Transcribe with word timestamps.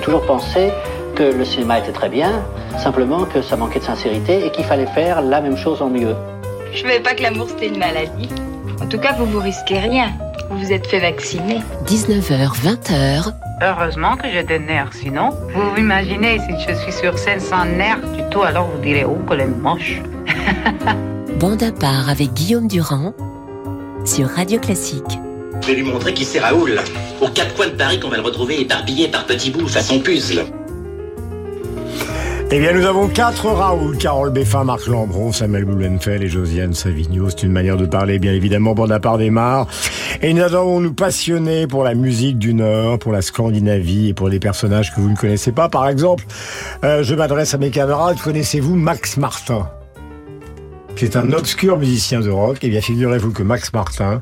toujours 0.00 0.26
pensé 0.26 0.70
que 1.14 1.22
le 1.22 1.44
cinéma 1.44 1.78
était 1.78 1.92
très 1.92 2.08
bien, 2.08 2.42
simplement 2.78 3.24
que 3.24 3.42
ça 3.42 3.56
manquait 3.56 3.78
de 3.78 3.84
sincérité 3.84 4.44
et 4.46 4.50
qu'il 4.50 4.64
fallait 4.64 4.86
faire 4.86 5.22
la 5.22 5.40
même 5.40 5.56
chose 5.56 5.82
en 5.82 5.88
mieux. 5.88 6.14
Je 6.72 6.82
savais 6.82 7.00
pas 7.00 7.14
que 7.14 7.22
l'amour 7.22 7.48
c'était 7.48 7.68
une 7.68 7.78
maladie. 7.78 8.28
En 8.80 8.86
tout 8.86 8.98
cas, 8.98 9.12
vous 9.12 9.26
vous 9.26 9.40
risquez 9.40 9.78
rien. 9.78 10.12
Vous 10.48 10.58
vous 10.58 10.72
êtes 10.72 10.86
fait 10.86 11.00
vacciner. 11.00 11.60
19h, 11.86 12.50
20h. 12.62 13.32
Heureusement 13.62 14.16
que 14.16 14.28
j'ai 14.32 14.42
des 14.42 14.58
nerfs, 14.58 14.92
sinon, 14.92 15.30
vous 15.54 15.76
imaginez 15.80 16.40
si 16.40 16.66
je 16.66 16.74
suis 16.74 16.92
sur 16.92 17.18
scène 17.18 17.40
sans 17.40 17.64
nerfs 17.64 18.00
du 18.00 18.22
tout, 18.30 18.42
alors 18.42 18.68
vous 18.68 18.82
direz, 18.82 19.04
oh, 19.04 19.18
qu'elle 19.28 19.40
est 19.40 19.46
moche. 19.46 20.00
Bande 21.38 21.62
à 21.62 21.72
part 21.72 22.08
avec 22.08 22.32
Guillaume 22.32 22.68
Durand 22.68 23.12
sur 24.04 24.28
Radio 24.28 24.58
Classique. 24.58 25.18
Vais 25.70 25.76
lui 25.76 25.82
montrer 25.84 26.12
qui 26.12 26.24
c'est 26.24 26.40
Raoul. 26.40 26.80
Aux 27.20 27.28
quatre 27.28 27.54
coins 27.54 27.68
de 27.68 27.74
Paris 27.74 28.00
qu'on 28.00 28.08
va 28.08 28.16
le 28.16 28.24
retrouver 28.24 28.60
éparpillé 28.60 29.06
par 29.06 29.24
petits 29.24 29.52
bouts 29.52 29.68
façon 29.68 30.00
puzzle. 30.00 30.42
Eh 32.50 32.58
bien, 32.58 32.72
nous 32.72 32.84
avons 32.84 33.06
quatre 33.06 33.46
Raoul, 33.46 33.96
Carole 33.96 34.30
Beffin, 34.30 34.64
Marc 34.64 34.88
Lambron, 34.88 35.30
Samuel 35.30 35.66
Blumenfeld 35.66 36.24
et 36.24 36.28
Josiane 36.28 36.74
Savigno. 36.74 37.30
C'est 37.30 37.44
une 37.44 37.52
manière 37.52 37.76
de 37.76 37.86
parler, 37.86 38.18
bien 38.18 38.32
évidemment, 38.32 38.74
Bonaparte 38.74 39.20
démarre. 39.20 39.68
Et 40.22 40.34
nous 40.34 40.42
avons 40.42 40.80
nous 40.80 40.92
passionner 40.92 41.68
pour 41.68 41.84
la 41.84 41.94
musique 41.94 42.36
du 42.36 42.52
Nord, 42.52 42.98
pour 42.98 43.12
la 43.12 43.22
Scandinavie 43.22 44.08
et 44.08 44.12
pour 44.12 44.28
des 44.28 44.40
personnages 44.40 44.92
que 44.92 45.00
vous 45.00 45.10
ne 45.10 45.16
connaissez 45.16 45.52
pas. 45.52 45.68
Par 45.68 45.86
exemple, 45.86 46.24
euh, 46.82 47.04
je 47.04 47.14
m'adresse 47.14 47.54
à 47.54 47.58
mes 47.58 47.70
camarades, 47.70 48.18
connaissez-vous 48.20 48.74
Max 48.74 49.18
Martin? 49.18 49.68
C'est 50.96 51.16
un 51.16 51.32
obscur 51.32 51.78
musicien 51.78 52.20
de 52.20 52.30
rock. 52.30 52.62
Et 52.62 52.68
bien, 52.68 52.80
figurez-vous 52.80 53.32
que 53.32 53.42
Max 53.42 53.72
Martin 53.72 54.20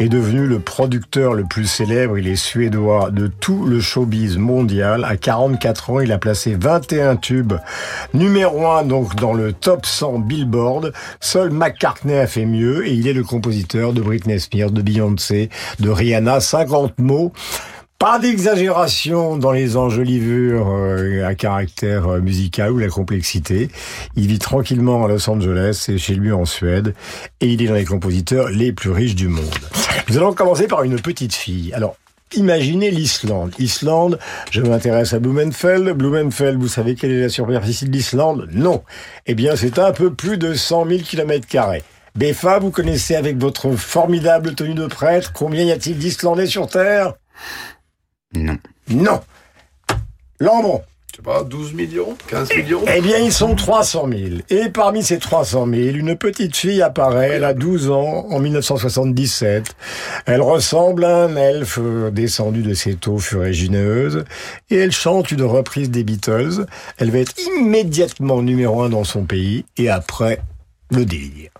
est 0.00 0.08
devenu 0.08 0.46
le 0.46 0.58
producteur 0.58 1.34
le 1.34 1.44
plus 1.44 1.66
célèbre, 1.66 2.18
il 2.18 2.26
est 2.26 2.36
suédois, 2.36 3.10
de 3.10 3.26
tout 3.26 3.64
le 3.64 3.80
showbiz 3.80 4.36
mondial. 4.36 5.04
À 5.04 5.16
44 5.16 5.90
ans, 5.90 6.00
il 6.00 6.12
a 6.12 6.18
placé 6.18 6.56
21 6.58 7.16
tubes 7.16 7.54
numéro 8.14 8.66
1 8.66 8.84
donc 8.84 9.14
dans 9.16 9.32
le 9.32 9.52
top 9.52 9.86
100 9.86 10.20
Billboard. 10.20 10.92
Seul 11.20 11.50
McCartney 11.50 12.18
a 12.18 12.26
fait 12.26 12.46
mieux 12.46 12.86
et 12.86 12.92
il 12.92 13.06
est 13.06 13.12
le 13.12 13.24
compositeur 13.24 13.92
de 13.92 14.00
Britney 14.00 14.40
Spears, 14.40 14.70
de 14.70 14.82
Beyoncé, 14.82 15.50
de 15.80 15.90
Rihanna. 15.90 16.40
50 16.40 16.98
mots. 16.98 17.32
Pas 17.98 18.20
d'exagération 18.20 19.36
dans 19.36 19.50
les 19.50 19.76
enjolivures 19.76 20.68
euh, 20.68 21.26
à 21.26 21.34
caractère 21.34 22.06
euh, 22.06 22.20
musical 22.20 22.70
ou 22.70 22.78
la 22.78 22.86
complexité. 22.86 23.70
Il 24.14 24.28
vit 24.28 24.38
tranquillement 24.38 25.04
à 25.04 25.08
Los 25.08 25.28
Angeles 25.28 25.86
et 25.88 25.98
chez 25.98 26.14
lui 26.14 26.30
en 26.30 26.44
Suède 26.44 26.94
et 27.40 27.48
il 27.48 27.60
est 27.60 27.66
dans 27.66 27.74
les 27.74 27.84
compositeurs 27.84 28.50
les 28.50 28.70
plus 28.72 28.92
riches 28.92 29.16
du 29.16 29.26
monde. 29.26 29.52
Nous 30.08 30.16
allons 30.16 30.32
commencer 30.32 30.68
par 30.68 30.84
une 30.84 31.00
petite 31.00 31.34
fille. 31.34 31.72
Alors, 31.74 31.96
Imaginez 32.36 32.92
l'Islande. 32.92 33.52
Islande, 33.58 34.20
je 34.52 34.60
m'intéresse 34.60 35.12
à 35.14 35.18
Blumenfeld. 35.18 35.88
Blumenfeld, 35.88 36.60
vous 36.60 36.68
savez 36.68 36.94
quelle 36.94 37.10
est 37.10 37.22
la 37.22 37.28
superficie 37.30 37.86
de 37.86 37.90
l'Islande? 37.90 38.48
Non. 38.52 38.84
Eh 39.26 39.34
bien, 39.34 39.56
c'est 39.56 39.78
un 39.78 39.92
peu 39.92 40.12
plus 40.12 40.38
de 40.38 40.54
100 40.54 40.86
000 40.86 41.00
kilomètres 41.00 41.48
carrés. 41.48 41.82
Befa, 42.14 42.60
vous 42.60 42.70
connaissez 42.70 43.16
avec 43.16 43.38
votre 43.38 43.72
formidable 43.72 44.54
tenue 44.54 44.74
de 44.74 44.86
prêtre 44.86 45.32
combien 45.32 45.64
y 45.64 45.72
a-t-il 45.72 45.98
d'Islandais 45.98 46.46
sur 46.46 46.68
Terre? 46.68 47.14
Non. 48.34 48.58
Non. 48.88 49.20
Lambron. 50.40 50.82
Je 51.10 51.16
sais 51.16 51.22
pas, 51.22 51.42
12 51.42 51.72
millions 51.72 52.16
15 52.28 52.56
millions 52.56 52.84
Eh 52.94 53.00
bien, 53.00 53.18
ils 53.18 53.32
sont 53.32 53.56
300 53.56 54.08
000. 54.08 54.22
Et 54.50 54.68
parmi 54.68 55.02
ces 55.02 55.18
300 55.18 55.66
000, 55.66 55.96
une 55.96 56.16
petite 56.16 56.54
fille 56.54 56.80
apparaît, 56.80 57.30
elle 57.30 57.44
a 57.44 57.54
12 57.54 57.90
ans, 57.90 58.26
en 58.30 58.38
1977. 58.38 59.74
Elle 60.26 60.42
ressemble 60.42 61.04
à 61.04 61.24
un 61.24 61.34
elfe 61.34 61.80
descendu 62.12 62.62
de 62.62 62.74
ses 62.74 62.94
taux 62.94 63.18
furégineuses, 63.18 64.24
et 64.70 64.76
elle 64.76 64.92
chante 64.92 65.32
une 65.32 65.42
reprise 65.42 65.90
des 65.90 66.04
Beatles. 66.04 66.66
Elle 66.98 67.10
va 67.10 67.18
être 67.18 67.34
immédiatement 67.56 68.40
numéro 68.42 68.82
un 68.82 68.88
dans 68.88 69.04
son 69.04 69.24
pays, 69.24 69.64
et 69.76 69.88
après, 69.88 70.40
le 70.92 71.04
délire. 71.04 71.50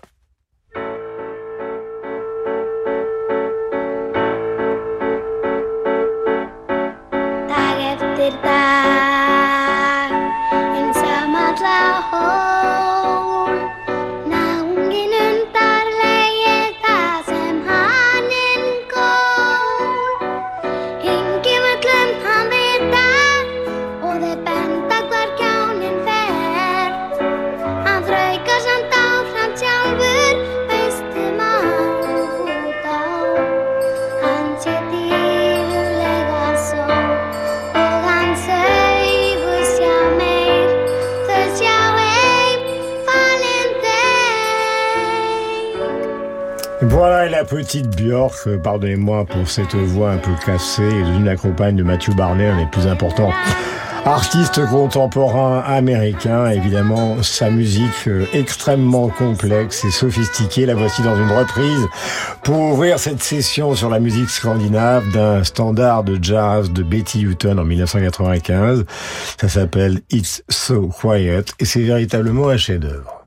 Petite 47.48 47.96
Björk, 47.96 48.34
euh, 48.46 48.58
pardonnez-moi 48.58 49.24
pour 49.24 49.48
cette 49.48 49.74
voix 49.74 50.12
un 50.12 50.18
peu 50.18 50.30
cassée, 50.44 50.88
une 50.88 51.24
la 51.24 51.36
compagne 51.36 51.76
de 51.76 51.82
Matthew 51.82 52.14
Barney, 52.14 52.46
un 52.46 52.58
des 52.58 52.66
plus 52.66 52.86
importants 52.86 53.32
artistes 54.08 54.64
contemporains 54.66 55.60
américains. 55.60 56.48
Évidemment, 56.48 57.22
sa 57.22 57.50
musique 57.50 58.06
euh, 58.06 58.26
extrêmement 58.32 59.08
complexe 59.08 59.84
et 59.84 59.90
sophistiquée. 59.90 60.66
La 60.66 60.74
voici 60.74 61.02
dans 61.02 61.16
une 61.16 61.30
reprise 61.30 61.86
pour 62.42 62.58
ouvrir 62.58 62.98
cette 62.98 63.22
session 63.22 63.74
sur 63.74 63.90
la 63.90 64.00
musique 64.00 64.30
scandinave 64.30 65.10
d'un 65.12 65.44
standard 65.44 66.04
de 66.04 66.18
jazz 66.22 66.70
de 66.70 66.82
Betty 66.82 67.22
Hutton 67.22 67.58
en 67.58 67.64
1995. 67.64 68.84
Ça 69.40 69.48
s'appelle 69.48 70.00
It's 70.10 70.42
So 70.48 70.88
Quiet 70.88 71.44
et 71.58 71.64
c'est 71.64 71.82
véritablement 71.82 72.48
un 72.48 72.56
chef-d'œuvre. 72.56 73.17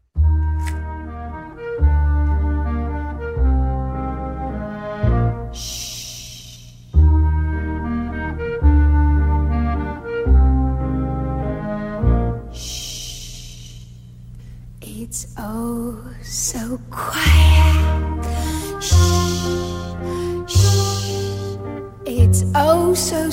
Cette 22.96 23.32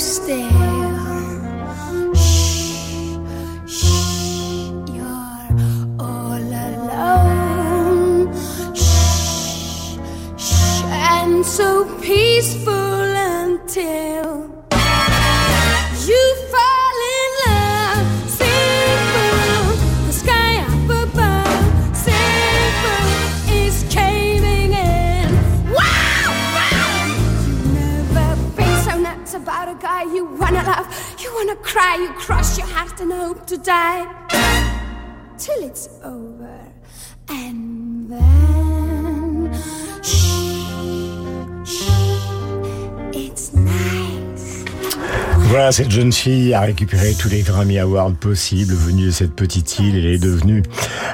jeune 45.99 46.13
fille 46.13 46.55
a 46.55 46.61
récupéré 46.61 47.13
tous 47.19 47.29
les 47.29 47.43
Grammy 47.43 47.77
Awards 47.81 48.13
possibles 48.13 48.73
venus 48.73 49.07
de 49.07 49.11
cette 49.11 49.35
petite 49.35 49.81
île. 49.81 49.97
Elle 49.97 50.07
est 50.07 50.23
devenue, 50.23 50.63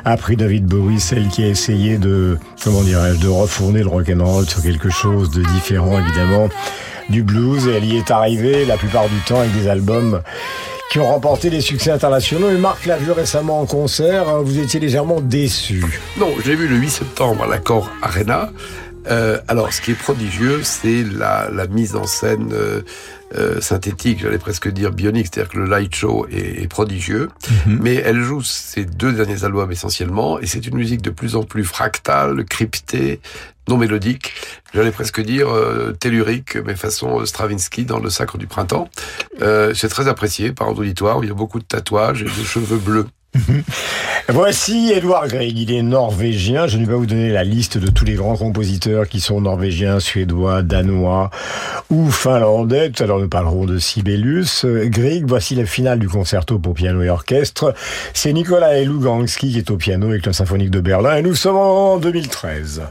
après 0.04 0.36
David 0.36 0.66
Bowie, 0.66 1.00
celle 1.00 1.28
qui 1.28 1.42
a 1.42 1.48
essayé 1.48 1.96
de, 1.96 2.36
comment 2.62 2.82
dirais-je, 2.82 3.18
de 3.18 3.28
refourner 3.28 3.80
le 3.80 3.88
rock'n'roll 3.88 4.44
sur 4.44 4.60
quelque 4.60 4.90
chose 4.90 5.30
de 5.30 5.42
différent, 5.54 5.98
évidemment, 5.98 6.50
du 7.08 7.22
blues. 7.22 7.66
Et 7.66 7.76
elle 7.76 7.84
y 7.86 7.96
est 7.96 8.10
arrivée 8.10 8.66
la 8.66 8.76
plupart 8.76 9.08
du 9.08 9.18
temps 9.26 9.40
avec 9.40 9.54
des 9.54 9.68
albums 9.68 10.20
qui 10.90 10.98
ont 10.98 11.10
remporté 11.10 11.48
des 11.48 11.62
succès 11.62 11.90
internationaux. 11.90 12.50
Et 12.50 12.58
Marc 12.58 12.84
l'a 12.84 12.98
vu 12.98 13.10
récemment 13.10 13.62
en 13.62 13.66
concert. 13.66 14.42
Vous 14.42 14.58
étiez 14.58 14.80
légèrement 14.80 15.22
déçu. 15.22 15.82
Non, 16.18 16.28
j'ai 16.44 16.56
vu 16.56 16.68
le 16.68 16.76
8 16.76 16.90
septembre 16.90 17.44
à 17.44 17.46
l'accord 17.46 17.90
Arena. 18.02 18.50
Euh, 19.08 19.38
alors, 19.48 19.72
ce 19.72 19.80
qui 19.80 19.90
est 19.90 19.98
prodigieux, 19.98 20.60
c'est 20.62 21.04
la, 21.04 21.48
la 21.52 21.66
mise 21.66 21.94
en 21.96 22.04
scène 22.06 22.52
euh, 22.52 22.82
euh, 23.36 23.60
synthétique, 23.60 24.20
j'allais 24.22 24.38
presque 24.38 24.68
dire 24.68 24.92
bionique, 24.92 25.28
c'est-à-dire 25.32 25.52
que 25.52 25.58
le 25.58 25.66
light 25.66 25.94
show 25.94 26.26
est, 26.30 26.62
est 26.62 26.68
prodigieux, 26.68 27.28
Mhm. 27.66 27.78
mais 27.82 27.94
elle 27.96 28.22
joue 28.22 28.42
ses 28.42 28.84
deux 28.84 29.12
derniers 29.12 29.44
albums 29.44 29.70
essentiellement, 29.72 30.38
et 30.40 30.46
c'est 30.46 30.66
une 30.66 30.76
musique 30.76 31.02
de 31.02 31.10
plus 31.10 31.34
en 31.36 31.42
plus 31.42 31.64
fractale, 31.64 32.44
cryptée, 32.44 33.20
non 33.68 33.76
mélodique, 33.78 34.34
j'allais 34.74 34.90
presque 34.92 35.20
dire 35.22 35.48
euh, 35.48 35.92
tellurique, 35.98 36.56
mais 36.64 36.74
façon 36.76 37.24
Stravinsky 37.24 37.84
dans 37.86 37.98
Le 37.98 38.10
Sacre 38.10 38.36
du 38.38 38.46
Printemps. 38.46 38.90
Euh, 39.42 39.72
c'est 39.74 39.88
très 39.88 40.06
apprécié 40.06 40.52
par 40.52 40.68
un 40.68 40.72
auditoire, 40.72 41.18
où 41.18 41.22
il 41.22 41.28
y 41.28 41.32
a 41.32 41.34
beaucoup 41.34 41.58
de 41.58 41.64
tatouages 41.64 42.22
et 42.22 42.26
de 42.26 42.44
cheveux 42.44 42.76
bleus. 42.78 43.06
Voici 44.28 44.92
Edouard 44.92 45.28
Grieg, 45.28 45.58
il 45.58 45.72
est 45.72 45.82
norvégien. 45.82 46.66
Je 46.66 46.78
ne 46.78 46.84
vais 46.84 46.92
pas 46.92 46.98
vous 46.98 47.06
donner 47.06 47.30
la 47.30 47.44
liste 47.44 47.78
de 47.78 47.90
tous 47.90 48.04
les 48.04 48.14
grands 48.14 48.36
compositeurs 48.36 49.08
qui 49.08 49.20
sont 49.20 49.40
norvégiens, 49.40 50.00
suédois, 50.00 50.62
danois 50.62 51.30
ou 51.90 52.10
finlandais. 52.10 52.90
Tout 52.90 53.02
à 53.02 53.06
l'heure, 53.06 53.20
nous 53.20 53.28
parlerons 53.28 53.66
de 53.66 53.78
Sibelius. 53.78 54.64
Grieg, 54.66 55.24
voici 55.26 55.54
la 55.54 55.66
finale 55.66 55.98
du 55.98 56.08
concerto 56.08 56.58
pour 56.58 56.74
piano 56.74 57.02
et 57.02 57.10
orchestre. 57.10 57.74
C'est 58.12 58.32
Nicolas 58.32 58.80
Luganski 58.80 59.52
qui 59.52 59.58
est 59.58 59.70
au 59.70 59.76
piano 59.76 60.08
avec 60.08 60.24
le 60.26 60.32
symphonique 60.32 60.70
de 60.70 60.80
Berlin 60.80 61.16
et 61.16 61.22
nous 61.22 61.34
sommes 61.34 61.56
en 61.56 61.98
2013. 61.98 62.82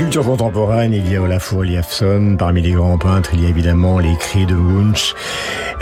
Culture 0.00 0.24
contemporaine, 0.24 0.94
il 0.94 1.12
y 1.12 1.16
a 1.16 1.20
Olafur 1.20 1.62
Eliasson. 1.62 2.36
Parmi 2.38 2.62
les 2.62 2.70
grands 2.70 2.96
peintres, 2.96 3.32
il 3.34 3.42
y 3.42 3.46
a 3.46 3.50
évidemment 3.50 3.98
les 3.98 4.16
cris 4.16 4.46
de 4.46 4.54
Munch. 4.54 5.14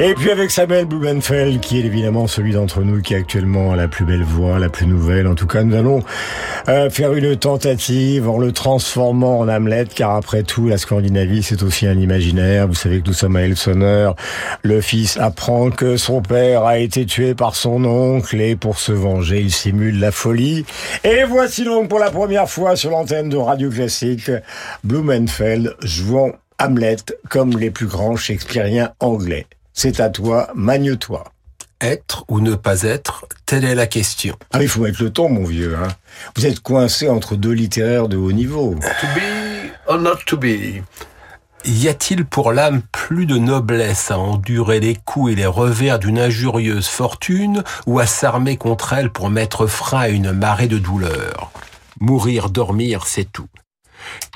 Et 0.01 0.13
puis 0.15 0.33
avec 0.33 0.51
Samuel 0.51 0.87
Blumenfeld, 0.87 1.61
qui 1.61 1.79
est 1.79 1.85
évidemment 1.85 2.27
celui 2.27 2.53
d'entre 2.53 2.83
nous 2.83 3.01
qui 3.01 3.15
a 3.15 3.19
actuellement 3.19 3.77
la 3.77 3.87
plus 3.87 4.05
belle 4.05 4.25
voix, 4.25 4.59
la 4.59 4.71
plus 4.71 4.87
nouvelle. 4.87 5.29
En 5.29 5.37
tout 5.37 5.47
cas, 5.47 5.63
nous 5.63 5.77
allons 5.77 6.03
euh, 6.69 6.91
faire 6.91 7.15
une 7.15 7.37
tentative 7.37 8.29
en 8.29 8.39
le 8.39 8.53
transformant 8.53 9.39
en 9.39 9.49
Hamlet, 9.49 9.87
car 9.95 10.15
après 10.15 10.43
tout, 10.43 10.69
la 10.69 10.79
Scandinavie, 10.79 11.43
c'est 11.43 11.63
aussi 11.63 11.87
un 11.87 11.99
imaginaire. 11.99 12.69
Vous 12.69 12.75
savez 12.75 13.01
que 13.01 13.07
nous 13.07 13.15
sommes 13.15 13.37
à 13.37 13.43
Elseneur. 13.43 14.15
Le 14.63 14.81
fils 14.81 15.17
apprend 15.17 15.71
que 15.71 15.97
son 15.97 16.21
père 16.21 16.65
a 16.65 16.79
été 16.79 17.07
tué 17.07 17.35
par 17.35 17.55
son 17.55 17.85
oncle 17.85 18.41
et 18.41 18.57
pour 18.57 18.79
se 18.79 18.93
venger, 18.93 19.41
il 19.41 19.53
simule 19.53 19.99
la 19.99 20.13
folie. 20.13 20.65
Et 21.05 21.25
voici 21.25 21.65
donc 21.65 21.89
pour 21.89 21.99
la 21.99 22.11
première 22.11 22.49
fois 22.49 22.77
sur 22.77 22.91
l'antenne 22.91 23.29
de 23.29 23.37
Radio 23.37 23.71
Classique, 23.71 24.31
Blumenfeld 24.85 25.75
jouant 25.83 26.33
Hamlet 26.59 26.97
comme 27.31 27.57
les 27.57 27.71
plus 27.71 27.87
grands 27.87 28.17
shakespeariens 28.17 28.93
anglais. 29.01 29.47
C'est 29.73 30.01
à 30.01 30.11
toi, 30.11 30.49
magne-toi. 30.55 31.25
Être 31.81 32.25
ou 32.27 32.41
ne 32.41 32.57
pas 32.57 32.83
être, 32.83 33.27
telle 33.47 33.65
est 33.65 33.77
la 33.77 33.87
question. 33.87 34.37
Ah, 34.53 34.63
il 34.63 34.69
faut 34.69 34.83
mettre 34.83 35.01
le 35.01 35.11
ton, 35.11 35.29
mon 35.29 35.45
vieux. 35.45 35.77
Hein. 35.77 35.89
Vous 36.35 36.45
êtes 36.45 36.59
coincé 36.59 37.09
entre 37.09 37.37
deux 37.37 37.53
littéraires 37.53 38.09
de 38.09 38.17
haut 38.17 38.33
niveau. 38.33 38.75
To 38.75 39.07
be 39.15 39.71
or 39.87 39.99
not 39.99 40.17
to 40.27 40.37
be 40.37 40.83
Y 41.65 41.89
a-t-il 41.89 42.25
pour 42.25 42.53
l'âme 42.53 42.83
plus 42.91 43.27
de 43.27 43.39
noblesse 43.39 44.11
à 44.11 44.19
endurer 44.19 44.81
les 44.81 44.97
coups 44.97 45.33
et 45.33 45.35
les 45.37 45.47
revers 45.47 46.01
d'une 46.01 46.19
injurieuse 46.19 46.89
fortune 46.89 47.63
ou 47.87 48.01
à 48.01 48.07
s'armer 48.07 48.57
contre 48.57 48.93
elle 48.93 49.11
pour 49.11 49.31
mettre 49.31 49.67
frein 49.67 50.01
à 50.01 50.09
une 50.09 50.33
marée 50.33 50.69
de 50.69 50.79
douleur? 50.79 51.53
Mourir, 52.01 52.51
dormir, 52.51 53.07
c'est 53.07 53.31
tout. 53.31 53.49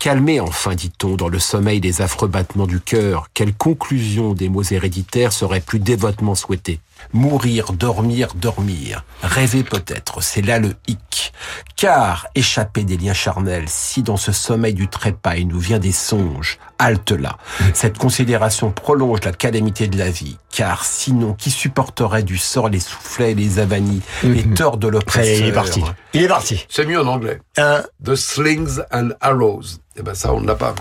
Calmer 0.01 0.41
enfin, 0.41 0.75
dit-on, 0.75 1.17
dans 1.17 1.29
le 1.29 1.39
sommeil 1.39 1.81
des 1.81 2.03
affreux 2.03 2.29
battements 2.29 2.67
du 2.67 2.81
cœur, 2.81 3.29
quelle 3.35 3.55
conclusion 3.55 4.35
des 4.35 4.49
mots 4.49 4.63
héréditaires 4.63 5.33
serait 5.33 5.61
plus 5.61 5.79
dévotement 5.79 6.35
souhaitée? 6.35 6.81
Mourir, 7.13 7.73
dormir, 7.73 8.35
dormir. 8.35 9.05
Rêver 9.23 9.63
peut-être, 9.63 10.23
c'est 10.23 10.43
là 10.43 10.59
le 10.59 10.75
hic. 10.87 11.33
Car, 11.77 12.29
échapper 12.35 12.85
des 12.85 12.97
liens 12.97 13.15
charnels, 13.15 13.69
si 13.69 14.03
dans 14.03 14.17
ce 14.17 14.33
sommeil 14.33 14.75
du 14.75 14.89
trépas 14.89 15.37
il 15.37 15.49
nous 15.49 15.59
vient 15.59 15.79
des 15.79 15.93
songes, 15.93 16.59
halte 16.79 17.13
là. 17.13 17.39
Cette 17.75 17.99
considération 17.99 18.71
prolonge 18.71 19.21
la 19.25 19.33
calamité 19.33 19.89
de 19.89 19.99
la 19.99 20.11
vie. 20.11 20.39
Car 20.51 20.85
sinon, 20.85 21.35
qui 21.35 21.51
supporterait 21.51 22.23
du 22.23 22.39
sort 22.39 22.69
les 22.69 22.81
soufflets 22.81 23.33
et 23.33 23.35
les 23.35 23.59
avanies, 23.59 24.03
les 24.23 24.45
torts 24.45 24.77
de 24.77 24.89
Après, 24.97 25.39
il 25.39 25.45
est 25.45 25.47
l'oppresseur 25.47 25.55
parti. 25.55 25.83
Il 26.13 26.23
est 26.23 26.29
parti. 26.29 26.67
C'est 26.69 26.87
mieux 26.87 27.01
en 27.01 27.07
anglais. 27.07 27.41
Un, 27.57 27.83
The 28.05 28.15
slings 28.15 28.81
and 28.93 29.11
arrows. 29.21 29.82
Eh 29.99 30.03
ben 30.03 30.15
ça, 30.15 30.33
on 30.33 30.41
ne 30.41 30.47
l'a 30.47 30.55
pas. 30.55 30.75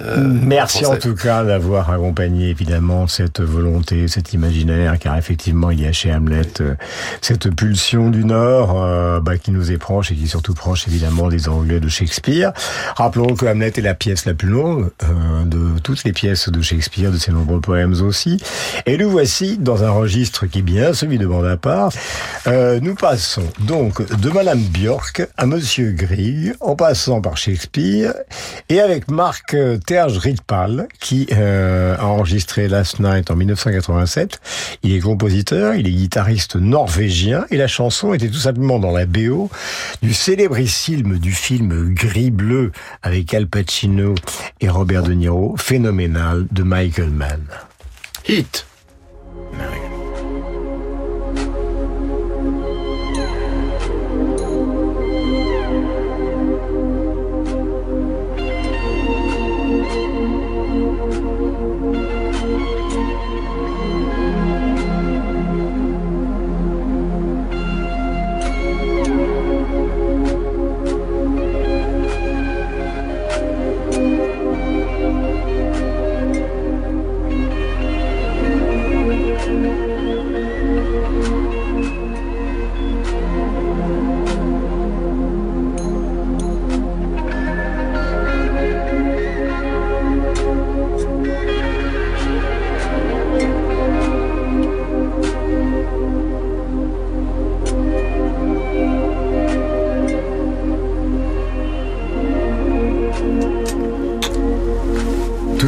Euh, 0.00 0.16
Merci 0.18 0.86
en 0.86 0.96
tout 0.96 1.14
cas 1.14 1.44
d'avoir 1.44 1.90
accompagné 1.90 2.48
évidemment 2.48 3.06
cette 3.06 3.40
volonté, 3.40 4.08
cet 4.08 4.32
imaginaire, 4.32 4.98
car 4.98 5.16
effectivement 5.16 5.70
il 5.70 5.80
y 5.80 5.86
a 5.86 5.92
chez 5.92 6.12
Hamlet 6.12 6.60
euh, 6.60 6.74
cette 7.20 7.54
pulsion 7.54 8.10
du 8.10 8.24
Nord 8.24 8.82
euh, 8.82 9.20
bah, 9.20 9.38
qui 9.38 9.50
nous 9.50 9.72
est 9.72 9.78
proche 9.78 10.12
et 10.12 10.14
qui 10.14 10.24
est 10.24 10.28
surtout 10.28 10.54
proche 10.54 10.86
évidemment 10.88 11.28
des 11.28 11.48
Anglais 11.48 11.80
de 11.80 11.88
Shakespeare. 11.88 12.52
Rappelons 12.96 13.34
que 13.34 13.46
Hamlet 13.46 13.72
est 13.76 13.82
la 13.82 13.94
pièce 13.94 14.24
la 14.24 14.34
plus 14.34 14.48
longue 14.48 14.90
euh, 15.02 15.44
de 15.44 15.78
toutes 15.80 16.04
les 16.04 16.12
pièces 16.12 16.48
de 16.48 16.62
Shakespeare, 16.62 17.10
de 17.10 17.18
ses 17.18 17.32
nombreux 17.32 17.60
poèmes 17.60 17.94
aussi. 18.02 18.38
Et 18.86 18.96
nous 18.96 19.10
voici 19.10 19.58
dans 19.58 19.84
un 19.84 19.90
registre 19.90 20.46
qui 20.46 20.60
est 20.60 20.62
bien 20.62 20.92
celui 20.94 21.18
de 21.18 21.26
Bonaparte. 21.26 21.96
Euh, 22.46 22.80
nous 22.80 22.94
passons 22.94 23.46
donc 23.60 24.06
de 24.18 24.30
Madame 24.30 24.60
Björk 24.60 25.26
à 25.36 25.46
Monsieur 25.46 25.92
Grieg, 25.92 26.54
en 26.60 26.76
passant 26.76 27.20
par 27.20 27.36
Shakespeare, 27.36 28.14
et 28.68 28.80
avec 28.80 29.10
Marc 29.10 29.54
euh, 29.54 29.78
Terge 29.78 30.18
Ritpal, 30.18 30.88
qui 31.00 31.26
euh, 31.32 31.96
a 31.98 32.06
enregistré 32.06 32.68
Last 32.68 33.00
Night 33.00 33.30
en 33.30 33.36
1987. 33.36 34.40
Il 34.82 34.94
est 34.94 35.00
compositeur, 35.00 35.74
il 35.74 35.86
est 35.86 35.92
guitariste 35.92 36.56
norvégien, 36.56 37.46
et 37.50 37.56
la 37.56 37.68
chanson 37.68 38.12
était 38.12 38.28
tout 38.28 38.34
simplement 38.34 38.78
dans 38.78 38.92
la 38.92 39.06
BO 39.06 39.50
du 40.02 40.14
célébrissime 40.14 41.18
du 41.18 41.32
film 41.32 41.94
Gris-Bleu 41.94 42.72
avec 43.02 43.32
Al 43.34 43.46
Pacino 43.46 44.14
et 44.60 44.68
Robert 44.68 45.02
De 45.02 45.12
Niro, 45.12 45.56
phénoménal 45.56 46.46
de 46.50 46.62
Michael 46.62 47.10
Mann. 47.10 47.42
Heat. 48.28 48.66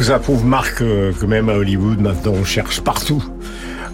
Ça 0.09 0.17
prouve, 0.17 0.43
Marc, 0.43 0.81
euh, 0.81 1.13
que 1.13 1.27
même 1.27 1.49
à 1.49 1.53
Hollywood, 1.53 2.01
maintenant, 2.01 2.33
on 2.33 2.43
cherche 2.43 2.81
partout 2.81 3.23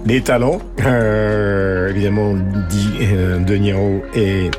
des 0.06 0.22
talents. 0.22 0.62
Euh, 0.80 1.90
évidemment, 1.90 2.36
dit 2.70 2.90
euh, 3.02 3.40
De 3.40 3.56
Niro 3.56 4.02
et 4.16 4.50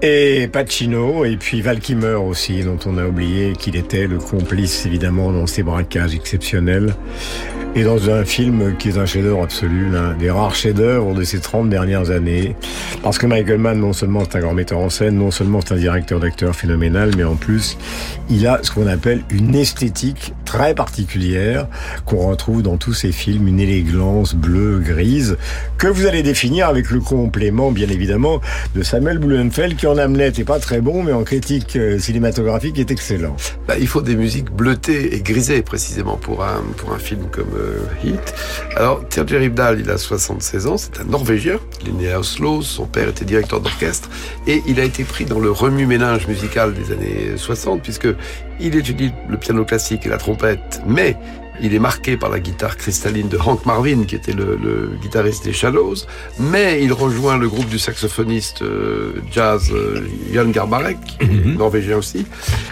et 0.00 0.46
Pacino, 0.46 1.24
et 1.24 1.36
puis 1.36 1.60
Val 1.60 1.80
Kilmer 1.80 2.14
aussi, 2.14 2.62
dont 2.62 2.78
on 2.86 2.98
a 2.98 3.04
oublié 3.04 3.54
qu'il 3.54 3.74
était 3.74 4.06
le 4.06 4.18
complice 4.18 4.86
évidemment 4.86 5.32
dans 5.32 5.48
ces 5.48 5.64
braquages 5.64 6.14
exceptionnels. 6.14 6.94
Et 7.74 7.82
dans 7.82 8.08
un 8.08 8.24
film 8.24 8.76
qui 8.76 8.90
est 8.90 8.98
un 8.98 9.06
chef-d'œuvre 9.06 9.42
absolu, 9.42 9.90
l'un 9.90 10.14
des 10.14 10.30
rares 10.30 10.54
chefs-d'œuvre 10.54 11.14
de 11.14 11.24
ces 11.24 11.40
30 11.40 11.68
dernières 11.68 12.10
années. 12.10 12.54
Parce 13.02 13.18
que 13.18 13.26
Michael 13.26 13.58
Mann, 13.58 13.78
non 13.78 13.92
seulement 13.92 14.22
c'est 14.24 14.38
un 14.38 14.40
grand 14.40 14.54
metteur 14.54 14.78
en 14.78 14.88
scène, 14.88 15.16
non 15.16 15.32
seulement 15.32 15.60
c'est 15.60 15.74
un 15.74 15.78
directeur 15.78 16.20
d'acteurs 16.20 16.54
phénoménal, 16.54 17.10
mais 17.16 17.24
en 17.24 17.34
plus, 17.34 17.76
il 18.30 18.46
a 18.46 18.60
ce 18.62 18.70
qu'on 18.70 18.86
appelle 18.86 19.22
une 19.30 19.54
esthétique 19.56 20.32
très 20.48 20.74
particulière 20.74 21.66
qu'on 22.06 22.26
retrouve 22.26 22.62
dans 22.62 22.78
tous 22.78 22.94
ses 22.94 23.12
films, 23.12 23.48
une 23.48 23.60
élégance 23.60 24.34
bleue, 24.34 24.78
grise, 24.78 25.36
que 25.76 25.86
vous 25.86 26.06
allez 26.06 26.22
définir 26.22 26.68
avec 26.68 26.90
le 26.90 27.00
complément, 27.00 27.70
bien 27.70 27.88
évidemment, 27.88 28.40
de 28.74 28.82
Samuel 28.82 29.18
Blumenfeld, 29.18 29.76
qui 29.76 29.86
en 29.86 29.98
Hamlet 29.98 30.28
est 30.28 30.46
pas 30.46 30.58
très 30.58 30.80
bon, 30.80 31.02
mais 31.02 31.12
en 31.12 31.22
critique 31.22 31.76
euh, 31.76 31.98
cinématographique 31.98 32.78
est 32.78 32.90
excellent. 32.90 33.36
Bah, 33.66 33.74
il 33.78 33.86
faut 33.86 34.00
des 34.00 34.16
musiques 34.16 34.50
bleutées 34.50 35.14
et 35.14 35.20
grisées, 35.20 35.60
précisément, 35.60 36.16
pour 36.16 36.42
un, 36.42 36.62
pour 36.78 36.94
un 36.94 36.98
film 36.98 37.24
comme 37.30 37.52
euh, 37.54 37.80
Heat. 38.02 38.34
Alors, 38.74 39.06
Terje 39.06 39.34
Ribdal, 39.34 39.80
il 39.80 39.90
a 39.90 39.98
76 39.98 40.66
ans, 40.66 40.78
c'est 40.78 40.98
un 40.98 41.04
Norvégien, 41.04 41.58
il 41.82 41.90
est 41.90 42.04
né 42.04 42.12
à 42.12 42.20
Oslo, 42.20 42.62
son 42.62 42.86
père 42.86 43.10
était 43.10 43.26
directeur 43.26 43.60
d'orchestre, 43.60 44.08
et 44.46 44.62
il 44.66 44.80
a 44.80 44.84
été 44.84 45.04
pris 45.04 45.26
dans 45.26 45.40
le 45.40 45.50
remue-ménage 45.50 46.26
musical 46.26 46.72
des 46.72 46.90
années 46.90 47.36
60, 47.36 47.82
puisque 47.82 48.08
il 48.60 48.76
étudie 48.76 49.12
le 49.28 49.36
piano 49.36 49.64
classique 49.64 50.06
et 50.06 50.08
la 50.08 50.18
trompette, 50.18 50.82
mais 50.86 51.16
il 51.60 51.74
est 51.74 51.78
marqué 51.78 52.16
par 52.16 52.30
la 52.30 52.40
guitare 52.40 52.76
cristalline 52.76 53.28
de 53.28 53.38
Hank 53.38 53.66
Marvin, 53.66 54.04
qui 54.04 54.14
était 54.14 54.32
le, 54.32 54.56
le 54.62 54.90
guitariste 55.00 55.44
des 55.44 55.52
Shallows, 55.52 55.94
mais 56.38 56.82
il 56.82 56.92
rejoint 56.92 57.36
le 57.36 57.48
groupe 57.48 57.68
du 57.68 57.78
saxophoniste 57.78 58.62
euh, 58.62 59.12
jazz 59.30 59.70
euh, 59.72 60.00
Jan 60.32 60.46
Garbarek, 60.50 60.98
Mhm. 61.20 61.56
norvégien 61.56 61.96
aussi, 61.96 62.26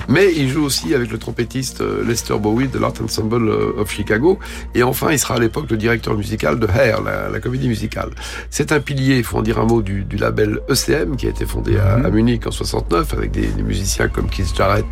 mais 0.09 0.33
il 0.37 0.49
joue 0.49 0.65
aussi 0.65 0.95
avec 0.95 1.11
le 1.11 1.19
trompettiste 1.19 1.81
euh, 1.81 2.05
Lester 2.07 2.39
Bowie 2.39 2.69
de 2.69 2.79
l'Art 2.79 2.95
Ensemble 3.03 3.51
of 3.51 3.91
Chicago, 3.91 4.39
et 4.75 4.83
enfin 4.83 5.11
il 5.13 5.19
sera 5.19 5.35
à 5.35 5.39
l'époque 5.39 5.67
le 5.71 5.77
directeur 5.77 6.15
musical 6.17 6.59
de 6.59 6.67
Hair, 6.67 7.03
la, 7.03 7.29
la 7.29 7.41
comédie 7.41 7.69
musicale. 7.69 8.11
C'est 8.51 8.73
un 8.73 8.81
pilier, 8.81 9.17
il 9.19 9.25
faut 9.25 9.39
en 9.39 9.43
dire 9.43 9.59
un 9.59 9.65
mot, 9.67 9.83
du, 9.83 10.05
du 10.05 10.17
label 10.17 10.61
ECM, 10.69 11.17
qui 11.17 11.27
a 11.27 11.31
été 11.31 11.45
fondé 11.47 11.77
à, 11.79 11.95
à 12.07 12.11
Munich 12.11 12.47
en 12.47 12.51
69, 12.51 13.15
avec 13.15 13.31
des, 13.33 13.47
des 13.49 13.63
musiciens 13.63 14.09
comme 14.09 14.29
Keith 14.29 14.55
Jarrett, 14.57 14.87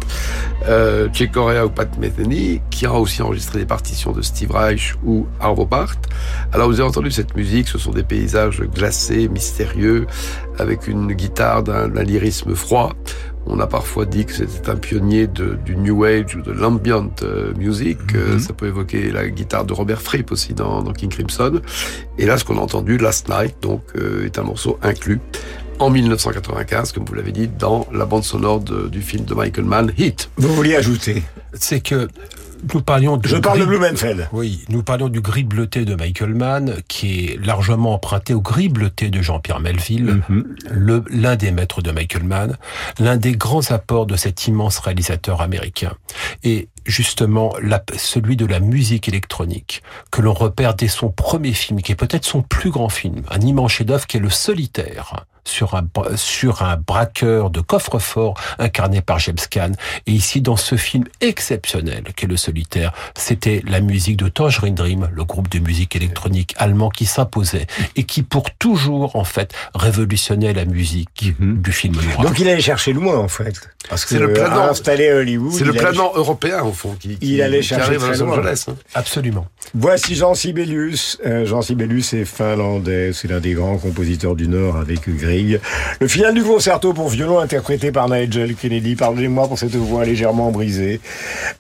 euh, 0.68 1.08
Chick 1.12 1.32
Corea 1.32 1.66
ou 1.66 1.70
Pat 1.70 1.96
Metheny, 1.98 2.60
qui 2.70 2.86
a 2.86 2.92
aussi 2.94 3.22
enregistré 3.22 3.60
des 3.60 3.66
partitions 3.84 4.12
de 4.12 4.22
Steve 4.22 4.50
Reich 4.50 4.94
ou 5.04 5.26
Arvo 5.40 5.66
Part. 5.66 5.96
Alors 6.54 6.68
vous 6.68 6.80
avez 6.80 6.88
entendu 6.88 7.10
cette 7.10 7.36
musique, 7.36 7.68
ce 7.68 7.76
sont 7.76 7.90
des 7.90 8.02
paysages 8.02 8.62
glacés, 8.62 9.28
mystérieux, 9.28 10.06
avec 10.58 10.88
une 10.88 11.12
guitare 11.12 11.62
d'un 11.62 12.02
lyrisme 12.02 12.54
froid. 12.54 12.94
On 13.46 13.60
a 13.60 13.66
parfois 13.66 14.06
dit 14.06 14.24
que 14.24 14.32
c'était 14.32 14.70
un 14.70 14.76
pionnier 14.76 15.26
de, 15.26 15.58
du 15.66 15.76
New 15.76 16.02
Age 16.04 16.34
ou 16.34 16.40
de 16.40 16.50
l'ambient 16.50 17.10
euh, 17.22 17.52
music. 17.58 17.98
Euh, 18.14 18.38
ça 18.38 18.54
peut 18.54 18.68
évoquer 18.68 19.10
la 19.10 19.28
guitare 19.28 19.66
de 19.66 19.74
Robert 19.74 20.00
Fripp 20.00 20.32
aussi 20.32 20.54
dans, 20.54 20.82
dans 20.82 20.94
King 20.94 21.10
Crimson. 21.10 21.60
Et 22.16 22.24
là, 22.24 22.38
ce 22.38 22.44
qu'on 22.46 22.56
a 22.56 22.62
entendu, 22.62 22.96
Last 22.96 23.28
Night, 23.28 23.56
donc, 23.60 23.82
euh, 23.96 24.24
est 24.24 24.38
un 24.38 24.44
morceau 24.44 24.78
inclus 24.82 25.20
en 25.78 25.90
1995, 25.90 26.92
comme 26.92 27.04
vous 27.04 27.14
l'avez 27.14 27.32
dit, 27.32 27.48
dans 27.48 27.86
la 27.92 28.06
bande 28.06 28.24
sonore 28.24 28.60
de- 28.60 28.88
du 28.88 29.02
film 29.02 29.26
de 29.26 29.34
Michael 29.34 29.66
Mann, 29.66 29.92
Hit. 29.98 30.30
Vous 30.38 30.54
vouliez 30.54 30.76
ajouter? 30.76 31.22
C'est 31.52 31.80
que 31.80 32.08
nous 32.72 32.80
parlions 32.80 33.16
de 33.16 33.26
Je 33.28 33.36
parle 33.36 33.60
de 33.60 33.64
Blumenfeld. 33.64 34.28
Oui, 34.32 34.64
nous 34.68 34.82
parlions 34.82 35.08
du 35.08 35.20
gris 35.20 35.44
bleuté 35.44 35.84
de 35.84 35.94
Michael 35.94 36.34
Mann, 36.34 36.76
qui 36.88 37.26
est 37.26 37.44
largement 37.44 37.94
emprunté 37.94 38.32
au 38.34 38.40
gris 38.40 38.68
bleuté 38.68 39.10
de 39.10 39.20
Jean-Pierre 39.20 39.60
Melville, 39.60 40.22
le- 40.70 41.04
l'un 41.10 41.36
des 41.36 41.50
maîtres 41.50 41.82
de 41.82 41.90
Michael 41.90 42.24
Mann, 42.24 42.56
l'un 42.98 43.16
des 43.16 43.32
grands 43.36 43.70
apports 43.70 44.06
de 44.06 44.16
cet 44.16 44.46
immense 44.46 44.78
réalisateur 44.78 45.40
américain. 45.40 45.92
Et 46.42 46.68
justement, 46.86 47.54
la- 47.62 47.82
celui 47.96 48.36
de 48.36 48.46
la 48.46 48.60
musique 48.60 49.08
électronique, 49.08 49.82
que 50.10 50.22
l'on 50.22 50.34
repère 50.34 50.74
dès 50.74 50.88
son 50.88 51.10
premier 51.10 51.52
film, 51.52 51.82
qui 51.82 51.92
est 51.92 51.96
peut-être 51.96 52.24
son 52.24 52.42
plus 52.42 52.70
grand 52.70 52.88
film, 52.88 53.22
un 53.30 53.40
immense 53.40 53.72
chef-d'œuvre 53.72 54.06
qui 54.06 54.16
est 54.16 54.20
Le 54.20 54.30
Solitaire 54.30 55.24
sur 55.46 55.74
un, 55.74 55.86
sur 56.16 56.62
un 56.62 56.76
braqueur 56.76 57.50
de 57.50 57.60
coffre-fort 57.60 58.34
incarné 58.58 59.00
par 59.00 59.18
James 59.18 59.36
Caan. 59.50 59.72
Et 60.06 60.12
ici, 60.12 60.40
dans 60.40 60.56
ce 60.56 60.76
film 60.76 61.04
exceptionnel 61.20 62.04
qu'est 62.16 62.26
Le 62.26 62.36
Solitaire, 62.36 62.92
c'était 63.16 63.62
la 63.66 63.80
musique 63.80 64.16
de 64.16 64.28
Tangerine 64.28 64.74
Dream, 64.74 65.08
le 65.12 65.24
groupe 65.24 65.48
de 65.50 65.58
musique 65.58 65.96
électronique 65.96 66.54
allemand 66.56 66.88
qui 66.88 67.06
s'imposait 67.06 67.66
et 67.96 68.04
qui 68.04 68.22
pour 68.22 68.50
toujours, 68.52 69.16
en 69.16 69.24
fait, 69.24 69.52
révolutionnait 69.74 70.52
la 70.52 70.64
musique 70.64 71.34
du 71.38 71.72
film 71.72 71.94
noir. 71.94 72.22
Donc 72.26 72.38
il 72.38 72.48
allait 72.48 72.60
chercher 72.60 72.92
loin 72.92 73.16
en 73.18 73.28
fait. 73.28 73.54
Parce 73.88 74.04
que 74.04 74.10
C'est 74.10 74.18
le 74.18 74.32
planant. 74.32 74.62
à 74.62 74.70
installé 74.70 75.10
à 75.10 75.16
Hollywood. 75.16 75.52
C'est 75.52 75.64
le 75.64 75.70
allait- 75.70 75.78
planant 75.80 76.12
européen, 76.14 76.62
au 76.62 76.72
fond, 76.72 76.94
qui, 76.98 77.16
qui- 77.18 77.34
Il 77.34 77.42
allait 77.42 77.60
qui 77.60 77.66
chercher 77.68 77.84
arrive 77.96 78.04
à 78.04 78.08
très 78.08 78.18
Los 78.18 78.24
loin. 78.26 78.38
Angeles. 78.38 78.64
hein. 78.68 78.76
Absolument. 78.94 79.46
Voici 79.74 80.14
Jean 80.14 80.34
Sibelius. 80.34 81.18
Euh, 81.26 81.44
Jean 81.44 81.60
Sibelius 81.60 82.14
est 82.14 82.24
finlandais, 82.24 83.12
c'est 83.12 83.28
l'un 83.28 83.40
des 83.40 83.52
grands 83.52 83.76
compositeurs 83.76 84.36
du 84.36 84.48
Nord 84.48 84.76
avec 84.76 85.06
Le 86.00 86.08
final 86.08 86.34
du 86.34 86.42
concerto 86.42 86.92
pour 86.92 87.08
violon 87.08 87.38
interprété 87.38 87.92
par 87.92 88.08
Nigel 88.08 88.54
Kennedy. 88.54 88.96
Pardonnez-moi 88.96 89.48
pour 89.48 89.58
cette 89.58 89.74
voix 89.74 90.04
légèrement 90.04 90.50
brisée. 90.50 91.00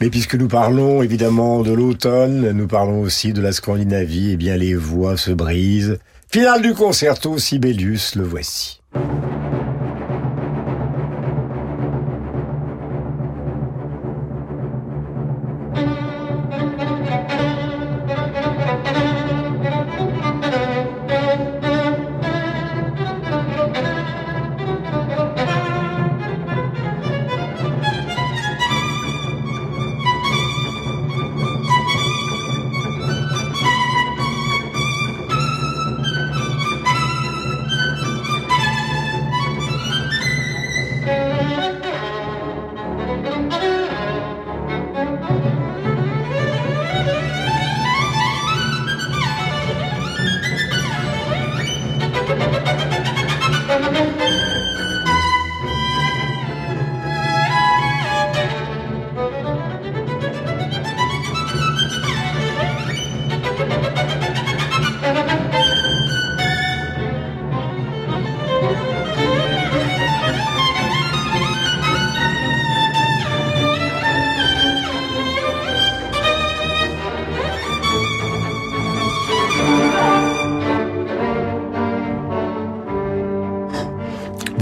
Mais 0.00 0.10
puisque 0.10 0.34
nous 0.34 0.48
parlons 0.48 1.02
évidemment 1.02 1.62
de 1.62 1.72
l'automne, 1.72 2.52
nous 2.52 2.66
parlons 2.66 3.00
aussi 3.00 3.32
de 3.32 3.40
la 3.40 3.52
Scandinavie, 3.52 4.32
eh 4.32 4.36
bien 4.36 4.56
les 4.56 4.74
voix 4.74 5.16
se 5.16 5.30
brisent. 5.30 5.98
Final 6.30 6.62
du 6.62 6.74
concerto, 6.74 7.38
Sibelius, 7.38 8.16
le 8.16 8.24
voici. 8.24 8.80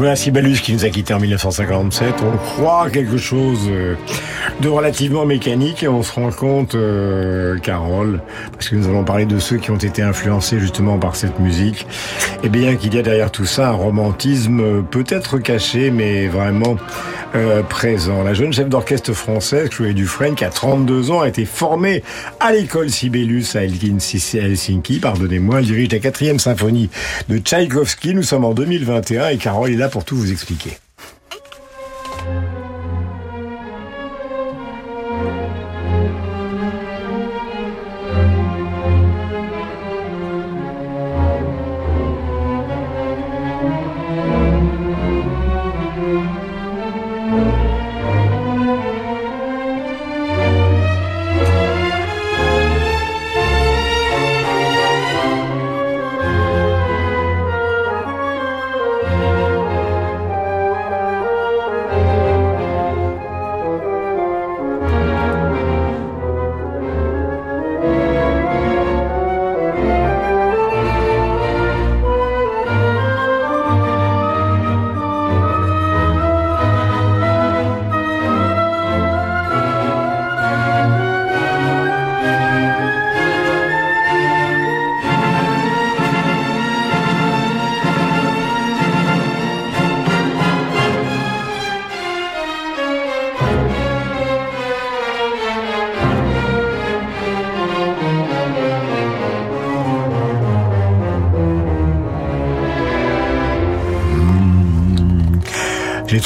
Voilà 0.03 0.17
Sibelius 0.17 0.61
qui 0.61 0.73
nous 0.73 0.85
a 0.85 0.89
quittés 0.89 1.15
en 1.15 1.21
1957. 1.21 2.15
On 2.25 2.37
croit 2.37 2.91
quelque 2.91 3.19
chose 3.19 3.69
euh, 3.69 3.95
de 4.61 4.69
relativement 4.69 5.25
mécanique 5.25 5.85
et 5.85 5.89
on 5.89 6.03
se 6.03 6.11
rend 6.11 6.33
compte, 6.33 6.75
euh, 6.75 7.57
Carole, 7.59 8.21
parce 8.51 8.69
que 8.69 8.75
nous 8.75 8.89
allons 8.89 9.05
parler 9.05 9.27
de 9.27 9.39
ceux 9.39 9.59
qui 9.59 9.71
ont 9.71 9.77
été 9.77 10.03
influencés 10.03 10.59
justement 10.59 10.99
par 10.99 11.15
cette 11.15 11.39
musique, 11.39 11.87
et 12.43 12.49
bien 12.49 12.75
qu'il 12.75 12.93
y 12.97 12.99
a 12.99 13.03
derrière 13.03 13.31
tout 13.31 13.45
ça 13.45 13.69
un 13.69 13.75
romantisme 13.75 14.61
euh, 14.61 14.83
peut-être 14.83 15.39
caché, 15.39 15.93
mais 15.93 16.27
vraiment 16.27 16.79
euh, 17.35 17.63
présent. 17.63 18.23
La 18.23 18.35
jeune 18.35 18.53
chef 18.53 18.69
d'orchestre 18.69 19.13
française, 19.13 19.69
Chloé 19.71 19.95
Dufresne, 19.95 20.35
qui 20.35 20.45
a 20.45 20.51
32 20.51 21.11
ans, 21.11 21.21
a 21.21 21.29
été 21.29 21.45
formée 21.45 22.03
à 22.41 22.53
l'école 22.53 22.91
Sibelius 22.91 23.57
à 23.57 23.63
Helsinki, 23.65 24.99
pardonnez-moi. 25.01 25.61
Elle 25.61 25.67
dirige 25.67 25.93
la 25.93 25.99
quatrième 25.99 26.39
symphonie 26.39 26.91
de 27.29 27.39
Tchaïkovski. 27.39 28.15
Nous 28.15 28.23
sommes 28.23 28.45
en 28.45 28.55
2021 28.55 29.29
et 29.29 29.37
Carole 29.39 29.71
est 29.71 29.77
là 29.77 29.89
pour 29.89 30.05
tout 30.05 30.17
vous 30.17 30.31
expliquer. 30.31 30.79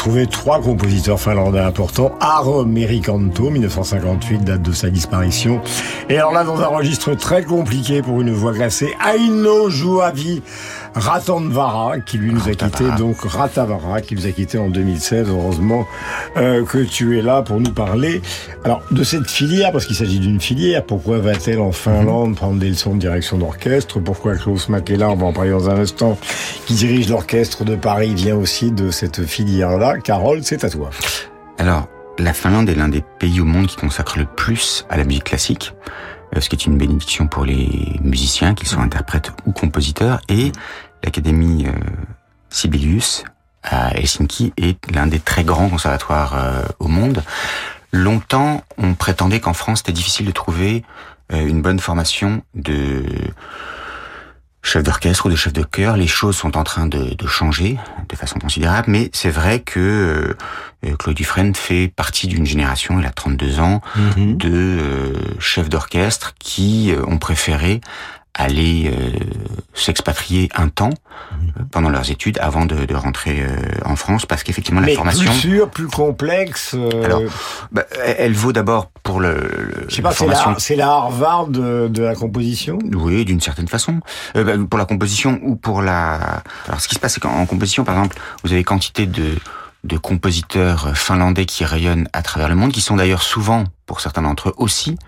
Trouvé 0.07 0.29
trois 0.29 0.61
compositeurs 0.61 1.19
finlandais 1.19 1.59
importants. 1.59 2.13
Aro 2.21 2.65
Merikanto, 2.65 3.51
1958, 3.51 4.45
date 4.45 4.63
de 4.63 4.71
sa 4.71 4.89
disparition. 4.89 5.61
Et 6.09 6.17
alors 6.17 6.33
là, 6.33 6.45
dans 6.45 6.61
un 6.61 6.67
registre 6.69 7.15
très 7.15 7.43
compliqué 7.43 8.03
pour 8.03 8.21
une 8.21 8.31
voix 8.31 8.53
glacée, 8.53 8.95
Aino 9.05 9.69
Juavi 9.69 10.43
Ratandvara, 10.97 12.01
qui 12.01 12.17
lui 12.17 12.33
nous 12.33 12.49
a 12.49 12.53
quitté, 12.53 12.85
donc 12.99 13.21
Ratavara, 13.21 14.01
qui 14.01 14.15
nous 14.15 14.27
a 14.27 14.31
quitté 14.31 14.57
en 14.57 14.71
2016. 14.71 15.29
Heureusement 15.29 15.87
euh, 16.39 16.65
que 16.65 16.79
tu 16.79 17.19
es 17.19 17.23
là 17.23 17.43
pour 17.43 17.61
nous 17.61 17.71
parler. 17.71 18.23
Alors, 18.65 18.83
de 18.91 19.05
cette 19.05 19.31
filière, 19.31 19.73
parce 19.73 19.85
qu'il 19.85 19.95
s'agit 19.95 20.19
d'une 20.19 20.41
filière, 20.41 20.85
pourquoi 20.85 21.19
va-t-elle 21.19 21.61
en 21.61 21.73
Finlande 21.73 22.35
prendre 22.37 22.59
des 22.59 22.71
leçons 22.71 22.95
de 22.95 23.01
direction 23.01 23.37
d'orchestre? 23.37 24.01
Pourquoi 24.01 24.37
Klaus 24.37 24.71
Makela, 24.71 25.11
on 25.11 25.17
va 25.17 25.27
en 25.27 25.33
parler 25.35 25.51
dans 25.51 25.69
un 25.69 25.79
instant, 25.79 26.19
qui 26.65 26.75
dirige 26.75 27.11
l'orchestre 27.11 27.65
de 27.65 27.77
Paris, 27.77 28.15
vient 28.15 28.37
aussi 28.37 28.73
de 28.73 28.91
cette 28.91 29.25
filière-là. 29.25 29.99
Carole, 29.99 30.41
c'est 30.43 30.65
à 30.65 30.71
toi. 30.71 30.89
Alors, 31.59 31.89
la 32.19 32.33
Finlande 32.33 32.71
est 32.71 32.75
l'un 32.75 32.89
des 32.89 33.03
pays 33.19 33.41
au 33.41 33.45
monde 33.45 33.67
qui 33.67 33.77
consacre 33.77 34.19
le 34.19 34.25
plus 34.25 34.87
à 34.89 34.97
la 34.97 35.05
musique 35.05 35.25
classique, 35.25 35.75
euh, 36.35 36.41
ce 36.41 36.49
qui 36.49 36.57
est 36.57 36.67
une 36.67 36.79
bénédiction 36.79 37.27
pour 37.27 37.45
les 37.45 37.99
musiciens, 38.03 38.55
qu'ils 38.55 38.69
soient 38.69 38.83
interprètes 38.83 39.33
ou 39.45 39.53
compositeurs, 39.53 40.21
et 40.29 40.53
l'Académie 41.05 41.67
euh, 41.67 41.73
Sibelius 42.51 43.25
à 43.63 43.97
Helsinki 43.97 44.53
est 44.57 44.79
l'un 44.93 45.07
des 45.07 45.19
très 45.21 45.45
grands 45.45 45.69
conservatoires 45.69 46.35
euh, 46.37 46.63
au 46.79 46.89
monde. 46.89 47.23
Longtemps, 47.93 48.63
on 48.79 48.95
prétendait 48.95 49.41
qu'en 49.41 49.55
France, 49.55 49.79
c'était 49.79 49.93
difficile 49.93 50.27
de 50.27 50.33
trouver 50.33 50.85
euh, 51.33 51.47
une 51.47 51.63
bonne 51.63 51.81
formation 51.81 52.43
de 52.55 53.05
chef 54.63 54.83
d'orchestre 54.83 55.27
ou 55.27 55.31
de 55.31 55.37
chef 55.37 55.53
de 55.53 55.63
chœur. 55.63 55.97
Les 55.97 56.07
choses 56.09 56.37
sont 56.37 56.57
en 56.57 56.65
train 56.65 56.87
de, 56.87 57.15
de 57.15 57.27
changer 57.27 57.79
de 58.09 58.17
façon 58.17 58.39
considérable, 58.39 58.87
mais 58.91 59.11
c'est 59.13 59.31
vrai 59.31 59.61
que 59.61 60.37
euh, 60.85 60.97
Claude 60.97 61.15
Dufresne 61.17 61.55
fait 61.55 61.89
partie 61.89 62.27
d'une 62.27 62.47
génération, 62.47 62.99
il 63.01 63.07
a 63.07 63.11
32 63.11 63.61
ans, 63.61 63.81
Mhm. 63.97 64.37
de 64.37 64.51
euh, 64.53 65.13
chefs 65.39 65.69
d'orchestre 65.69 66.35
qui 66.39 66.93
euh, 66.93 67.05
ont 67.07 67.19
préféré 67.19 67.81
aller 68.39 68.93
euh, 68.93 69.11
s'expatrier 69.73 70.51
un 70.55 70.69
temps 70.69 70.91
euh, 70.91 71.63
pendant 71.71 71.89
leurs 71.89 72.11
études 72.11 72.39
avant 72.39 72.67
de, 72.67 72.85
de 72.85 72.95
rentrer 72.95 73.41
euh, 73.41 73.57
en 73.85 73.97
France 73.97 74.27
parce 74.27 74.43
qu'effectivement 74.43 74.81
la 74.81 74.87
Mais 74.89 74.95
formation 74.95 75.31
plus 75.31 75.41
sûr, 75.41 75.71
plus 75.71 75.87
complexe. 75.89 76.75
euh, 76.75 77.03
Alors, 77.05 77.23
bah, 77.73 77.85
elle 78.19 78.35
vaut 78.35 78.53
d'abord 78.53 78.91
pour 79.03 79.21
le, 79.21 79.35
le- 79.35 79.87
je 79.89 79.95
sais 79.97 80.03
pas, 80.03 80.11
c'est 80.11 80.19
formation 80.19 80.51
la, 80.51 80.59
c'est 80.59 80.77
la 80.77 80.89
Harvard 80.89 81.47
de, 81.49 81.89
de 81.89 82.03
la 82.03 82.15
composition? 82.15 82.79
Oui, 82.95 83.25
d'une 83.25 83.41
certaine 83.41 83.69
façon. 83.69 84.01
Euh, 84.37 84.45
bah, 84.45 84.53
pour 84.69 84.79
la 84.79 84.85
composition 84.85 85.41
ou 85.43 85.57
pour 85.57 85.81
la... 85.81 86.43
Alors, 86.69 86.81
ce 86.81 86.89
qui 86.89 86.95
se 86.95 87.01
passe, 87.01 87.15
c'est 87.15 87.21
qu'en 87.21 87.47
composition, 87.47 87.85
par 87.85 87.95
exemple, 87.97 88.17
vous 88.45 88.53
avez 88.53 88.65
quantité 88.65 89.07
de, 89.07 89.35
de 89.85 89.97
compositeurs 89.99 90.97
finlandais 90.97 91.47
qui 91.47 91.65
rayonnent 91.65 92.09
à 92.13 92.21
travers 92.23 92.49
le 92.51 92.55
monde, 92.55 92.73
qui 92.73 92.83
sont 92.83 92.97
d'ailleurs 92.97 93.23
souvent, 93.23 93.65
pour 93.87 94.01
certains 94.03 94.23
d'entre 94.23 94.51
eux 94.51 94.55
aussi, 94.59 94.99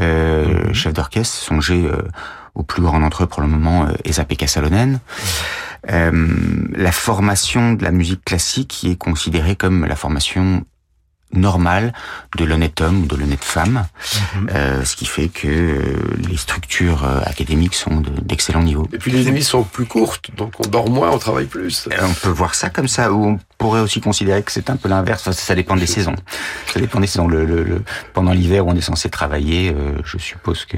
euh, 0.00 0.72
chefs 0.74 0.92
d'orchestre. 0.92 1.34
Songez 1.36 1.84
euh, 1.86 2.02
au 2.54 2.62
plus 2.62 2.82
grand 2.82 3.00
d'entre 3.00 3.24
eux, 3.24 3.26
pour 3.26 3.42
le 3.42 3.48
moment, 3.48 3.86
euh, 3.86 3.92
Esa-Pekka 4.04 4.46
Salonen. 4.46 5.00
Euh, 5.90 6.28
la 6.74 6.92
formation 6.92 7.74
de 7.74 7.84
la 7.84 7.90
musique 7.90 8.24
classique 8.24 8.68
qui 8.68 8.90
est 8.90 8.96
considérée 8.96 9.54
comme 9.56 9.84
la 9.84 9.96
formation 9.96 10.64
normale 11.32 11.92
de 12.38 12.44
l'honnête 12.44 12.80
homme 12.80 13.02
ou 13.02 13.06
de 13.06 13.16
l'honnête 13.16 13.42
femme, 13.42 13.86
euh, 14.54 14.84
ce 14.84 14.94
qui 14.94 15.04
fait 15.04 15.26
que 15.28 15.48
euh, 15.48 15.82
les 16.28 16.36
structures 16.36 17.04
euh, 17.04 17.18
académiques 17.26 17.74
sont 17.74 18.00
de- 18.00 18.20
d'excellent 18.20 18.62
niveau. 18.62 18.86
Et 18.92 18.98
puis 18.98 19.10
les 19.10 19.28
nuits 19.32 19.42
sont 19.42 19.64
plus 19.64 19.84
courtes, 19.84 20.30
donc 20.36 20.52
on 20.64 20.68
dort 20.68 20.88
moins, 20.88 21.10
on 21.10 21.18
travaille 21.18 21.46
plus. 21.46 21.88
On 22.00 22.12
peut 22.14 22.28
voir 22.28 22.54
ça 22.54 22.70
comme 22.70 22.86
ça, 22.86 23.12
ou 23.12 23.26
on 23.26 23.38
pourrait 23.58 23.80
aussi 23.80 24.00
considérer 24.00 24.44
que 24.44 24.52
c'est 24.52 24.70
un 24.70 24.76
peu 24.76 24.88
l'inverse. 24.88 25.22
Enfin, 25.22 25.32
ça 25.32 25.56
dépend 25.56 25.74
des 25.76 25.86
saisons. 25.88 26.14
Ça 26.72 26.78
dépend 26.78 27.00
des 27.00 27.08
saisons. 27.08 27.26
Le, 27.26 27.44
le- 27.44 27.64
le- 27.64 27.82
pendant 28.12 28.32
l'hiver 28.32 28.64
où 28.64 28.70
on 28.70 28.76
est 28.76 28.80
censé 28.80 29.10
travailler, 29.10 29.72
euh, 29.74 29.98
je 30.04 30.18
suppose 30.18 30.64
que, 30.66 30.76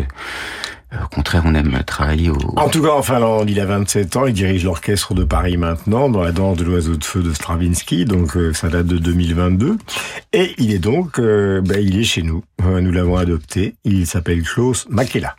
au 1.05 1.15
contraire, 1.15 1.43
on 1.45 1.55
aime 1.55 1.83
travailler 1.87 2.31
au. 2.31 2.37
En 2.57 2.69
tout 2.69 2.83
cas, 2.83 2.91
en 2.91 3.03
Finlande, 3.03 3.49
il 3.51 3.61
a 3.61 3.67
27 3.67 4.17
ans, 4.17 4.27
il 4.27 4.35
dirige 4.35 4.65
l'orchestre 4.65 5.15
de 5.15 5.25
Paris 5.25 5.57
maintenant, 5.57 6.09
dans 6.09 6.23
la 6.23 6.33
danse 6.33 6.57
de 6.57 6.65
l'oiseau 6.65 6.97
de 6.97 7.05
feu 7.05 7.23
de 7.23 7.33
Stravinsky, 7.33 8.05
donc 8.05 8.37
euh, 8.37 8.53
ça 8.53 8.69
date 8.69 8.87
de 8.87 8.99
2022. 8.99 9.77
Et 10.33 10.55
il 10.59 10.73
est 10.73 10.79
donc, 10.79 11.19
euh, 11.19 11.61
ben, 11.61 11.79
il 11.81 11.99
est 11.99 12.05
chez 12.05 12.23
nous, 12.23 12.43
Euh, 12.65 12.81
nous 12.81 12.93
l'avons 12.93 13.17
adopté, 13.17 13.77
il 13.85 14.07
s'appelle 14.07 14.43
Klaus 14.43 14.87
Makela. 14.91 15.37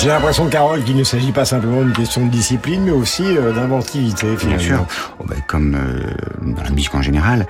J'ai 0.00 0.08
l'impression, 0.08 0.48
Carole, 0.48 0.84
qu'il 0.84 0.96
ne 0.96 1.02
s'agit 1.02 1.32
pas 1.32 1.44
simplement 1.44 1.82
d'une 1.82 1.92
question 1.92 2.24
de 2.24 2.30
discipline, 2.30 2.82
mais 2.84 2.92
aussi 2.92 3.24
euh, 3.24 3.52
d'inventivité, 3.52 4.26
Bien 4.28 4.36
finalement. 4.38 4.62
sûr, 4.62 4.86
Oh, 5.18 5.24
ben, 5.28 5.36
comme 5.48 5.74
euh, 5.74 6.54
dans 6.54 6.62
la 6.62 6.70
musique 6.70 6.94
en 6.94 7.02
général. 7.02 7.46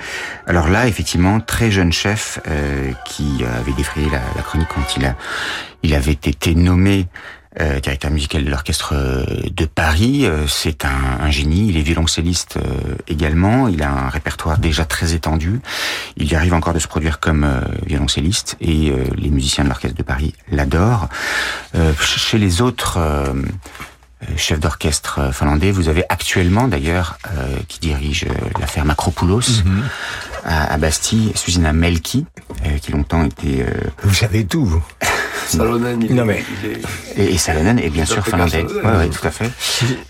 Alors 0.47 0.69
là, 0.69 0.87
effectivement, 0.89 1.41
très 1.41 1.71
jeune 1.71 1.93
chef 1.93 2.41
euh, 2.49 2.91
qui 3.05 3.45
avait 3.45 3.73
défrayé 3.73 4.09
la, 4.11 4.21
la 4.35 4.43
chronique 4.43 4.69
quand 4.75 4.97
il 4.97 5.05
a, 5.05 5.15
il 5.83 5.95
avait 5.95 6.13
été 6.13 6.55
nommé 6.55 7.07
euh, 7.61 7.81
directeur 7.81 8.11
musical 8.11 8.45
de 8.45 8.51
l'orchestre 8.51 8.95
euh, 8.95 9.25
de 9.51 9.65
Paris. 9.67 10.27
Euh, 10.27 10.47
C'est 10.47 10.85
un, 10.85 11.21
un 11.21 11.31
génie. 11.31 11.69
Il 11.69 11.77
est 11.77 11.83
violoncelliste 11.83 12.57
euh, 12.57 12.95
également. 13.09 13.69
Il 13.69 13.83
a 13.83 13.91
un 13.91 14.09
répertoire 14.09 14.59
déjà 14.59 14.85
très 14.85 15.15
étendu. 15.15 15.61
Il 16.17 16.31
y 16.31 16.35
arrive 16.35 16.55
encore 16.55 16.75
de 16.75 16.79
se 16.79 16.89
produire 16.89 17.21
comme 17.21 17.45
euh, 17.45 17.61
violoncelliste 17.87 18.57
et 18.61 18.93
les 19.17 19.31
musiciens 19.31 19.65
de 19.65 19.69
l'orchestre 19.69 19.97
de 19.97 20.03
Paris 20.03 20.35
l'adorent. 20.51 21.09
Chez 22.01 22.39
les 22.39 22.61
autres. 22.63 22.99
chef 24.37 24.59
d'orchestre 24.59 25.33
finlandais. 25.33 25.71
Vous 25.71 25.89
avez 25.89 26.05
actuellement 26.09 26.67
d'ailleurs 26.69 27.19
euh, 27.37 27.57
qui 27.69 27.79
dirige 27.79 28.27
l'affaire 28.59 28.85
Macropoulos 28.85 29.63
à, 30.45 30.73
à 30.73 30.77
Bastille, 30.77 31.33
Susina 31.37 31.73
Melki, 31.73 32.27
euh, 32.67 32.79
qui 32.79 32.91
longtemps 32.93 33.25
était 33.25 33.63
euh, 33.63 33.71
Vous 34.03 34.15
savez 34.15 34.45
tout, 34.45 34.65
vous. 34.65 34.85
Salonen, 35.49 36.03
il, 36.03 36.15
Non, 36.15 36.25
mais- 36.25 36.45
il 36.63 36.71
est... 36.71 36.81
et, 37.31 37.35
et 37.35 37.39
Salonen 37.39 37.79
est 37.79 37.91
bien 37.91 38.05
sûr 38.05 38.25
finlandais. 38.25 38.65
Ouais, 38.65 39.09
tout 39.09 39.27
à 39.27 39.31
fait. 39.31 39.51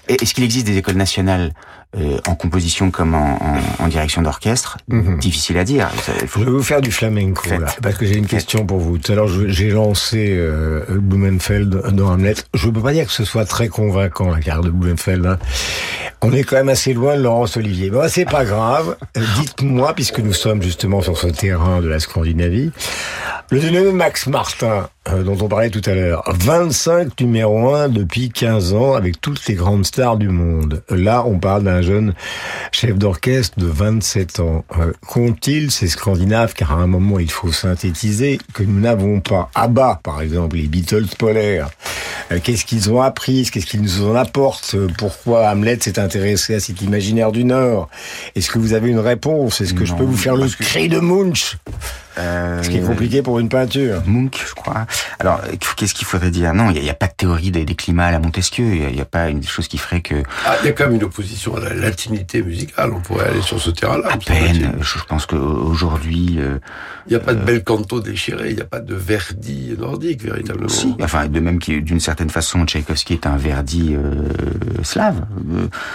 Et 0.08 0.22
Est-ce 0.22 0.34
qu'il 0.34 0.44
existe 0.44 0.66
des 0.66 0.76
écoles 0.76 0.96
nationales 0.96 1.52
euh, 1.96 2.18
en 2.26 2.34
composition 2.34 2.90
comme 2.90 3.14
en, 3.14 3.38
en, 3.80 3.84
en 3.84 3.88
direction 3.88 4.20
d'orchestre 4.22 4.76
Mhm. 4.88 5.18
Difficile 5.18 5.56
à 5.58 5.64
dire. 5.64 5.88
Il 6.20 6.28
faut- 6.28 6.40
Je 6.40 6.44
vais 6.44 6.50
vous 6.50 6.62
faire 6.62 6.80
du 6.82 6.92
flamenco, 6.92 7.48
là, 7.50 7.66
parce 7.82 7.96
que 7.96 8.04
j'ai 8.06 8.16
une 8.16 8.26
question 8.26 8.66
pour 8.66 8.78
vous. 8.78 8.98
Tout 8.98 9.12
à 9.12 9.14
l'heure, 9.14 9.28
j'ai 9.28 9.70
lancé 9.70 10.34
euh, 10.36 10.84
Blumenfeld 10.90 11.70
dans 11.92 12.10
Hamlet. 12.10 12.34
Je 12.54 12.66
ne 12.66 12.72
peux 12.72 12.82
pas 12.82 12.92
dire 12.92 13.06
que 13.06 13.12
ce 13.12 13.24
soit 13.24 13.44
très 13.46 13.68
convaincant, 13.68 14.30
la 14.30 14.40
carte 14.40 14.64
de 14.64 14.70
Blumenfeld. 14.70 15.24
hein. 15.26 15.38
On 16.20 16.32
est 16.32 16.42
quand 16.42 16.56
même 16.56 16.68
assez 16.68 16.92
loin 16.94 17.16
de 17.16 17.22
Laurence 17.22 17.56
Olivier. 17.56 17.90
Bon, 17.90 18.08
c'est 18.08 18.24
pas 18.24 18.44
grave. 18.44 18.96
Euh, 19.16 19.20
Dites-moi, 19.40 19.94
puisque 19.94 20.18
nous 20.18 20.32
sommes 20.32 20.60
justement 20.62 21.00
sur 21.00 21.16
ce 21.16 21.28
terrain 21.28 21.80
de 21.80 21.86
la 21.88 22.00
Scandinavie, 22.00 22.72
le 23.50 23.60
dénommé 23.60 23.92
Max 23.92 24.26
Martin, 24.26 24.88
euh, 25.08 25.22
dont 25.22 25.38
on 25.40 25.46
parlait 25.48 25.70
tout 25.70 25.80
à 25.88 25.94
l'heure, 25.94 26.24
25 26.26 27.20
numéro 27.20 27.72
1 27.74 27.88
depuis 27.88 28.30
15 28.30 28.74
ans 28.74 28.94
avec 28.94 29.20
toutes 29.20 29.46
les 29.46 29.54
grandes 29.54 29.86
stars 29.86 30.16
du 30.16 30.28
monde. 30.28 30.82
Là, 30.90 31.22
on 31.24 31.38
parle 31.38 31.62
d'un 31.62 31.77
jeune 31.82 32.14
chef 32.72 32.96
d'orchestre 32.96 33.58
de 33.58 33.66
27 33.66 34.40
ans. 34.40 34.64
Euh, 34.78 34.92
Qu'ont-ils 35.06 35.70
ces 35.70 35.88
Scandinaves? 35.88 36.54
Car 36.54 36.72
à 36.72 36.76
un 36.76 36.86
moment, 36.86 37.18
il 37.18 37.30
faut 37.30 37.52
synthétiser 37.52 38.38
que 38.54 38.62
nous 38.62 38.80
n'avons 38.80 39.20
pas. 39.20 39.50
ABBA, 39.54 40.00
par 40.02 40.22
exemple, 40.22 40.56
les 40.56 40.66
Beatles 40.66 41.06
polaires, 41.18 41.70
Euh, 42.30 42.40
qu'est-ce 42.42 42.66
qu'ils 42.66 42.90
ont 42.92 43.00
appris? 43.00 43.48
Qu'est-ce 43.50 43.64
qu'ils 43.64 43.80
nous 43.80 44.02
en 44.06 44.14
apportent? 44.14 44.76
Pourquoi 44.98 45.48
Hamlet 45.48 45.78
s'est 45.80 45.98
intéressé 45.98 46.54
à 46.56 46.60
cet 46.60 46.82
imaginaire 46.82 47.32
du 47.32 47.42
Nord? 47.44 47.88
Est-ce 48.36 48.50
que 48.50 48.58
vous 48.58 48.74
avez 48.74 48.90
une 48.90 48.98
réponse? 48.98 49.62
Est-ce 49.62 49.72
que 49.72 49.86
je 49.86 49.94
peux 49.94 50.04
vous 50.04 50.16
faire 50.16 50.36
le 50.36 50.46
cri 50.48 50.88
de 50.90 50.98
Munch? 51.00 51.56
Euh, 52.18 52.62
Ce 52.62 52.68
qui 52.68 52.78
est 52.78 52.82
compliqué 52.82 53.22
pour 53.22 53.38
une 53.38 53.48
peinture. 53.48 54.02
Munch, 54.06 54.46
je 54.48 54.54
crois. 54.54 54.86
Alors, 55.18 55.40
qu'est-ce 55.76 55.94
qu'il 55.94 56.06
faudrait 56.06 56.30
dire? 56.30 56.52
Non, 56.54 56.70
il 56.70 56.82
n'y 56.82 56.90
a, 56.90 56.94
pas 56.94 57.06
de 57.06 57.12
théorie 57.16 57.50
des, 57.50 57.64
des 57.64 57.74
climats 57.74 58.06
à 58.06 58.10
la 58.10 58.18
Montesquieu. 58.18 58.64
Il 58.64 58.94
n'y 58.94 59.00
a, 59.00 59.04
pas 59.04 59.28
une 59.28 59.42
chose 59.42 59.68
qui 59.68 59.78
ferait 59.78 60.00
que... 60.00 60.22
Ah, 60.44 60.56
il 60.62 60.66
y 60.66 60.68
a 60.68 60.72
quand 60.72 60.86
même 60.86 60.96
une 60.96 61.04
opposition 61.04 61.56
à 61.56 61.60
la 61.60 61.74
latinité 61.74 62.42
musicale. 62.42 62.92
On 62.92 63.00
pourrait 63.00 63.28
aller 63.28 63.42
sur 63.42 63.60
ce 63.60 63.70
terrain-là. 63.70 64.08
À 64.10 64.18
peine. 64.18 64.74
Je 64.80 64.98
pense 65.08 65.26
qu'aujourd'hui... 65.26 66.36
Euh, 66.38 66.58
il 67.08 67.12
n'y 67.12 67.16
a 67.16 67.20
pas 67.20 67.34
de 67.34 67.42
bel 67.42 67.64
canto 67.64 68.00
déchiré. 68.00 68.50
Il 68.50 68.56
n'y 68.56 68.60
a 68.60 68.66
pas 68.66 68.80
de 68.80 68.94
Verdi 68.94 69.74
nordique, 69.78 70.22
véritablement. 70.22 70.68
Si. 70.68 70.94
Enfin, 71.02 71.26
de 71.26 71.40
même 71.40 71.58
qu'il 71.58 71.82
d'une 71.82 72.00
certaine 72.00 72.28
façon, 72.28 72.66
Tchaïkovski 72.66 73.14
est 73.14 73.26
un 73.26 73.36
Verdi 73.36 73.94
euh, 73.94 74.28
slave. 74.82 75.24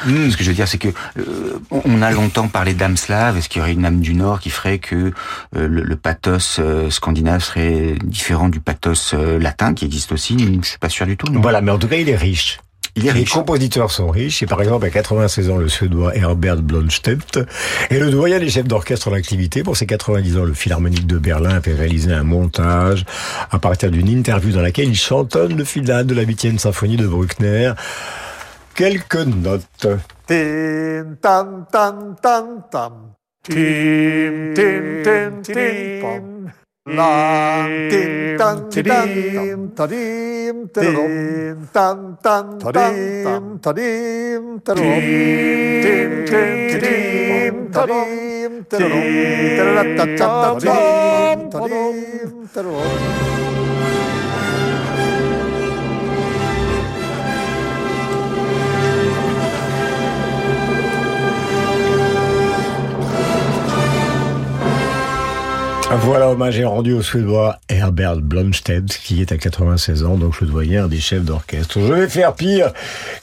Euh, 0.08 0.32
Ce 0.32 0.36
que 0.36 0.44
je 0.44 0.50
veux 0.50 0.56
dire, 0.56 0.68
c'est 0.68 0.80
que 0.80 0.88
euh, 1.20 1.60
on 1.70 2.02
a 2.02 2.12
longtemps 2.12 2.48
parlé 2.48 2.74
d'âme 2.74 2.98
slave. 2.98 3.38
Est-ce 3.38 3.48
qu'il 3.48 3.60
y 3.60 3.62
aurait 3.62 3.74
une 3.74 3.86
âme 3.86 4.00
du 4.00 4.16
Nord 4.16 4.40
qui 4.40 4.50
ferait 4.50 4.80
que 4.80 5.12
le, 5.54 5.68
le, 5.68 5.96
pathos 6.14 6.60
scandinave 6.90 7.44
serait 7.44 7.96
différent 8.04 8.50
du 8.50 8.60
pathos 8.60 9.14
latin 9.14 9.74
qui 9.74 9.86
existe 9.86 10.12
aussi 10.12 10.38
Je 10.62 10.68
suis 10.68 10.78
pas 10.78 10.90
sûr 10.90 11.06
du 11.06 11.18
tout. 11.18 11.32
Non 11.32 11.42
voilà, 11.42 11.62
mais 11.62 11.72
en 11.72 11.80
tout 11.80 11.88
cas, 11.88 11.98
il 11.98 12.10
est 12.10 12.16
riche. 12.16 12.60
Il 12.96 13.08
est 13.08 13.12
riche. 13.12 13.30
Les 13.30 13.40
compositeurs 13.40 13.90
sont 13.90 14.10
riches. 14.10 14.44
Et 14.44 14.46
par 14.46 14.62
exemple, 14.62 14.86
à 14.86 14.90
96 14.90 15.50
ans, 15.50 15.58
le 15.58 15.68
Suédois 15.68 16.16
Herbert 16.16 16.58
Blomstedt 16.58 17.40
est 17.90 18.00
le 18.00 18.12
doyen 18.12 18.40
des 18.40 18.50
chefs 18.50 18.68
d'orchestre 18.68 19.08
en 19.08 19.14
activité. 19.14 19.64
Pour 19.64 19.76
ses 19.76 19.88
90 19.88 20.38
ans, 20.38 20.44
le 20.44 20.54
Philharmonique 20.54 21.08
de 21.08 21.18
Berlin 21.18 21.56
a 21.56 21.62
fait 21.62 21.74
réaliser 21.74 22.14
un 22.14 22.24
montage 22.24 23.06
à 23.50 23.58
partir 23.58 23.90
d'une 23.90 24.08
interview 24.08 24.52
dans 24.52 24.62
laquelle 24.62 24.90
il 24.90 24.96
chantonne 24.96 25.58
le 25.58 25.64
finale 25.64 26.06
de 26.06 26.14
la 26.14 26.24
8e 26.24 26.60
symphonie 26.60 26.98
de 26.98 27.08
Bruckner. 27.08 27.74
Quelques 28.76 29.16
notes. 29.16 29.88
Tin, 30.28 31.16
tan, 31.22 31.66
tan, 31.72 32.16
tan. 32.72 32.92
Tim, 33.44 34.56
tim, 34.56 35.04
tim, 35.04 35.44
tim, 35.44 36.48
La 36.88 37.68
tin 37.92 38.38
tan 38.40 38.72
tadim 38.72 39.76
tadim 39.76 40.68
tadim 40.72 41.68
tan 41.74 42.16
tan 42.24 42.60
tadim 42.60 43.60
tadim 43.60 44.60
tadim 44.64 45.04
tim 45.84 46.12
tim 46.24 47.56
tadim 47.76 48.64
tadim 48.64 48.64
tadim 48.72 49.44
tadim 50.56 51.40
tadim 51.52 51.96
Voilà, 66.02 66.30
hommage 66.30 66.60
est 66.60 66.66
rendu 66.66 66.92
au 66.94 67.02
Suédois 67.02 67.60
Herbert 67.70 68.18
Blomstedt, 68.18 68.98
qui 69.04 69.22
est 69.22 69.32
à 69.32 69.38
96 69.38 70.04
ans, 70.04 70.18
donc 70.18 70.42
le 70.42 70.48
doyen 70.48 70.88
des 70.88 71.00
chefs 71.00 71.24
d'orchestre. 71.24 71.80
Je 71.80 71.94
vais 71.94 72.10
faire 72.10 72.34
pire 72.34 72.74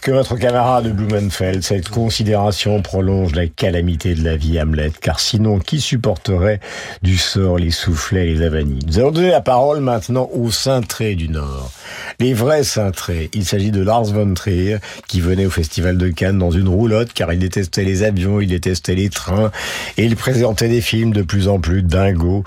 que 0.00 0.10
votre 0.12 0.36
camarade 0.36 0.94
Blumenfeld. 0.94 1.62
Cette 1.62 1.88
considération 1.88 2.80
prolonge 2.80 3.34
la 3.34 3.48
calamité 3.48 4.14
de 4.14 4.24
la 4.24 4.36
vie 4.36 4.60
Hamlet, 4.60 4.92
car 5.00 5.20
sinon, 5.20 5.58
qui 5.58 5.80
supporterait 5.80 6.60
du 7.02 7.18
sort 7.18 7.58
les 7.58 7.70
soufflets 7.70 8.28
et 8.28 8.34
les 8.34 8.42
avanies? 8.42 8.80
Nous 8.86 8.98
allons 8.98 9.10
donner 9.10 9.30
la 9.30 9.40
parole 9.40 9.80
maintenant 9.80 10.30
aux 10.32 10.50
cintrés 10.50 11.16
du 11.16 11.28
Nord. 11.28 11.72
Les 12.18 12.34
vrais 12.34 12.64
cintrés. 12.64 13.30
Il 13.34 13.44
s'agit 13.44 13.72
de 13.72 13.82
Lars 13.82 14.04
von 14.04 14.32
Trier, 14.34 14.78
qui 15.08 15.20
venait 15.20 15.46
au 15.46 15.50
Festival 15.50 15.98
de 15.98 16.08
Cannes 16.08 16.38
dans 16.38 16.50
une 16.50 16.68
roulotte, 16.68 17.12
car 17.12 17.32
il 17.32 17.40
détestait 17.40 17.84
les 17.84 18.04
avions, 18.04 18.40
il 18.40 18.48
détestait 18.48 18.94
les 18.94 19.10
trains, 19.10 19.50
et 19.96 20.04
il 20.04 20.16
présentait 20.16 20.68
des 20.68 20.80
films 20.80 21.12
de 21.12 21.22
plus 21.22 21.48
en 21.48 21.58
plus 21.58 21.82
dingos 21.82 22.44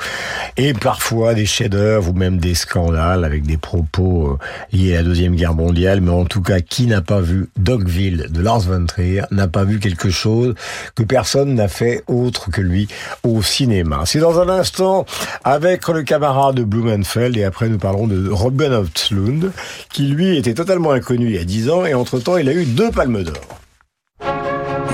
et 0.58 0.74
parfois 0.74 1.34
des 1.34 1.46
chefs-d'œuvre 1.46 2.12
ou 2.12 2.14
même 2.14 2.38
des 2.38 2.56
scandales 2.56 3.26
avec 3.26 3.44
des 3.44 3.58
propos 3.58 4.28
euh, 4.28 4.38
liés 4.72 4.94
à 4.94 4.98
la 4.98 5.04
deuxième 5.04 5.36
guerre 5.36 5.54
mondiale. 5.54 6.02
Mais 6.02 6.12
en 6.12 6.26
tout 6.26 6.42
cas, 6.42 6.60
qui 6.60 6.86
n'a 6.86 7.02
pas 7.02 7.22
vu 7.22 7.50
Dogville 7.58 8.28
de 8.30 8.42
Lars 8.42 8.62
von 8.62 8.86
Trier 8.86 9.24
n'a 9.32 9.48
pas 9.48 9.64
vu 9.64 9.80
quelque 9.80 10.10
chose 10.10 10.56
que 10.96 11.04
personne 11.04 11.56
n'a 11.56 11.68
fait 11.68 12.04
autre 12.08 12.52
que 12.52 12.62
lui 12.62 12.88
au 13.24 13.42
cinéma. 13.42 14.02
C'est 14.06 14.20
dans 14.20 14.40
un 14.40 14.50
instant 14.50 15.06
avec 15.44 15.88
le 15.88 16.04
camarade 16.04 16.56
de 16.56 16.64
Blumenfeld 16.64 17.38
et 17.38 17.44
après 17.44 17.70
nous 17.70 17.78
parlerons 17.78 18.08
de 18.08 18.30
Robin 18.30 18.84
Lund 19.12 19.52
qui 19.90 20.08
lui 20.08 20.38
était 20.38 20.54
totalement 20.54 20.92
inconnu 20.92 21.28
il 21.28 21.36
y 21.36 21.40
a 21.40 21.44
dix 21.44 21.70
ans 21.70 21.86
et 21.86 21.94
entre-temps 21.94 22.38
il 22.38 22.50
a 22.50 22.54
eu 22.54 22.66
deux 22.66 22.92
palmes 22.92 23.24
d'or. 23.24 23.36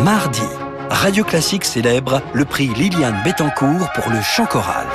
Mardi, 0.03 0.41
Radio 0.89 1.23
Classique 1.23 1.65
célèbre 1.65 2.21
le 2.33 2.45
prix 2.45 2.67
Liliane 2.67 3.21
Bettencourt 3.23 3.89
pour 3.93 4.11
le 4.11 4.21
chant 4.21 4.45
choral. 4.45 4.87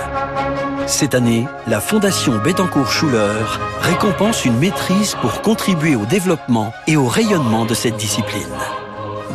Cette 0.86 1.14
année, 1.14 1.46
la 1.66 1.80
Fondation 1.80 2.38
Bettencourt-Schuller 2.38 3.44
récompense 3.80 4.44
une 4.44 4.58
maîtrise 4.58 5.14
pour 5.20 5.40
contribuer 5.40 5.96
au 5.96 6.04
développement 6.04 6.72
et 6.86 6.96
au 6.96 7.06
rayonnement 7.06 7.64
de 7.64 7.74
cette 7.74 7.96
discipline. 7.96 8.42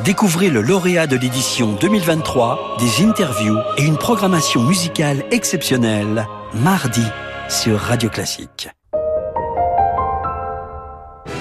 Découvrez 0.04 0.50
le 0.50 0.62
lauréat 0.62 1.08
de 1.08 1.17
l'édition 1.17 1.74
2023, 1.74 2.78
des 2.80 3.04
interviews 3.04 3.58
et 3.78 3.84
une 3.84 3.98
programmation 3.98 4.62
musicale 4.62 5.24
exceptionnelle, 5.32 6.28
mardi 6.54 7.06
sur 7.50 7.80
Radio 7.80 8.10
Classique. 8.10 8.69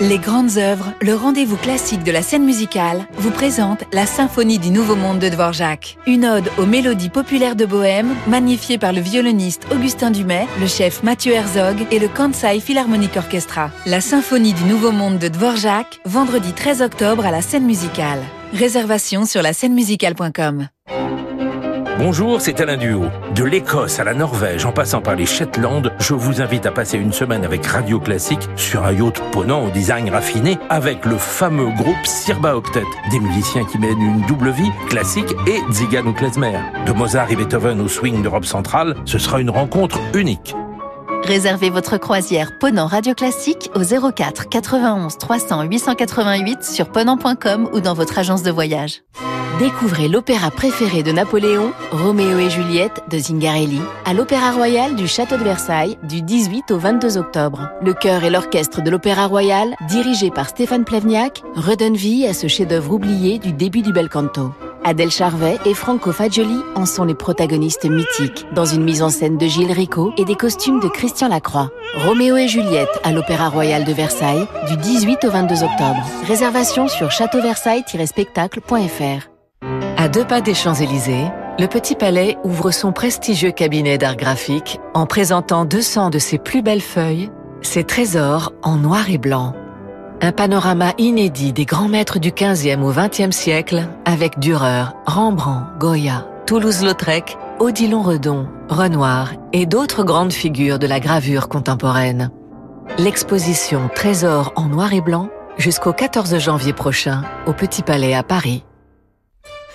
Les 0.00 0.18
grandes 0.18 0.58
œuvres, 0.58 0.92
le 1.00 1.12
rendez-vous 1.12 1.56
classique 1.56 2.04
de 2.04 2.12
la 2.12 2.22
scène 2.22 2.44
musicale, 2.44 3.08
vous 3.14 3.32
présente 3.32 3.82
la 3.92 4.06
Symphonie 4.06 4.60
du 4.60 4.70
Nouveau 4.70 4.94
Monde 4.94 5.18
de 5.18 5.28
Dvorak. 5.28 5.98
Une 6.06 6.24
ode 6.24 6.48
aux 6.56 6.66
mélodies 6.66 7.08
populaires 7.08 7.56
de 7.56 7.66
Bohème, 7.66 8.14
magnifiée 8.28 8.78
par 8.78 8.92
le 8.92 9.00
violoniste 9.00 9.66
Augustin 9.72 10.12
Dumay, 10.12 10.46
le 10.60 10.68
chef 10.68 11.02
Mathieu 11.02 11.32
Herzog 11.32 11.84
et 11.90 11.98
le 11.98 12.06
Kansai 12.06 12.60
Philharmonic 12.60 13.16
Orchestra. 13.16 13.72
La 13.86 14.00
Symphonie 14.00 14.52
du 14.52 14.62
Nouveau 14.64 14.92
Monde 14.92 15.18
de 15.18 15.26
Dvorak, 15.26 15.98
vendredi 16.04 16.52
13 16.52 16.80
octobre 16.80 17.26
à 17.26 17.32
la 17.32 17.42
scène 17.42 17.64
musicale. 17.64 18.20
Réservation 18.52 19.24
sur 19.24 19.42
la 19.42 19.52
scènemusicale.com. 19.52 20.68
Bonjour, 21.98 22.40
c'est 22.40 22.60
Alain 22.60 22.76
Duo. 22.76 23.06
De 23.34 23.42
l'Écosse 23.42 23.98
à 23.98 24.04
la 24.04 24.14
Norvège, 24.14 24.64
en 24.64 24.70
passant 24.70 25.00
par 25.00 25.16
les 25.16 25.26
Shetland, 25.26 25.92
je 25.98 26.14
vous 26.14 26.40
invite 26.40 26.64
à 26.64 26.70
passer 26.70 26.96
une 26.96 27.12
semaine 27.12 27.44
avec 27.44 27.66
Radio 27.66 27.98
Classique 27.98 28.48
sur 28.54 28.84
un 28.84 28.92
yacht 28.92 29.20
ponant 29.32 29.64
au 29.64 29.70
design 29.70 30.08
raffiné 30.08 30.58
avec 30.70 31.04
le 31.04 31.18
fameux 31.18 31.70
groupe 31.70 32.06
Sirba 32.06 32.56
Octet. 32.56 32.84
Des 33.10 33.18
musiciens 33.18 33.64
qui 33.64 33.78
mènent 33.78 34.00
une 34.00 34.20
double 34.28 34.50
vie, 34.50 34.70
classique 34.88 35.34
et 35.48 35.60
Zigan 35.72 36.06
ou 36.06 36.12
Klezmer. 36.12 36.60
De 36.86 36.92
Mozart 36.92 37.32
et 37.32 37.36
Beethoven 37.36 37.80
au 37.80 37.88
swing 37.88 38.22
d'Europe 38.22 38.44
centrale, 38.44 38.94
ce 39.04 39.18
sera 39.18 39.40
une 39.40 39.50
rencontre 39.50 39.98
unique. 40.14 40.54
Réservez 41.24 41.68
votre 41.68 41.96
croisière 41.96 42.60
Ponant 42.60 42.86
Radio 42.86 43.12
Classique 43.14 43.70
au 43.74 43.80
04 44.12 44.48
91 44.48 45.18
300 45.18 45.62
888 45.64 46.62
sur 46.62 46.90
ponant.com 46.90 47.68
ou 47.72 47.80
dans 47.80 47.94
votre 47.94 48.20
agence 48.20 48.44
de 48.44 48.52
voyage. 48.52 49.02
Découvrez 49.58 50.06
l'opéra 50.06 50.52
préféré 50.52 51.02
de 51.02 51.10
Napoléon, 51.10 51.72
Roméo 51.90 52.38
et 52.38 52.48
Juliette 52.48 53.02
de 53.10 53.18
Zingarelli, 53.18 53.80
à 54.04 54.14
l'Opéra 54.14 54.52
Royal 54.52 54.94
du 54.94 55.08
Château 55.08 55.36
de 55.36 55.42
Versailles 55.42 55.98
du 56.04 56.22
18 56.22 56.70
au 56.70 56.78
22 56.78 57.18
octobre. 57.18 57.68
Le 57.82 57.92
chœur 57.92 58.22
et 58.22 58.30
l'orchestre 58.30 58.82
de 58.82 58.90
l'Opéra 58.90 59.26
Royal, 59.26 59.74
dirigé 59.88 60.30
par 60.30 60.48
Stéphane 60.48 60.84
Plevniak, 60.84 61.42
redonnent 61.56 61.96
vie 61.96 62.24
à 62.24 62.34
ce 62.34 62.46
chef-d'œuvre 62.46 62.92
oublié 62.92 63.40
du 63.40 63.52
début 63.52 63.82
du 63.82 63.92
bel 63.92 64.08
canto. 64.08 64.52
Adèle 64.84 65.10
Charvet 65.10 65.58
et 65.66 65.74
Franco 65.74 66.12
Fagioli 66.12 66.60
en 66.76 66.86
sont 66.86 67.04
les 67.04 67.16
protagonistes 67.16 67.84
mythiques, 67.84 68.46
dans 68.54 68.64
une 68.64 68.84
mise 68.84 69.02
en 69.02 69.10
scène 69.10 69.38
de 69.38 69.46
Gilles 69.48 69.72
Rico 69.72 70.12
et 70.16 70.24
des 70.24 70.36
costumes 70.36 70.78
de 70.78 70.88
Christian 70.88 71.26
Lacroix. 71.26 71.72
Roméo 71.96 72.36
et 72.36 72.46
Juliette 72.46 73.00
à 73.02 73.10
l'Opéra 73.10 73.48
Royal 73.48 73.84
de 73.84 73.92
Versailles 73.92 74.46
du 74.68 74.76
18 74.76 75.24
au 75.24 75.30
22 75.30 75.64
octobre. 75.64 76.06
Réservation 76.28 76.86
sur 76.86 77.10
châteauversailles-spectacle.fr. 77.10 79.37
Deux 80.12 80.24
pas 80.24 80.40
des 80.40 80.54
Champs-Élysées, 80.54 81.26
le 81.58 81.66
Petit 81.66 81.94
Palais 81.94 82.38
ouvre 82.42 82.70
son 82.70 82.92
prestigieux 82.92 83.50
cabinet 83.50 83.98
d'art 83.98 84.16
graphique 84.16 84.80
en 84.94 85.04
présentant 85.04 85.66
200 85.66 86.08
de 86.08 86.18
ses 86.18 86.38
plus 86.38 86.62
belles 86.62 86.80
feuilles, 86.80 87.30
ses 87.60 87.84
trésors 87.84 88.52
en 88.62 88.76
noir 88.76 89.10
et 89.10 89.18
blanc. 89.18 89.54
Un 90.22 90.32
panorama 90.32 90.92
inédit 90.96 91.52
des 91.52 91.66
grands 91.66 91.88
maîtres 91.88 92.20
du 92.20 92.30
15e 92.30 92.80
au 92.80 92.90
20e 92.90 93.32
siècle 93.32 93.86
avec 94.06 94.38
Dürer, 94.38 94.94
Rembrandt, 95.04 95.66
Goya, 95.78 96.26
Toulouse-Lautrec, 96.46 97.36
Odilon 97.58 98.02
Redon, 98.02 98.48
Renoir 98.70 99.32
et 99.52 99.66
d'autres 99.66 100.04
grandes 100.04 100.32
figures 100.32 100.78
de 100.78 100.86
la 100.86 101.00
gravure 101.00 101.48
contemporaine. 101.48 102.30
L'exposition 102.96 103.90
Trésors 103.94 104.54
en 104.56 104.68
noir 104.68 104.94
et 104.94 105.02
blanc 105.02 105.28
jusqu'au 105.58 105.92
14 105.92 106.38
janvier 106.38 106.72
prochain 106.72 107.24
au 107.46 107.52
Petit 107.52 107.82
Palais 107.82 108.14
à 108.14 108.22
Paris. 108.22 108.64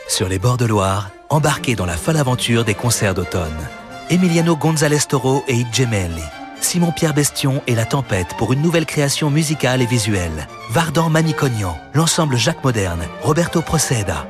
Sur 0.07 0.27
les 0.27 0.37
bords 0.37 0.57
de 0.57 0.65
Loire, 0.65 1.09
embarquez 1.29 1.75
dans 1.75 1.85
la 1.85 1.97
folle 1.97 2.17
aventure 2.17 2.65
des 2.65 2.75
concerts 2.75 3.13
d'automne. 3.13 3.67
Emiliano 4.09 4.55
González 4.55 4.99
Toro 5.07 5.43
et 5.47 5.65
Gemelli, 5.71 6.21
Simon-Pierre 6.61 7.13
Bestion 7.13 7.61
et 7.67 7.75
La 7.75 7.85
Tempête 7.85 8.35
pour 8.37 8.53
une 8.53 8.61
nouvelle 8.61 8.85
création 8.85 9.29
musicale 9.29 9.81
et 9.81 9.85
visuelle. 9.85 10.47
Vardan 10.71 11.09
Manicognan, 11.09 11.77
l'ensemble 11.93 12.37
Jacques 12.37 12.63
Moderne, 12.63 13.03
Roberto 13.21 13.61
Proceda. 13.61 14.27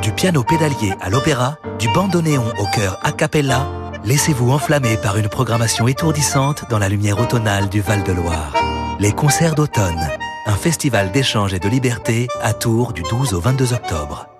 Du 0.00 0.12
piano 0.12 0.44
pédalier 0.44 0.94
à 1.00 1.10
l'opéra, 1.10 1.58
du 1.78 1.88
bandoneon 1.92 2.52
au 2.58 2.66
cœur 2.74 2.98
a 3.02 3.12
cappella, 3.12 3.66
laissez-vous 4.04 4.50
enflammer 4.50 4.96
par 4.96 5.18
une 5.18 5.28
programmation 5.28 5.88
étourdissante 5.88 6.64
dans 6.70 6.78
la 6.78 6.88
lumière 6.88 7.20
automnale 7.20 7.68
du 7.68 7.80
Val-de-Loire. 7.80 8.54
Les 8.98 9.12
concerts 9.12 9.56
d'automne, 9.56 10.08
un 10.46 10.56
festival 10.56 11.12
d'échange 11.12 11.52
et 11.54 11.58
de 11.58 11.68
liberté 11.68 12.28
à 12.40 12.54
Tours 12.54 12.92
du 12.92 13.02
12 13.02 13.34
au 13.34 13.40
22 13.40 13.72
octobre. 13.74 14.31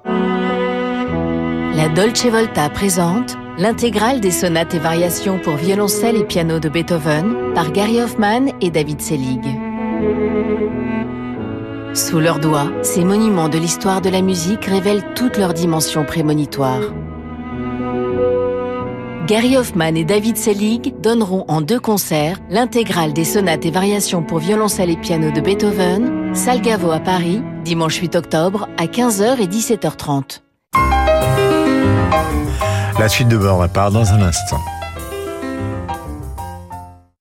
La 1.82 1.88
Dolce 1.88 2.26
Volta 2.26 2.70
présente 2.70 3.36
l'intégrale 3.58 4.20
des 4.20 4.30
sonates 4.30 4.72
et 4.72 4.78
variations 4.78 5.40
pour 5.40 5.56
violoncelle 5.56 6.14
et 6.14 6.22
piano 6.22 6.60
de 6.60 6.68
Beethoven 6.68 7.54
par 7.56 7.72
Gary 7.72 8.00
Hoffman 8.00 8.52
et 8.60 8.70
David 8.70 9.00
Selig. 9.00 9.40
Sous 11.92 12.20
leurs 12.20 12.38
doigts, 12.38 12.70
ces 12.82 13.04
monuments 13.04 13.48
de 13.48 13.58
l'histoire 13.58 14.00
de 14.00 14.10
la 14.10 14.22
musique 14.22 14.66
révèlent 14.66 15.02
toutes 15.16 15.38
leurs 15.38 15.54
dimensions 15.54 16.04
prémonitoires. 16.04 16.94
Gary 19.26 19.56
Hoffman 19.56 19.96
et 19.96 20.04
David 20.04 20.36
Selig 20.36 20.94
donneront 21.00 21.44
en 21.48 21.62
deux 21.62 21.80
concerts 21.80 22.38
l'intégrale 22.48 23.12
des 23.12 23.24
sonates 23.24 23.66
et 23.66 23.72
variations 23.72 24.22
pour 24.22 24.38
violoncelle 24.38 24.90
et 24.90 24.96
piano 24.96 25.32
de 25.32 25.40
Beethoven, 25.40 26.32
Salgavo 26.32 26.92
à 26.92 27.00
Paris, 27.00 27.42
dimanche 27.64 27.96
8 27.96 28.14
octobre 28.14 28.68
à 28.78 28.86
15h 28.86 29.40
et 29.40 29.48
17h30. 29.48 30.42
La 32.98 33.08
suite 33.08 33.28
de 33.28 33.36
bord 33.36 33.68
part 33.68 33.90
dans 33.90 34.12
un 34.12 34.22
instant. 34.22 34.60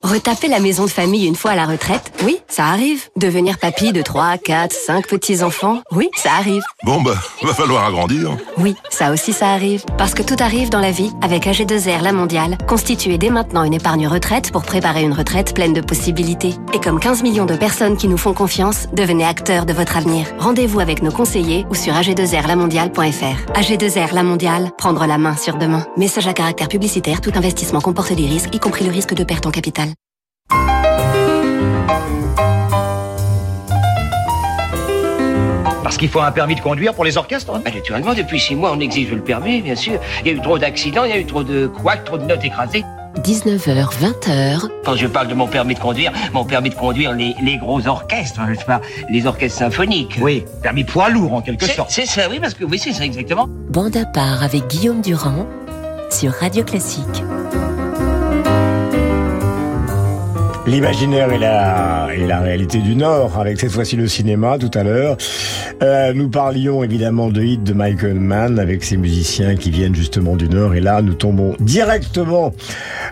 Retaper 0.03 0.47
la 0.47 0.59
maison 0.59 0.85
de 0.85 0.89
famille 0.89 1.27
une 1.27 1.35
fois 1.35 1.51
à 1.51 1.55
la 1.55 1.67
retraite, 1.67 2.11
oui, 2.25 2.39
ça 2.47 2.65
arrive. 2.65 3.07
Devenir 3.17 3.59
papy 3.59 3.93
de 3.93 4.01
3, 4.01 4.39
4, 4.39 4.73
5 4.73 5.07
petits-enfants, 5.07 5.81
oui, 5.91 6.09
ça 6.15 6.31
arrive. 6.33 6.63
Bon 6.83 7.01
bah, 7.01 7.13
va 7.43 7.53
falloir 7.53 7.85
agrandir. 7.85 8.35
Oui, 8.57 8.75
ça 8.89 9.11
aussi 9.11 9.31
ça 9.31 9.51
arrive. 9.51 9.85
Parce 9.99 10.15
que 10.15 10.23
tout 10.23 10.37
arrive 10.39 10.69
dans 10.69 10.79
la 10.79 10.89
vie 10.89 11.11
avec 11.21 11.45
AG2R 11.45 12.01
La 12.01 12.13
Mondiale. 12.13 12.57
Constituez 12.67 13.19
dès 13.19 13.29
maintenant 13.29 13.63
une 13.63 13.75
épargne 13.75 14.07
retraite 14.07 14.51
pour 14.51 14.63
préparer 14.63 15.03
une 15.03 15.13
retraite 15.13 15.53
pleine 15.53 15.73
de 15.73 15.81
possibilités. 15.81 16.55
Et 16.73 16.79
comme 16.79 16.99
15 16.99 17.21
millions 17.21 17.45
de 17.45 17.55
personnes 17.55 17.95
qui 17.95 18.07
nous 18.07 18.17
font 18.17 18.33
confiance, 18.33 18.87
devenez 18.93 19.23
acteurs 19.23 19.67
de 19.67 19.73
votre 19.73 19.97
avenir. 19.97 20.25
Rendez-vous 20.39 20.79
avec 20.79 21.03
nos 21.03 21.11
conseillers 21.11 21.67
ou 21.69 21.75
sur 21.75 21.93
ag2rlamondiale.fr. 21.93 23.53
AG2R 23.53 24.15
La 24.15 24.23
Mondiale, 24.23 24.71
prendre 24.79 25.05
la 25.05 25.19
main 25.19 25.37
sur 25.37 25.57
demain. 25.57 25.85
Message 25.95 26.25
à 26.25 26.33
caractère 26.33 26.69
publicitaire, 26.69 27.21
tout 27.21 27.31
investissement 27.35 27.81
comporte 27.81 28.13
des 28.13 28.25
risques, 28.25 28.53
y 28.55 28.59
compris 28.59 28.83
le 28.83 28.91
risque 28.91 29.13
de 29.13 29.23
perte 29.23 29.45
en 29.45 29.51
capital. 29.51 29.90
Parce 35.83 35.97
qu'il 35.97 36.09
faut 36.09 36.21
un 36.21 36.31
permis 36.31 36.55
de 36.55 36.61
conduire 36.61 36.93
pour 36.93 37.03
les 37.03 37.17
orchestres 37.17 37.51
hein? 37.53 37.61
Bah, 37.65 37.71
Naturellement, 37.73 38.13
depuis 38.13 38.39
six 38.39 38.55
mois, 38.55 38.71
on 38.73 38.79
exige 38.79 39.11
le 39.11 39.21
permis, 39.21 39.61
bien 39.61 39.75
sûr. 39.75 39.99
Il 40.21 40.27
y 40.27 40.29
a 40.29 40.33
eu 40.37 40.41
trop 40.41 40.57
d'accidents, 40.57 41.03
il 41.03 41.09
y 41.09 41.13
a 41.13 41.17
eu 41.17 41.25
trop 41.25 41.43
de 41.43 41.67
couacs, 41.67 42.05
trop 42.05 42.17
de 42.17 42.23
notes 42.23 42.45
écrasées. 42.45 42.85
19h, 43.23 43.89
20h. 43.99 44.69
Quand 44.85 44.95
je 44.95 45.05
parle 45.05 45.27
de 45.27 45.33
mon 45.33 45.47
permis 45.47 45.75
de 45.75 45.79
conduire, 45.79 46.13
mon 46.33 46.45
permis 46.45 46.69
de 46.69 46.75
conduire 46.75 47.11
les, 47.11 47.35
les 47.43 47.57
gros 47.57 47.85
orchestres, 47.85 48.39
hein, 48.39 48.47
n'est-ce 48.49 48.63
pas 48.63 48.79
Les 49.09 49.25
orchestres 49.27 49.59
symphoniques. 49.59 50.17
Oui, 50.21 50.45
permis 50.63 50.85
poids 50.85 51.09
lourd 51.09 51.33
en 51.33 51.41
quelque 51.41 51.65
sorte. 51.67 51.91
C'est 51.91 52.05
ça, 52.05 52.29
oui, 52.29 52.39
parce 52.39 52.53
que 52.53 52.63
oui, 52.63 52.79
c'est 52.79 52.93
ça 52.93 53.03
exactement. 53.03 53.47
Bande 53.69 53.97
à 53.97 54.05
part 54.05 54.43
avec 54.43 54.67
Guillaume 54.67 55.01
Durand 55.01 55.45
sur 56.09 56.31
Radio 56.31 56.63
Classique. 56.63 57.21
L'imaginaire 60.67 61.31
et 61.33 61.39
la, 61.39 62.07
la 62.15 62.39
réalité 62.39 62.79
du 62.79 62.95
Nord, 62.95 63.39
avec 63.39 63.59
cette 63.59 63.71
fois-ci 63.71 63.95
le 63.95 64.07
cinéma 64.07 64.57
tout 64.59 64.69
à 64.75 64.83
l'heure. 64.83 65.17
Euh, 65.81 66.13
nous 66.13 66.29
parlions 66.29 66.83
évidemment 66.83 67.29
de 67.29 67.41
hit 67.41 67.63
de 67.63 67.73
Michael 67.73 68.19
Mann 68.19 68.59
avec 68.59 68.83
ses 68.83 68.95
musiciens 68.95 69.55
qui 69.55 69.71
viennent 69.71 69.95
justement 69.95 70.35
du 70.35 70.47
Nord. 70.47 70.75
Et 70.75 70.79
là, 70.79 71.01
nous 71.01 71.15
tombons 71.15 71.55
directement 71.59 72.53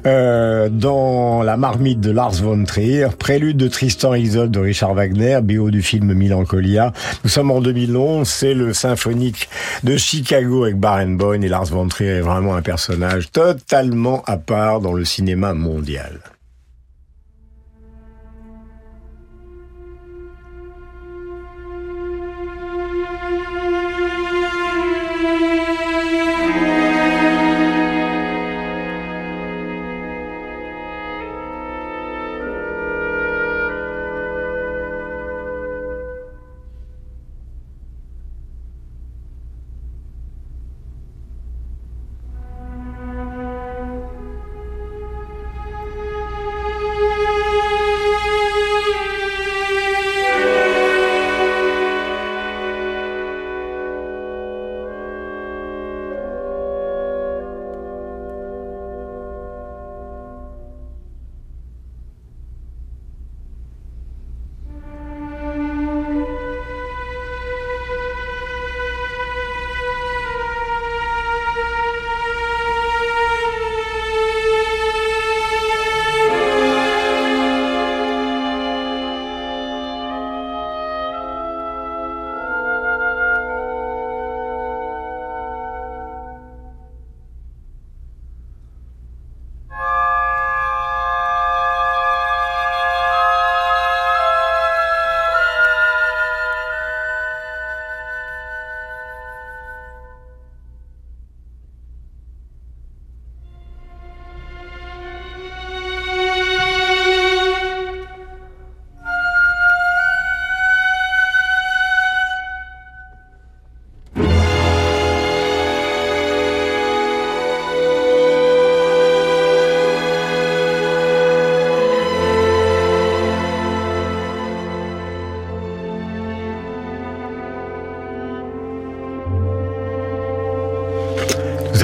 euh, 0.05 0.69
dans 0.69 1.41
la 1.41 1.57
marmite 1.57 1.99
de 1.99 2.12
Lars 2.12 2.33
von 2.33 2.63
Trier, 2.65 3.07
prélude 3.17 3.57
de 3.57 3.67
Tristan 3.67 4.13
Isolde 4.13 4.51
de 4.51 4.59
Richard 4.59 4.93
Wagner, 4.93 5.39
BO 5.41 5.71
du 5.71 5.81
film 5.81 6.13
Mélancolia. 6.13 6.93
Nous 7.23 7.29
sommes 7.29 7.49
en 7.49 7.62
2011, 7.62 8.27
c'est 8.27 8.53
le 8.53 8.73
symphonique 8.73 9.49
de 9.83 9.97
Chicago 9.97 10.63
avec 10.63 10.77
Barenboim 10.77 11.41
et 11.41 11.49
Lars 11.49 11.65
von 11.65 11.88
Trier 11.88 12.17
est 12.17 12.21
vraiment 12.21 12.55
un 12.55 12.62
personnage 12.62 13.31
totalement 13.31 14.23
à 14.27 14.38
part 14.38 14.81
dans 14.81 14.93
le 14.93 15.03
cinéma 15.03 15.53
mondial. 15.55 16.19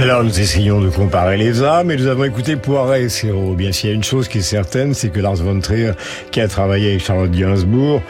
Alors 0.01 0.23
nous 0.23 0.39
essayons 0.39 0.81
de 0.81 0.89
comparer 0.89 1.37
les 1.37 1.63
âmes 1.63 1.89
et 1.89 1.95
nous 1.95 2.07
avons 2.07 2.25
écouté 2.25 2.57
Poiret 2.57 3.03
et 3.03 3.09
Serrault. 3.09 3.53
Bien 3.53 3.71
s'il 3.71 3.89
y 3.89 3.93
a 3.93 3.95
une 3.95 4.03
chose 4.03 4.27
qui 4.27 4.39
est 4.39 4.41
certaine, 4.41 4.93
c'est 4.93 5.09
que 5.09 5.21
Lars 5.21 5.35
von 5.35 5.59
Trier, 5.61 5.91
qui 6.31 6.41
a 6.41 6.47
travaillé 6.49 6.91
avec 6.91 7.03
Charlotte 7.03 7.31
Gainsbourg, 7.31 8.01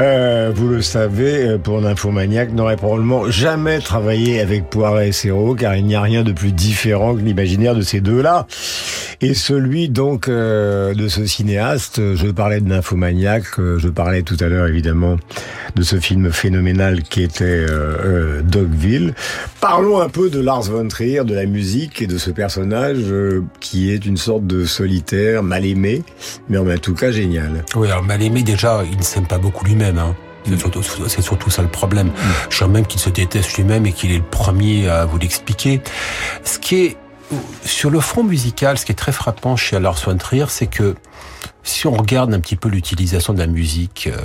euh, 0.00 0.52
vous 0.54 0.68
le 0.68 0.82
savez, 0.82 1.48
euh, 1.48 1.58
pour 1.58 1.80
Nymphomaniac, 1.80 2.52
n'aurait 2.52 2.76
probablement 2.76 3.30
jamais 3.30 3.78
travaillé 3.78 4.40
avec 4.40 4.68
Poiret 4.68 5.08
et 5.08 5.12
Serrault, 5.12 5.54
car 5.54 5.74
il 5.74 5.86
n'y 5.86 5.94
a 5.94 6.02
rien 6.02 6.22
de 6.22 6.32
plus 6.32 6.52
différent 6.52 7.14
que 7.14 7.20
l'imaginaire 7.20 7.74
de 7.74 7.82
ces 7.82 8.00
deux-là. 8.00 8.46
Est 9.22 9.34
celui 9.34 9.88
donc 9.88 10.28
euh, 10.28 10.94
de 10.94 11.08
ce 11.08 11.26
cinéaste. 11.26 12.14
Je 12.14 12.28
parlais 12.28 12.60
de 12.60 12.68
Nymphomaniac, 12.68 13.44
euh, 13.58 13.78
je 13.78 13.88
parlais 13.88 14.22
tout 14.22 14.36
à 14.40 14.48
l'heure 14.48 14.66
évidemment 14.66 15.16
de 15.74 15.82
ce 15.82 15.98
film 15.98 16.32
phénoménal 16.32 17.02
qui 17.02 17.22
était 17.22 17.44
euh, 17.44 17.96
euh, 18.04 18.42
Dogville. 18.42 19.14
Parlons 19.60 20.00
un 20.00 20.08
peu 20.08 20.30
de 20.30 20.40
Lars 20.40 20.62
von 20.62 20.88
Trier, 20.88 21.24
de 21.24 21.34
la 21.34 21.46
musique 21.46 22.02
et 22.02 22.06
de 22.06 22.18
ce 22.18 22.30
personnage 22.30 22.98
euh, 23.10 23.42
qui 23.60 23.90
est 23.90 24.04
une 24.04 24.16
sorte 24.16 24.46
de 24.46 24.64
solitaire, 24.64 25.42
mal 25.42 25.64
aimé, 25.64 26.02
mais 26.48 26.58
en 26.58 26.66
tout 26.78 26.94
cas 26.94 27.10
génial. 27.10 27.64
Oui, 27.74 27.90
alors 27.90 28.02
mal 28.02 28.22
aimé 28.22 28.42
déjà, 28.42 28.82
il 28.90 28.98
ne 28.98 29.02
s'aime 29.02 29.26
pas 29.26 29.38
beaucoup 29.38 29.64
lui-même. 29.64 29.98
Hein. 29.98 30.14
C'est 30.44 30.58
surtout, 30.58 30.82
c'est 30.82 31.22
surtout 31.22 31.50
ça 31.50 31.62
le 31.62 31.68
problème. 31.68 32.10
Je 32.50 32.56
crois 32.56 32.66
même 32.66 32.84
qu'il 32.84 33.00
se 33.00 33.10
déteste 33.10 33.56
lui-même 33.56 33.86
et 33.86 33.92
qu'il 33.92 34.10
est 34.10 34.18
le 34.18 34.24
premier 34.28 34.88
à 34.88 35.04
vous 35.04 35.16
l'expliquer. 35.16 35.80
Ce 36.42 36.58
qui 36.58 36.84
est 36.86 36.96
sur 37.64 37.90
le 37.90 38.00
front 38.00 38.24
musical, 38.24 38.78
ce 38.78 38.84
qui 38.84 38.92
est 38.92 38.96
très 38.96 39.12
frappant 39.12 39.56
chez 39.56 39.78
Lars 39.78 40.00
von 40.04 40.16
Trier, 40.16 40.46
c'est 40.48 40.66
que 40.66 40.94
si 41.62 41.86
on 41.86 41.92
regarde 41.92 42.32
un 42.34 42.40
petit 42.40 42.56
peu 42.56 42.68
l'utilisation 42.68 43.32
de 43.32 43.38
la 43.38 43.46
musique 43.46 44.08
euh, 44.12 44.16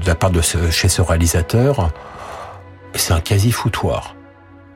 de 0.00 0.06
la 0.06 0.14
part 0.14 0.30
de 0.30 0.40
ce, 0.40 0.70
chez 0.70 0.88
ce 0.88 1.02
réalisateur, 1.02 1.90
c'est 2.94 3.12
un 3.12 3.20
quasi 3.20 3.52
foutoir. 3.52 4.14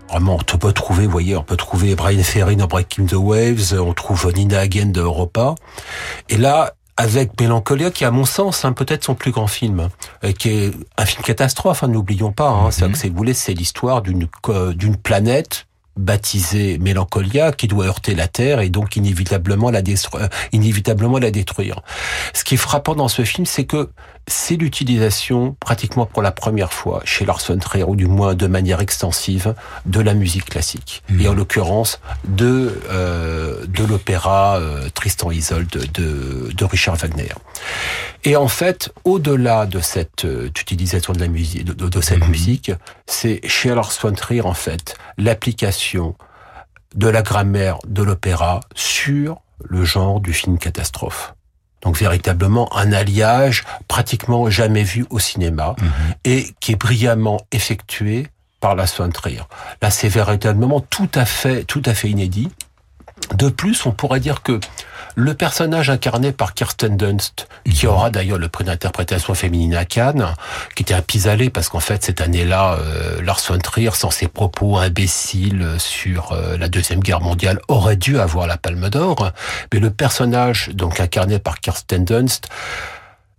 Vraiment, 0.08 0.38
on 0.52 0.58
peut 0.58 0.72
trouver, 0.72 1.06
vous 1.06 1.12
voyez, 1.12 1.36
on 1.36 1.42
peut 1.42 1.56
trouver 1.56 1.94
Brian 1.94 2.22
Ferry 2.22 2.56
dans 2.56 2.66
Breaking 2.66 3.06
the 3.06 3.14
Waves, 3.14 3.74
on 3.80 3.94
trouve 3.94 4.30
Nina 4.34 4.60
Hagen 4.60 4.86
de 4.86 5.00
Europa. 5.00 5.54
Et 6.28 6.36
là, 6.36 6.74
avec 6.98 7.40
Mélancolia, 7.40 7.90
qui 7.90 8.04
à 8.04 8.10
mon 8.10 8.26
sens, 8.26 8.66
hein, 8.66 8.72
peut-être 8.74 9.04
son 9.04 9.14
plus 9.14 9.30
grand 9.30 9.46
film, 9.46 9.88
euh, 10.24 10.32
qui 10.32 10.50
est 10.50 10.74
un 10.98 11.06
film 11.06 11.22
catastrophe, 11.22 11.82
hein, 11.82 11.88
n'oublions 11.88 12.32
pas. 12.32 12.50
Hein, 12.50 12.70
C'est-à-dire 12.70 12.92
que 12.92 12.98
c'est, 12.98 13.08
vous 13.08 13.16
voulez, 13.16 13.32
c'est 13.32 13.54
l'histoire 13.54 14.02
d'une 14.02 14.28
d'une 14.74 14.96
planète 14.96 15.66
baptisée 15.96 16.78
Mélancolia 16.78 17.52
qui 17.52 17.68
doit 17.68 17.86
heurter 17.86 18.14
la 18.14 18.28
Terre 18.28 18.60
et 18.60 18.70
donc 18.70 18.96
inévitablement 18.96 19.70
la 19.70 19.82
détruire. 19.82 20.28
inévitablement 20.52 21.18
la 21.18 21.30
détruire. 21.30 21.80
Ce 22.32 22.44
qui 22.44 22.54
est 22.54 22.58
frappant 22.58 22.94
dans 22.94 23.08
ce 23.08 23.22
film, 23.24 23.46
c'est 23.46 23.64
que 23.64 23.90
c'est 24.28 24.56
l'utilisation 24.56 25.56
pratiquement 25.60 26.06
pour 26.06 26.22
la 26.22 26.30
première 26.32 26.72
fois 26.72 27.00
chez 27.04 27.24
Lars 27.24 27.40
von 27.46 27.58
Trier, 27.58 27.84
ou 27.84 27.96
du 27.96 28.06
moins 28.06 28.34
de 28.34 28.46
manière 28.46 28.80
extensive, 28.80 29.54
de 29.86 30.00
la 30.00 30.14
musique 30.14 30.46
classique. 30.46 31.02
Et 31.20 31.28
en 31.28 31.34
l'occurrence 31.34 32.00
de 32.24 32.80
euh, 32.90 33.66
de 33.66 33.84
l'opéra 33.84 34.56
euh, 34.58 34.88
Tristan 34.94 35.30
Isolde 35.30 35.68
de, 35.92 36.50
de, 36.52 36.64
Richard 36.64 36.96
Wagner. 36.96 37.32
Et 38.24 38.36
en 38.36 38.48
fait, 38.48 38.92
au-delà 39.04 39.66
de 39.66 39.80
cette 39.80 40.24
euh, 40.24 40.46
utilisation 40.46 41.12
de 41.12 41.18
la 41.20 41.28
musique, 41.28 41.64
de, 41.64 41.72
de- 41.72 41.88
de 41.88 42.00
cette 42.00 42.26
musique, 42.28 42.70
c'est 43.06 43.40
chez 43.48 43.74
Lars 43.74 43.92
von 44.00 44.12
Trier 44.12 44.42
en 44.42 44.54
fait 44.54 44.96
l'application 45.18 46.14
de 46.94 47.08
la 47.08 47.22
grammaire 47.22 47.78
de 47.86 48.02
l'opéra 48.02 48.60
sur 48.74 49.40
le 49.64 49.84
genre 49.84 50.20
du 50.20 50.32
film 50.32 50.58
catastrophe. 50.58 51.34
Donc 51.82 51.96
véritablement 51.96 52.74
un 52.76 52.92
alliage 52.92 53.64
pratiquement 53.88 54.48
jamais 54.50 54.84
vu 54.84 55.04
au 55.10 55.18
cinéma 55.18 55.74
et 56.24 56.54
qui 56.60 56.72
est 56.72 56.76
brillamment 56.76 57.40
effectué 57.50 58.28
par 58.60 58.76
von 58.76 59.10
Trier. 59.10 59.42
Là, 59.82 59.90
c'est 59.90 60.08
véritablement 60.08 60.80
tout 60.80 61.10
à 61.14 61.24
fait, 61.24 61.64
tout 61.64 61.82
à 61.84 61.94
fait 61.94 62.08
inédit. 62.08 62.48
De 63.34 63.48
plus, 63.48 63.84
on 63.86 63.92
pourrait 63.92 64.20
dire 64.20 64.42
que 64.42 64.60
le 65.14 65.34
personnage 65.34 65.90
incarné 65.90 66.32
par 66.32 66.54
Kirsten 66.54 66.96
Dunst, 66.96 67.48
qui 67.70 67.86
aura 67.86 68.10
d'ailleurs 68.10 68.38
le 68.38 68.48
prix 68.48 68.64
d'interprétation 68.64 69.34
féminine 69.34 69.74
à 69.74 69.84
Cannes, 69.84 70.34
qui 70.74 70.82
était 70.82 70.94
un 70.94 71.02
pis-aller 71.02 71.50
parce 71.50 71.68
qu'en 71.68 71.80
fait 71.80 72.04
cette 72.04 72.20
année-là, 72.20 72.78
euh, 72.78 73.22
Lars 73.22 73.40
von 73.48 73.58
Trier, 73.58 73.90
sans 73.92 74.10
ses 74.10 74.28
propos 74.28 74.78
imbéciles 74.78 75.66
sur 75.78 76.32
euh, 76.32 76.56
la 76.56 76.68
deuxième 76.68 77.00
guerre 77.00 77.20
mondiale, 77.20 77.60
aurait 77.68 77.96
dû 77.96 78.18
avoir 78.18 78.46
la 78.46 78.56
Palme 78.56 78.88
d'Or. 78.88 79.32
Mais 79.72 79.80
le 79.80 79.90
personnage 79.90 80.70
donc 80.74 81.00
incarné 81.00 81.38
par 81.38 81.60
Kirsten 81.60 82.04
Dunst 82.04 82.48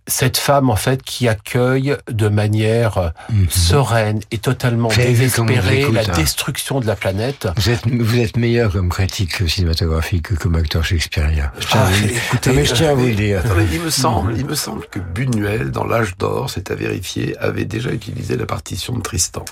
cette 0.06 0.36
femme 0.36 0.70
en 0.70 0.76
fait 0.76 1.02
qui 1.02 1.28
accueille 1.28 1.96
de 2.10 2.28
manière 2.28 2.98
euh, 2.98 3.08
sereine 3.48 4.20
et 4.30 4.38
totalement 4.38 4.88
désespérée 4.88 5.90
la 5.90 6.00
hein. 6.00 6.04
destruction 6.14 6.80
de 6.80 6.86
la 6.86 6.96
planète. 6.96 7.48
Vous 7.56 7.70
êtes, 7.70 7.86
vous 7.86 8.18
êtes 8.18 8.36
meilleur 8.36 8.72
comme 8.72 8.88
critique 8.88 9.48
cinématographique 9.48 10.28
que 10.28 10.34
comme 10.34 10.54
acteur 10.56 10.84
shakespearien. 10.84 11.50
Je 11.58 11.66
tiens 11.66 11.80
à 11.80 11.84
Ah, 11.86 11.90
vous- 11.90 12.04
écoutez, 12.04 12.50
Non, 12.50 12.56
mais 12.56 12.64
je 12.64 12.74
tiens 12.74 12.90
à 12.90 12.94
vous 12.94 13.06
le 13.06 13.14
dire. 13.14 13.42
Il 13.72 13.80
me 13.80 13.90
semble, 13.90 14.36
il 14.36 14.44
me 14.46 14.54
semble 14.54 14.86
que 14.90 14.98
Buñuel, 14.98 15.70
dans 15.70 15.84
l'âge 15.84 16.16
d'or, 16.18 16.50
c'est 16.50 16.70
à 16.70 16.74
vérifier, 16.74 17.36
avait 17.38 17.64
déjà 17.64 17.90
utilisé 17.90 18.36
la 18.36 18.46
partition 18.46 18.94
de 18.96 19.02
Tristan. 19.02 19.44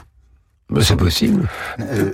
C'est 0.80 0.96
possible. 0.96 1.48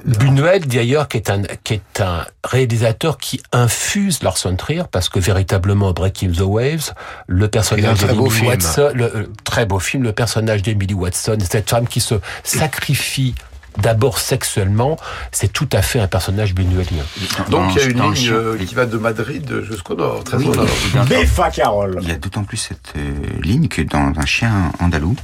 Buñuel 0.05 0.67
d'ailleurs 0.67 1.09
qui 1.09 1.17
est 1.19 1.31
un 1.31 1.43
qui 1.63 1.75
est 1.75 2.01
un 2.01 2.27
réalisateur 2.45 3.19
qui 3.19 3.41
infuse 3.53 4.23
Lars 4.23 4.39
von 4.43 4.57
Trier 4.57 4.83
parce 4.91 5.09
que 5.09 5.21
véritablement 5.21 5.93
Breaking 5.93 6.33
the 6.33 6.41
Waves, 6.41 6.93
le 7.27 7.49
personnage 7.49 7.99
d'Emily. 8.01 8.47
Watson, 8.47 8.91
le 8.95 9.05
euh, 9.05 9.27
très 9.45 9.65
beau 9.65 9.79
film, 9.79 10.03
le 10.03 10.13
personnage 10.13 10.63
d'Emily 10.63 10.95
Watson, 10.95 11.39
cette 11.49 11.71
femme 11.71 11.87
qui 11.87 12.01
se 12.01 12.17
sacrifie 12.43 13.35
d'abord 13.77 14.19
sexuellement, 14.19 14.97
c'est 15.33 15.53
tout 15.53 15.69
à 15.73 15.83
fait 15.83 16.01
un 16.01 16.07
personnage 16.09 16.55
buñuelien. 16.55 17.05
Donc 17.51 17.75
il 17.75 17.81
y 17.81 17.85
a 17.85 17.87
une 17.87 18.03
ligne 18.13 18.31
euh, 18.31 18.57
qui 18.65 18.75
va 18.75 18.87
de 18.87 18.97
Madrid 18.99 19.63
jusqu'au 19.69 19.95
nord, 19.95 20.25
très 20.25 20.37
Oui, 20.39 20.47
au 20.49 20.55
nord. 20.55 20.67
dans- 20.95 21.05
Beffa 21.05 21.51
Carole. 21.51 21.99
Il 22.03 22.09
y 22.09 22.13
a 22.13 22.17
d'autant 22.17 22.45
plus 22.45 22.57
cette 22.57 22.95
euh, 22.97 23.13
ligne 23.43 23.69
que 23.69 23.83
dans 23.83 24.13
un 24.17 24.27
chien 24.27 24.73
andalou, 24.81 25.15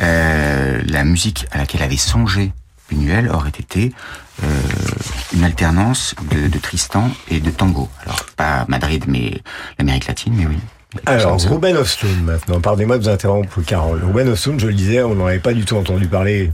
euh, 0.00 0.80
la 0.86 1.04
musique 1.04 1.46
à 1.52 1.58
laquelle 1.58 1.82
avait 1.82 1.96
songé 1.96 2.52
Buñuel 2.90 3.28
aurait 3.30 3.50
été 3.50 3.92
euh, 4.42 4.46
une 5.34 5.44
alternance 5.44 6.14
de, 6.30 6.48
de 6.48 6.58
Tristan 6.58 7.10
et 7.30 7.38
de 7.40 7.50
tango. 7.50 7.88
Alors 8.04 8.24
pas 8.36 8.64
Madrid, 8.68 9.04
mais 9.06 9.42
l'Amérique 9.78 10.06
latine, 10.06 10.32
mais 10.36 10.46
oui. 10.46 10.56
Alors, 11.04 11.38
Ruben 11.38 11.76
Östlund 11.76 12.24
maintenant. 12.24 12.62
Pardonnez-moi 12.62 12.96
de 12.96 13.02
vous 13.02 13.08
interrompre, 13.10 13.60
Carole. 13.60 14.00
Ruben 14.02 14.26
Östlund, 14.26 14.58
je 14.58 14.68
le 14.68 14.72
disais, 14.72 15.02
on 15.02 15.14
n'en 15.14 15.26
avait 15.26 15.38
pas 15.38 15.52
du 15.52 15.66
tout 15.66 15.76
entendu 15.76 16.06
parler 16.06 16.50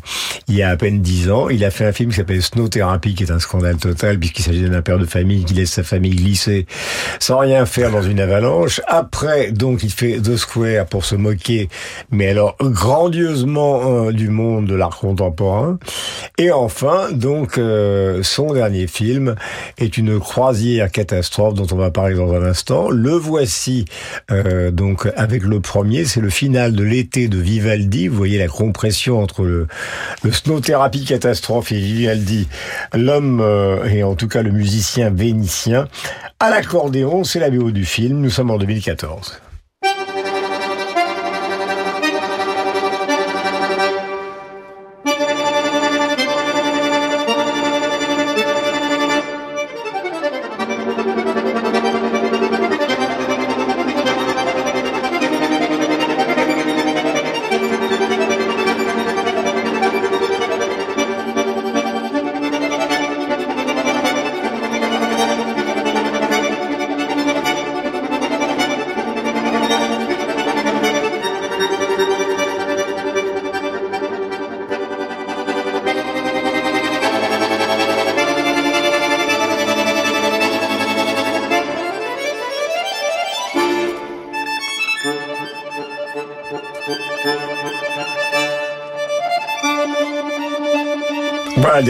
il 0.48 0.56
y 0.56 0.62
a 0.62 0.70
à 0.70 0.76
peine 0.76 1.00
dix 1.00 1.30
ans. 1.30 1.48
Il 1.48 1.64
a 1.64 1.70
fait 1.70 1.86
un 1.86 1.92
film 1.92 2.10
qui 2.10 2.16
s'appelle 2.16 2.42
Snow 2.42 2.66
Therapy, 2.66 3.14
qui 3.14 3.22
est 3.22 3.30
un 3.30 3.38
scandale 3.38 3.76
total, 3.76 4.18
puisqu'il 4.18 4.42
s'agit 4.42 4.68
d'un 4.68 4.82
père 4.82 4.98
de 4.98 5.06
famille 5.06 5.44
qui 5.44 5.54
laisse 5.54 5.70
sa 5.70 5.84
famille 5.84 6.16
glisser 6.16 6.66
sans 7.20 7.38
rien 7.38 7.64
faire 7.64 7.92
dans 7.92 8.02
une 8.02 8.18
avalanche. 8.18 8.80
Après, 8.88 9.52
donc, 9.52 9.84
il 9.84 9.92
fait 9.92 10.20
The 10.20 10.36
Square 10.36 10.86
pour 10.86 11.04
se 11.04 11.14
moquer, 11.14 11.68
mais 12.10 12.30
alors 12.30 12.56
grandiosement 12.60 14.06
euh, 14.06 14.12
du 14.12 14.30
monde 14.30 14.66
de 14.66 14.74
l'art 14.74 14.98
contemporain. 14.98 15.78
Et 16.38 16.50
enfin, 16.50 17.12
donc, 17.12 17.56
euh, 17.56 18.24
son 18.24 18.52
dernier 18.52 18.88
film 18.88 19.36
est 19.78 19.96
une 19.96 20.18
croisière 20.18 20.90
catastrophe 20.90 21.54
dont 21.54 21.68
on 21.70 21.76
va 21.76 21.92
parler 21.92 22.16
dans 22.16 22.32
un 22.32 22.42
instant. 22.42 22.90
Le 22.90 23.12
voici 23.12 23.84
euh, 24.30 24.70
donc 24.70 25.08
avec 25.16 25.42
le 25.42 25.60
premier, 25.60 26.04
c'est 26.04 26.20
le 26.20 26.30
final 26.30 26.74
de 26.74 26.82
l'été 26.82 27.28
de 27.28 27.38
Vivaldi. 27.38 28.08
Vous 28.08 28.16
voyez 28.16 28.38
la 28.38 28.48
compression 28.48 29.20
entre 29.20 29.42
le, 29.44 29.66
le 30.22 30.32
snow 30.32 30.60
therapy 30.60 31.04
catastrophe 31.04 31.72
et 31.72 31.78
Vivaldi, 31.78 32.48
l'homme 32.94 33.40
euh, 33.40 33.84
et 33.84 34.02
en 34.02 34.14
tout 34.14 34.28
cas 34.28 34.42
le 34.42 34.50
musicien 34.50 35.10
vénitien. 35.10 35.88
À 36.40 36.50
l'accordéon, 36.50 37.24
c'est 37.24 37.40
la 37.40 37.50
BO 37.50 37.70
du 37.70 37.84
film. 37.84 38.20
Nous 38.20 38.30
sommes 38.30 38.50
en 38.50 38.58
2014. 38.58 39.40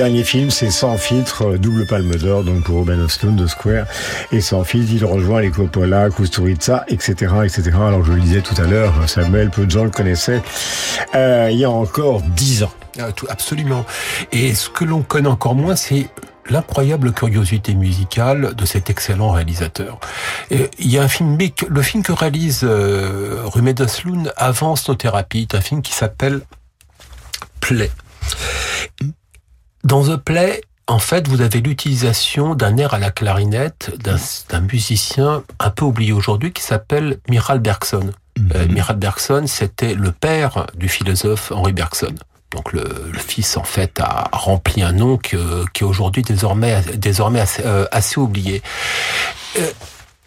Dernier 0.04 0.24
film, 0.24 0.50
c'est 0.50 0.70
Sans 0.70 0.98
filtre, 0.98 1.46
euh, 1.46 1.58
double 1.58 1.86
palme 1.86 2.14
d'or, 2.16 2.44
donc 2.44 2.64
pour 2.64 2.80
Ruben 2.80 3.00
Östlund 3.00 3.36
de 3.36 3.46
Square. 3.46 3.86
Et 4.32 4.42
Sans 4.42 4.62
filtre, 4.62 4.92
il 4.92 5.02
rejoint 5.02 5.40
les 5.40 5.50
Coppola, 5.50 6.10
Kusturica, 6.10 6.84
etc., 6.88 7.12
etc. 7.42 7.70
Alors, 7.74 8.04
je 8.04 8.12
le 8.12 8.20
disais 8.20 8.42
tout 8.42 8.54
à 8.60 8.66
l'heure, 8.66 8.92
Samuel, 9.08 9.48
peu 9.48 9.64
de 9.64 9.70
gens 9.70 9.84
le 9.84 9.88
connaissaient, 9.88 10.42
euh, 11.14 11.48
il 11.50 11.56
y 11.56 11.64
a 11.64 11.70
encore 11.70 12.20
dix 12.20 12.64
ans. 12.64 12.72
Ah, 13.00 13.08
absolument. 13.30 13.86
Et 14.30 14.54
ce 14.54 14.68
que 14.68 14.84
l'on 14.84 15.00
connaît 15.00 15.30
encore 15.30 15.54
moins, 15.54 15.74
c'est 15.74 16.10
l'incroyable 16.50 17.14
curiosité 17.14 17.72
musicale 17.72 18.54
de 18.54 18.66
cet 18.66 18.90
excellent 18.90 19.30
réalisateur. 19.30 20.00
Il 20.50 20.68
y 20.80 20.98
a 20.98 21.02
un 21.02 21.08
film, 21.08 21.38
le 21.66 21.82
film 21.82 22.02
que 22.02 22.12
réalise 22.12 22.60
euh, 22.62 23.40
Rumed 23.46 23.80
Asloun 23.80 24.30
avant 24.36 24.74
Thérapie, 24.74 25.48
un 25.54 25.62
film 25.62 25.80
qui 25.80 25.94
s'appelle 25.94 26.42
Play. 27.60 27.90
Dans 29.94 30.02
The 30.02 30.16
Play, 30.16 30.60
en 30.88 30.98
fait, 30.98 31.28
vous 31.28 31.40
avez 31.40 31.60
l'utilisation 31.60 32.56
d'un 32.56 32.78
air 32.78 32.94
à 32.94 32.98
la 32.98 33.12
clarinette 33.12 33.92
d'un 34.02 34.60
musicien 34.60 35.44
un 35.60 35.70
peu 35.70 35.84
oublié 35.84 36.10
aujourd'hui 36.10 36.52
qui 36.52 36.62
s'appelle 36.62 37.18
Miral 37.28 37.60
Bergson. 37.60 38.10
Euh, 38.56 38.66
mhm. 38.66 38.72
Miral 38.72 38.96
Bergson, 38.96 39.44
c'était 39.46 39.94
le 39.94 40.10
père 40.10 40.66
du 40.74 40.88
philosophe 40.88 41.52
Henri 41.52 41.72
Bergson. 41.72 42.12
Donc 42.50 42.72
le, 42.72 42.82
fils 43.24 43.56
en 43.56 43.62
fait 43.62 44.00
a 44.00 44.30
rempli 44.32 44.82
un 44.82 44.90
nom 44.90 45.16
qui 45.16 45.36
est 45.36 45.82
aujourd'hui 45.84 46.22
désormais 46.22 46.82
désormais 46.96 47.38
assez, 47.38 47.62
euh, 47.64 47.86
assez 47.92 48.18
oublié. 48.18 48.62
Euh, 49.60 49.70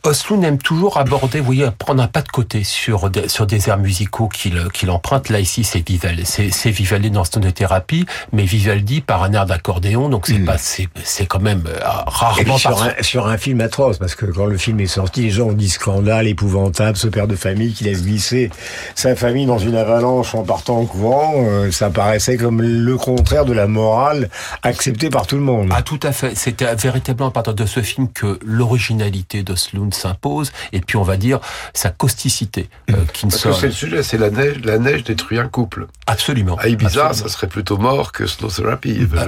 Osloon 0.08 0.42
aime 0.44 0.58
toujours 0.58 0.98
aborder, 0.98 1.40
vous 1.40 1.48
voyez, 1.48 1.68
prendre 1.78 2.02
un 2.02 2.08
pas 2.08 2.22
de 2.22 2.30
côté 2.30 2.64
sur 2.64 3.10
des, 3.10 3.28
sur 3.28 3.46
des 3.46 3.68
airs 3.68 3.78
musicaux 3.78 4.30
qu'il 4.30 4.70
qu'il 4.70 4.90
emprunte. 4.90 5.28
Là 5.28 5.42
ici, 5.42 5.66
c'est 5.66 5.86
Vivaldi, 5.86 6.24
c'est 6.26 6.70
Vivaldi 6.72 7.12
dans 7.12 7.26
thérapie, 7.26 8.06
mais 8.32 8.44
Vivaldi 8.44 9.02
par 9.02 9.24
un 9.24 9.34
air 9.34 9.46
d'accordéon, 9.46 10.08
donc 10.08 10.28
c'est 10.28 10.40
hmm. 10.40 10.46
pas 10.46 10.58
c'est 10.58 11.26
quand 11.26 11.42
même 11.42 11.64
euh, 11.68 11.78
rarement 11.84 12.58
sur 12.58 12.82
un, 12.82 12.92
sur 13.02 13.28
un 13.28 13.38
film 13.38 13.60
atroce, 13.60 13.98
parce 13.98 14.16
que 14.16 14.26
quand 14.26 14.46
le 14.46 14.58
film 14.58 14.80
est 14.80 14.88
sorti, 14.88 15.24
les 15.24 15.30
gens 15.30 15.48
ont 15.48 15.54
dit 15.54 15.70
scandale 15.70 16.28
épouvantable, 16.28 16.98
ce 16.98 17.08
père 17.08 17.28
de 17.28 17.36
famille 17.36 17.74
qui 17.74 17.84
laisse 17.84 18.04
glisser 18.04 18.50
sa 18.96 19.14
famille 19.16 19.46
dans 19.46 19.60
une 19.60 19.76
avalanche 19.76 20.36
en 20.36 20.44
partant 20.44 20.78
en 20.78 20.86
courant, 20.86 21.34
euh, 21.36 21.70
ça 21.72 21.90
paraissait 21.90 22.38
comme 22.38 22.62
le 22.62 22.98
contraire 22.98 23.44
de 23.44 23.54
la 23.54 23.68
morale 23.68 24.30
acceptée 24.64 25.10
par 25.10 25.28
tout 25.28 25.36
le 25.36 25.42
monde. 25.42 25.70
Ah 25.76 25.82
tout 25.82 26.00
à 26.04 26.14
fait, 26.14 26.36
c'était 26.38 26.74
véritablement 26.76 27.28
à 27.28 27.32
partir 27.32 27.54
de 27.54 27.66
ce 27.66 27.82
film 27.82 28.08
que 28.10 28.40
l'originalité 28.46 29.44
d'Osloon 29.44 29.92
s'impose, 29.98 30.52
et 30.72 30.82
puis 30.82 30.98
on 30.98 31.04
va 31.04 31.18
dire 31.18 31.40
sa 31.74 31.90
causticité. 31.90 32.70
Euh, 32.90 32.94
qui 33.14 33.26
ne 33.26 33.32
Parce 33.32 33.44
que 33.44 33.54
c'est 33.54 33.68
le 33.68 33.72
sujet, 33.74 34.04
c'est 34.04 34.18
la 34.18 34.30
neige, 34.30 34.60
la 34.64 34.78
neige 34.78 35.04
détruit 35.04 35.40
un 35.40 35.48
couple. 35.48 35.88
Absolument. 36.06 36.56
À 36.58 36.68
Ibiza, 36.68 37.14
ça 37.14 37.28
serait 37.28 37.48
plutôt 37.48 37.78
mort 37.78 38.12
que 38.12 38.28
Snow 38.28 38.50
Therapy. 38.50 39.06
Bah, 39.06 39.26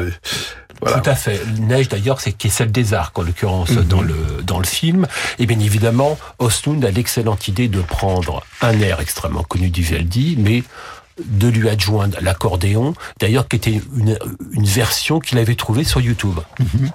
voilà. 0.82 1.02
Tout 1.02 1.10
à 1.10 1.16
fait. 1.16 1.42
Neige 1.60 1.90
d'ailleurs, 1.90 2.22
c'est 2.22 2.32
qui 2.32 2.48
est 2.48 2.52
celle 2.52 2.72
des 2.72 2.94
arcs 2.94 3.18
en 3.20 3.24
l'occurrence 3.24 3.72
mhm. 3.72 3.84
dans 3.84 4.02
le 4.02 4.16
dans 4.44 4.60
le 4.60 4.66
film. 4.66 5.08
Et 5.38 5.46
bien 5.46 5.60
évidemment, 5.60 6.18
Ostlund 6.40 6.84
a 6.86 6.92
l'excellente 6.92 7.48
idée 7.48 7.68
de 7.68 7.82
prendre 7.82 8.44
un 8.62 8.80
air 8.80 9.02
extrêmement 9.02 9.44
connu 9.44 9.70
du 9.70 9.82
Vivaldi, 9.82 10.36
mais 10.38 10.64
de 11.26 11.50
lui 11.50 11.68
adjoindre 11.68 12.18
l'accordéon, 12.22 12.94
d'ailleurs 13.20 13.48
qui 13.48 13.58
était 13.58 13.82
une, 13.98 14.18
une 14.54 14.66
version 14.66 15.20
qu'il 15.20 15.38
avait 15.38 15.56
trouvée 15.56 15.84
sur 15.84 16.00
YouTube. 16.00 16.40
Mhm. 16.60 16.92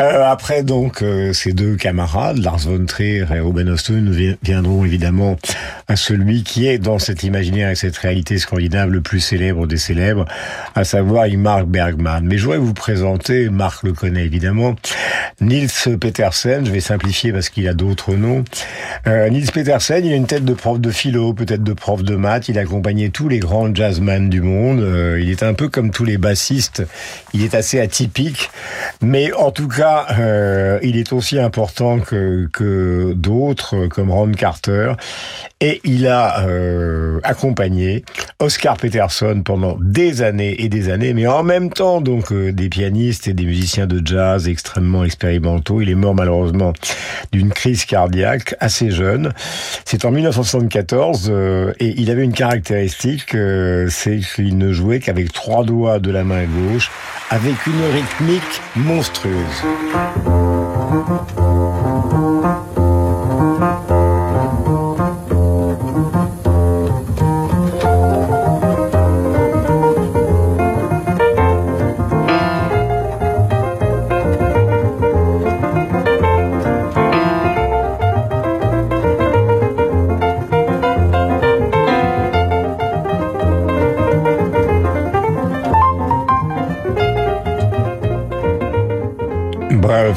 Euh, 0.00 0.24
après 0.24 0.62
donc 0.62 1.02
euh, 1.02 1.34
ces 1.34 1.52
deux 1.52 1.76
camarades, 1.76 2.38
Lars 2.38 2.60
von 2.60 2.86
Trier 2.86 3.26
et 3.34 3.40
Ruben 3.40 3.68
Östlund, 3.68 4.08
viendront 4.42 4.82
évidemment 4.84 5.36
à 5.88 5.96
celui 5.96 6.42
qui 6.42 6.66
est 6.66 6.78
dans 6.78 6.98
cet 6.98 7.22
imaginaire 7.22 7.68
et 7.68 7.74
cette 7.74 7.98
réalité 7.98 8.38
scandinave 8.38 8.88
le 8.88 9.02
plus 9.02 9.20
célèbre 9.20 9.66
des 9.66 9.76
célèbres, 9.76 10.24
à 10.74 10.84
savoir 10.84 11.26
Mark 11.36 11.66
Bergman. 11.66 12.24
Mais 12.24 12.38
je 12.38 12.44
voudrais 12.44 12.58
vous 12.58 12.72
présenter, 12.72 13.50
Marc 13.50 13.82
le 13.82 13.92
connaît 13.92 14.24
évidemment, 14.24 14.74
Nils 15.42 15.68
Petersen, 16.00 16.64
je 16.64 16.70
vais 16.70 16.80
simplifier 16.80 17.32
parce 17.32 17.50
qu'il 17.50 17.68
a 17.68 17.74
d'autres 17.74 18.14
noms. 18.14 18.44
Euh, 19.06 19.28
Nils 19.28 19.52
Petersen, 19.52 20.04
il 20.06 20.12
a 20.14 20.16
une 20.16 20.26
tête 20.26 20.46
de 20.46 20.54
prof 20.54 20.80
de 20.80 20.90
philo, 20.90 21.34
peut-être 21.34 21.62
de 21.62 21.72
prof 21.74 22.02
de 22.02 22.16
maths, 22.16 22.48
il 22.48 22.58
a 22.58 22.62
accompagné 22.62 23.10
tous 23.10 23.28
les 23.28 23.38
grands 23.38 23.74
jazzmen 23.74 24.30
du 24.30 24.40
monde, 24.40 24.80
il 25.18 25.28
est 25.28 25.42
un 25.42 25.52
peu 25.52 25.68
comme 25.68 25.90
tous 25.90 26.06
les 26.06 26.16
bassistes, 26.16 26.84
il 27.34 27.44
est 27.44 27.54
assez 27.54 27.78
atypique, 27.80 28.50
mais 29.02 29.32
en 29.34 29.50
tout 29.50 29.68
cas 29.68 29.89
euh, 30.18 30.78
il 30.82 30.96
est 30.96 31.12
aussi 31.12 31.38
important 31.38 32.00
que, 32.00 33.12
d'autres, 33.14 33.86
comme 33.86 34.10
Ron 34.10 34.32
Carter. 34.32 34.92
Et 35.60 35.80
il 35.84 36.06
a 36.06 36.46
euh, 36.46 37.09
accompagné 37.30 38.04
Oscar 38.38 38.76
Peterson 38.76 39.42
pendant 39.44 39.78
des 39.80 40.22
années 40.22 40.62
et 40.62 40.68
des 40.68 40.90
années, 40.90 41.14
mais 41.14 41.26
en 41.26 41.42
même 41.42 41.70
temps 41.70 42.00
donc 42.00 42.32
euh, 42.32 42.52
des 42.52 42.68
pianistes 42.68 43.28
et 43.28 43.32
des 43.32 43.44
musiciens 43.44 43.86
de 43.86 44.02
jazz 44.04 44.48
extrêmement 44.48 45.04
expérimentaux. 45.04 45.80
Il 45.80 45.88
est 45.90 45.94
mort 45.94 46.14
malheureusement 46.14 46.72
d'une 47.32 47.50
crise 47.50 47.84
cardiaque 47.84 48.54
assez 48.60 48.90
jeune. 48.90 49.32
C'est 49.84 50.04
en 50.04 50.10
1974 50.10 51.32
et 51.78 51.94
il 51.96 52.10
avait 52.10 52.24
une 52.24 52.32
caractéristique, 52.32 53.36
c'est 53.88 54.20
qu'il 54.34 54.58
ne 54.58 54.72
jouait 54.72 55.00
qu'avec 55.00 55.32
trois 55.32 55.64
doigts 55.64 55.98
de 55.98 56.10
la 56.10 56.24
main 56.24 56.44
gauche, 56.44 56.90
avec 57.30 57.54
une 57.66 57.84
rythmique 57.92 58.60
monstrueuse. 58.76 59.64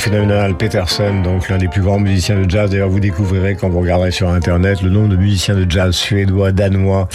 Phénoménal 0.04 0.58
Peterson, 0.58 1.22
donc 1.24 1.48
l'un 1.48 1.58
des 1.58 1.70
plus 1.70 1.82
grands 1.82 1.98
musiciens 1.98 2.38
de 2.38 2.50
jazz. 2.50 2.70
D'ailleurs, 2.70 2.90
vous 2.90 3.00
découvrirez 3.00 3.56
quand 3.56 3.70
vous 3.70 3.80
regarderez 3.80 4.12
sur 4.12 4.28
Internet 4.28 4.82
le 4.82 4.90
nombre 4.90 5.08
de 5.08 5.16
musiciens 5.16 5.56
de 5.56 5.66
jazz 5.70 5.96
suédois, 5.96 6.52
danois, 6.52 7.08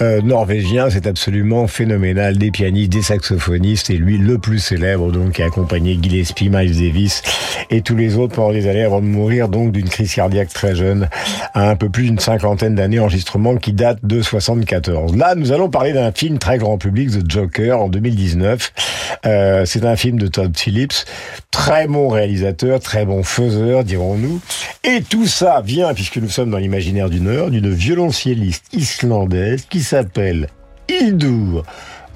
euh, 0.00 0.22
norvégiens. 0.22 0.88
C'est 0.88 1.06
absolument 1.06 1.66
phénoménal. 1.66 2.38
Des 2.38 2.50
pianistes, 2.50 2.92
des 2.92 3.02
saxophonistes 3.02 3.90
et 3.90 3.98
lui 3.98 4.16
le 4.16 4.38
plus 4.38 4.58
célèbre, 4.58 5.12
donc 5.12 5.32
qui 5.32 5.42
a 5.42 5.46
accompagné 5.46 5.98
Gillespie, 6.00 6.48
Miles 6.48 6.80
Davis 6.80 7.22
et 7.68 7.82
tous 7.82 7.94
les 7.94 8.16
autres 8.16 8.34
pendant 8.34 8.52
des 8.52 8.68
années 8.68 8.84
avant 8.84 9.02
de 9.02 9.06
mourir 9.06 9.50
donc 9.50 9.72
d'une 9.72 9.90
crise 9.90 10.14
cardiaque 10.14 10.48
très 10.48 10.74
jeune 10.74 11.08
à 11.52 11.68
un 11.68 11.76
peu 11.76 11.90
plus 11.90 12.04
d'une 12.04 12.18
cinquantaine 12.18 12.74
d'années 12.74 13.00
enregistrement 13.00 13.56
qui 13.56 13.74
date 13.74 13.98
de 14.02 14.22
74. 14.22 15.14
Là, 15.14 15.34
nous 15.34 15.52
allons 15.52 15.68
parler 15.68 15.92
d'un 15.92 16.10
film 16.10 16.38
très 16.38 16.56
grand 16.56 16.78
public, 16.78 17.10
The 17.10 17.30
Joker, 17.30 17.82
en 17.82 17.88
2019. 17.90 18.72
Euh, 19.26 19.64
c'est 19.66 19.84
un 19.84 19.96
film 19.96 20.18
de 20.18 20.26
Todd 20.26 20.56
Phillips, 20.56 21.04
très 21.50 21.86
bon 21.86 22.13
réalisateur, 22.14 22.80
très 22.80 23.04
bon 23.04 23.22
faiseur, 23.22 23.84
dirons-nous. 23.84 24.40
Et 24.82 25.02
tout 25.02 25.26
ça 25.26 25.60
vient, 25.60 25.92
puisque 25.94 26.16
nous 26.16 26.28
sommes 26.28 26.50
dans 26.50 26.58
l'imaginaire 26.58 27.10
du 27.10 27.20
Nord, 27.20 27.50
d'une 27.50 27.72
violoncelliste 27.72 28.64
islandaise 28.72 29.66
qui 29.68 29.80
s'appelle 29.80 30.48
Hildur 30.88 31.64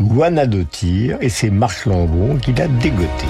Guanadotir, 0.01 1.18
et 1.20 1.28
c'est 1.28 1.51
Marc 1.51 1.86
Lambron 1.86 2.36
qui 2.36 2.53
l'a 2.53 2.68
dégoté. 2.68 3.26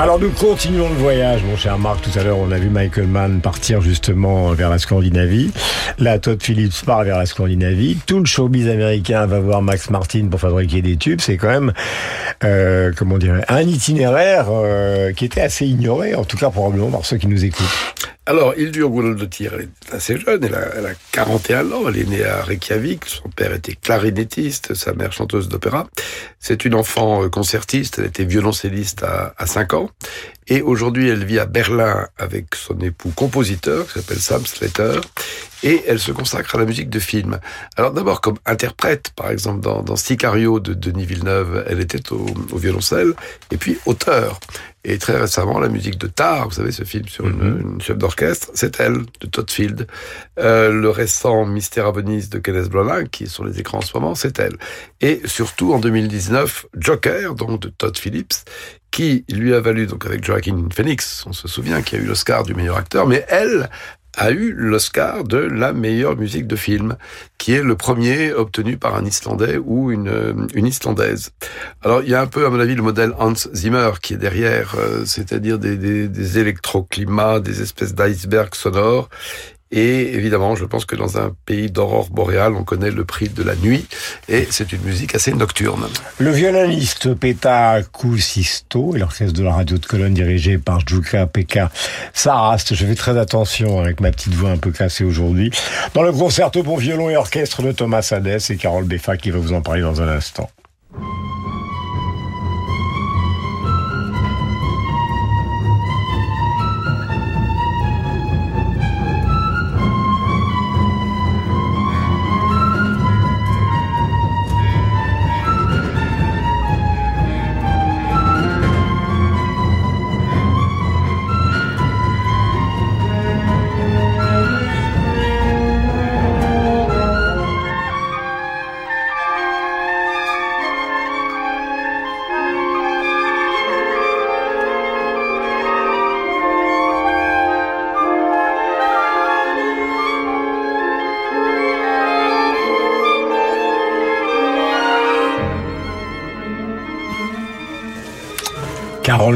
Alors 0.00 0.20
nous 0.20 0.30
continuons 0.30 0.88
le 0.90 0.94
voyage, 0.94 1.42
mon 1.42 1.56
cher 1.56 1.76
Marc. 1.76 2.02
Tout 2.02 2.16
à 2.16 2.22
l'heure, 2.22 2.38
on 2.38 2.52
a 2.52 2.58
vu 2.58 2.68
Michael 2.70 3.08
Mann 3.08 3.40
partir 3.40 3.80
justement 3.80 4.52
vers 4.52 4.70
la 4.70 4.78
Scandinavie. 4.78 5.50
Là, 5.98 6.20
Todd 6.20 6.40
Phillips 6.40 6.84
part 6.86 7.02
vers 7.02 7.18
la 7.18 7.26
Scandinavie. 7.26 7.98
Tout 8.06 8.20
le 8.20 8.24
showbiz 8.24 8.68
américain 8.68 9.26
va 9.26 9.40
voir 9.40 9.60
Max 9.60 9.90
Martin 9.90 10.28
pour 10.30 10.38
fabriquer 10.38 10.82
des 10.82 10.96
tubes. 10.96 11.20
C'est 11.20 11.36
quand 11.36 11.48
même, 11.48 11.72
euh, 12.44 12.92
comment 12.96 13.18
dire, 13.18 13.42
un 13.48 13.62
itinéraire 13.62 14.46
euh, 14.50 15.12
qui 15.12 15.24
était 15.24 15.40
assez 15.40 15.66
ignoré, 15.66 16.14
en 16.14 16.24
tout 16.24 16.36
cas 16.36 16.50
probablement 16.50 16.92
par 16.92 17.04
ceux 17.04 17.16
qui 17.16 17.26
nous 17.26 17.44
écoutent. 17.44 17.66
Alors, 18.28 18.52
Hildur 18.58 18.90
Guðnadóttir, 18.90 19.54
est 19.54 19.70
assez 19.90 20.18
jeune, 20.18 20.44
elle 20.44 20.54
a, 20.54 20.76
elle 20.76 20.84
a 20.84 20.92
41 21.12 21.72
ans, 21.72 21.88
elle 21.88 21.96
est 21.96 22.04
née 22.04 22.26
à 22.26 22.42
Reykjavik, 22.42 23.06
son 23.06 23.30
père 23.30 23.54
était 23.54 23.74
clarinettiste, 23.74 24.74
sa 24.74 24.92
mère 24.92 25.14
chanteuse 25.14 25.48
d'opéra. 25.48 25.88
C'est 26.38 26.66
une 26.66 26.74
enfant 26.74 27.24
euh, 27.24 27.30
concertiste, 27.30 27.98
elle 27.98 28.04
était 28.04 28.26
violoncelliste 28.26 29.02
à, 29.02 29.32
à 29.38 29.46
5 29.46 29.72
ans, 29.72 29.87
et 30.46 30.62
aujourd'hui 30.62 31.08
elle 31.08 31.24
vit 31.24 31.38
à 31.38 31.46
Berlin 31.46 32.06
avec 32.18 32.54
son 32.54 32.78
époux 32.80 33.10
compositeur, 33.14 33.86
qui 33.86 33.94
s'appelle 33.94 34.18
Sam 34.18 34.46
Slater, 34.46 35.00
et 35.62 35.82
elle 35.86 35.98
se 35.98 36.12
consacre 36.12 36.54
à 36.54 36.58
la 36.58 36.64
musique 36.64 36.90
de 36.90 36.98
film. 36.98 37.38
Alors 37.76 37.92
d'abord 37.92 38.20
comme 38.20 38.38
interprète, 38.46 39.10
par 39.16 39.30
exemple 39.30 39.60
dans, 39.60 39.82
dans 39.82 39.96
Sicario 39.96 40.60
de 40.60 40.74
Denis 40.74 41.06
Villeneuve, 41.06 41.64
elle 41.68 41.80
était 41.80 42.12
au, 42.12 42.26
au 42.52 42.58
violoncelle, 42.58 43.14
et 43.50 43.56
puis 43.56 43.78
auteur. 43.86 44.40
Et 44.84 44.96
très 44.96 45.18
récemment, 45.18 45.58
la 45.58 45.68
musique 45.68 45.98
de 45.98 46.06
Tar, 46.06 46.48
vous 46.48 46.54
savez, 46.54 46.70
ce 46.70 46.84
film 46.84 47.06
sur 47.08 47.26
une, 47.26 47.72
une 47.74 47.80
chef 47.80 47.98
d'orchestre, 47.98 48.48
c'est 48.54 48.78
elle, 48.80 48.98
de 49.20 49.26
Todd 49.26 49.50
Field. 49.50 49.86
Euh, 50.38 50.72
le 50.72 50.88
récent 50.88 51.44
Mystère 51.44 51.86
à 51.86 51.92
Venise 51.92 52.30
de 52.30 52.38
Kenneth 52.38 52.70
Branagh, 52.70 53.10
qui 53.10 53.24
est 53.24 53.26
sur 53.26 53.44
les 53.44 53.58
écrans 53.58 53.78
en 53.78 53.82
ce 53.82 53.92
moment, 53.94 54.14
c'est 54.14 54.38
elle. 54.38 54.56
Et 55.00 55.20
surtout, 55.24 55.74
en 55.74 55.80
2019, 55.80 56.66
Joker, 56.76 57.34
donc 57.34 57.60
de 57.60 57.68
Todd 57.68 57.98
Phillips, 57.98 58.34
qui 58.90 59.24
lui 59.28 59.52
a 59.52 59.60
valu, 59.60 59.86
donc 59.86 60.06
avec 60.06 60.24
Joaquin 60.24 60.68
Phoenix, 60.72 61.24
on 61.26 61.32
se 61.32 61.48
souvient, 61.48 61.82
qui 61.82 61.96
a 61.96 61.98
eu 61.98 62.04
l'Oscar 62.04 62.44
du 62.44 62.54
meilleur 62.54 62.76
acteur, 62.76 63.06
mais 63.06 63.26
elle 63.28 63.68
a 64.16 64.30
eu 64.30 64.52
l'Oscar 64.52 65.24
de 65.24 65.38
la 65.38 65.72
meilleure 65.72 66.16
musique 66.16 66.46
de 66.46 66.56
film, 66.56 66.96
qui 67.38 67.52
est 67.52 67.62
le 67.62 67.76
premier 67.76 68.32
obtenu 68.32 68.76
par 68.76 68.96
un 68.96 69.04
Islandais 69.04 69.58
ou 69.58 69.92
une, 69.92 70.48
une 70.54 70.66
Islandaise. 70.66 71.30
Alors 71.82 72.02
il 72.02 72.08
y 72.08 72.14
a 72.14 72.20
un 72.20 72.26
peu, 72.26 72.46
à 72.46 72.50
mon 72.50 72.58
avis, 72.58 72.74
le 72.74 72.82
modèle 72.82 73.12
Hans 73.18 73.34
Zimmer 73.54 73.90
qui 74.02 74.14
est 74.14 74.18
derrière, 74.18 74.74
euh, 74.78 75.04
c'est-à-dire 75.04 75.58
des, 75.58 75.76
des, 75.76 76.08
des 76.08 76.38
électroclimats, 76.38 77.40
des 77.40 77.62
espèces 77.62 77.94
d'icebergs 77.94 78.54
sonores. 78.54 79.08
Et 79.70 80.14
évidemment, 80.14 80.54
je 80.54 80.64
pense 80.64 80.84
que 80.86 80.96
dans 80.96 81.18
un 81.18 81.32
pays 81.44 81.70
d'aurore 81.70 82.08
boréale, 82.10 82.54
on 82.54 82.64
connaît 82.64 82.90
le 82.90 83.04
prix 83.04 83.28
de 83.28 83.42
la 83.42 83.54
nuit, 83.54 83.86
et 84.28 84.46
c'est 84.50 84.72
une 84.72 84.80
musique 84.82 85.14
assez 85.14 85.32
nocturne. 85.32 85.86
Le 86.18 86.30
violoniste 86.30 87.14
Peta 87.14 87.80
Kusisto 87.82 88.96
et 88.96 88.98
l'orchestre 88.98 89.34
de 89.34 89.42
la 89.42 89.52
radio 89.52 89.76
de 89.76 89.84
Cologne 89.84 90.14
dirigé 90.14 90.56
par 90.56 90.80
Juka 90.86 91.26
Pekka 91.26 91.70
Sarast. 92.14 92.74
Je 92.74 92.86
fais 92.86 92.94
très 92.94 93.18
attention 93.18 93.78
avec 93.78 94.00
ma 94.00 94.10
petite 94.10 94.34
voix 94.34 94.50
un 94.50 94.56
peu 94.56 94.70
cassée 94.70 95.04
aujourd'hui. 95.04 95.50
Dans 95.94 96.02
le 96.02 96.12
concerto 96.12 96.62
pour 96.62 96.78
violon 96.78 97.10
et 97.10 97.16
orchestre 97.16 97.62
de 97.62 97.72
Thomas 97.72 98.08
Hadès 98.10 98.38
et 98.50 98.56
Carole 98.56 98.84
Beffa 98.84 99.16
qui 99.16 99.30
va 99.30 99.38
vous 99.38 99.52
en 99.52 99.60
parler 99.60 99.82
dans 99.82 100.00
un 100.00 100.08
instant. 100.08 100.50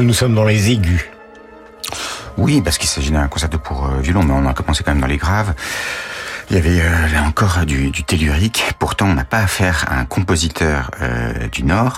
Nous 0.03 0.13
sommes 0.13 0.35
dans 0.35 0.43
les 0.43 0.71
aigus. 0.71 1.05
Oui, 2.37 2.61
parce 2.61 2.77
qu'il 2.77 2.89
s'agit 2.89 3.11
d'un 3.11 3.27
concerto 3.27 3.57
pour 3.59 3.85
euh, 3.85 3.99
violon, 3.99 4.23
mais 4.23 4.33
on 4.33 4.47
a 4.47 4.53
commencé 4.53 4.83
quand 4.83 4.91
même 4.91 5.01
dans 5.01 5.07
les 5.07 5.17
graves. 5.17 5.53
Il 6.49 6.55
y 6.55 6.59
avait 6.59 6.81
euh, 6.81 7.07
là 7.13 7.23
encore 7.23 7.65
du, 7.65 7.89
du 7.89 8.03
tellurique. 8.03 8.73
Pourtant, 8.79 9.07
on 9.07 9.13
n'a 9.13 9.23
pas 9.23 9.39
affaire 9.39 9.85
à 9.87 9.99
un 9.99 10.05
compositeur 10.05 10.91
euh, 11.01 11.47
du 11.47 11.63
Nord. 11.63 11.97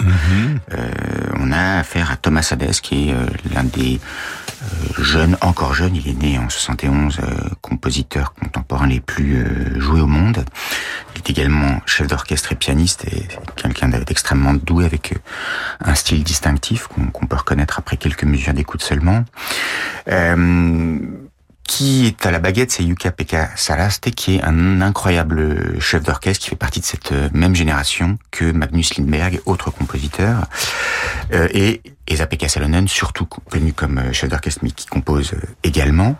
Euh, 0.71 0.91
on 1.39 1.51
a 1.51 1.79
affaire 1.79 2.11
à 2.11 2.15
Thomas 2.15 2.47
Hadès, 2.51 2.79
qui 2.81 3.09
est 3.09 3.15
l'un 3.53 3.63
des 3.63 3.99
jeunes, 4.99 5.37
encore 5.41 5.73
jeune, 5.73 5.95
il 5.95 6.07
est 6.07 6.13
né 6.13 6.37
en 6.37 6.49
71, 6.49 7.19
euh, 7.19 7.25
compositeurs 7.61 8.33
contemporains 8.33 8.87
les 8.87 8.99
plus 8.99 9.45
joués 9.79 10.01
au 10.01 10.07
monde. 10.07 10.43
Est 11.25 11.31
également 11.31 11.81
chef 11.85 12.07
d'orchestre 12.07 12.51
et 12.51 12.55
pianiste 12.55 13.05
et 13.05 13.27
quelqu'un 13.55 13.89
d'extrêmement 13.89 14.53
doué 14.53 14.85
avec 14.85 15.13
euh, 15.13 15.19
un 15.83 15.95
style 15.95 16.23
distinctif 16.23 16.87
qu'on 16.87 17.25
peut 17.25 17.35
reconnaître 17.35 17.79
après 17.79 17.97
quelques 17.97 18.23
mesures 18.23 18.53
d'écoute 18.53 18.83
seulement. 18.83 19.23
Euh, 20.07 20.99
qui 21.67 22.05
est 22.05 22.25
à 22.25 22.31
la 22.31 22.39
baguette, 22.39 22.71
c'est 22.71 22.83
Yuka 22.83 23.11
Pekka 23.11 23.49
Salaste, 23.55 24.11
qui 24.11 24.35
est 24.35 24.43
un 24.43 24.81
incroyable 24.81 25.79
chef 25.79 26.03
d'orchestre 26.03 26.43
qui 26.43 26.49
fait 26.51 26.55
partie 26.55 26.79
de 26.79 26.85
cette 26.85 27.11
euh, 27.11 27.29
même 27.33 27.55
génération 27.55 28.17
que 28.31 28.51
Magnus 28.51 28.97
Lindberg, 28.97 29.41
autre 29.45 29.71
compositeur, 29.71 30.45
euh, 31.33 31.47
et 31.53 31.81
Esa-Pekka 32.07 32.47
Salonen, 32.47 32.87
surtout 32.87 33.25
connu 33.25 33.73
comme 33.73 33.97
euh, 33.97 34.13
chef 34.13 34.29
d'orchestre, 34.29 34.59
mais 34.63 34.71
qui 34.71 34.85
compose 34.85 35.33
également. 35.63 36.15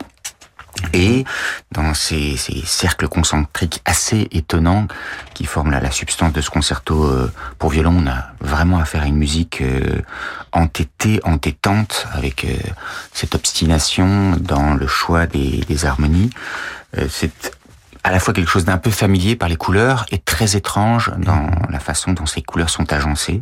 Et 0.94 1.26
dans 1.72 1.94
ces, 1.94 2.38
ces 2.38 2.62
cercles 2.66 3.08
concentriques 3.08 3.82
assez 3.86 4.28
étonnants 4.32 4.88
qui 5.34 5.46
forment 5.46 5.72
la, 5.72 5.80
la 5.80 5.92
substance 5.92 6.34
de 6.34 6.42
ce 6.42 6.50
concerto 6.50 7.06
euh, 7.06 7.32
pour 7.60 7.70
violon, 7.70 8.04
on 8.04 8.08
a 8.08 8.28
vraiment 8.42 8.80
affaire 8.80 9.04
à 9.04 9.08
une 9.08 9.18
musique 9.18 9.62
euh, 9.62 10.02
entêtée, 10.52 11.20
entêtante, 11.24 12.08
avec 12.14 12.46
euh, 12.46 12.54
cette 13.14 13.36
obstination 13.36 14.38
dans 14.40 14.74
le 14.74 14.88
choix 14.88 15.28
des, 15.28 15.62
des 15.68 15.86
harmonies. 15.86 16.30
Euh, 16.98 17.08
c'est 17.10 17.56
à 18.04 18.12
la 18.12 18.20
fois 18.20 18.34
quelque 18.34 18.50
chose 18.50 18.66
d'un 18.66 18.78
peu 18.78 18.92
familier 18.92 19.36
par 19.36 19.50
les 19.50 19.56
couleurs 19.56 20.06
et 20.12 20.20
très 20.20 20.56
étrange 20.56 21.12
dans 21.18 21.50
la 21.70 21.80
façon 21.80 22.14
dont 22.14 22.28
ces 22.28 22.42
couleurs 22.42 22.70
sont 22.70 22.94
agencées. 22.94 23.42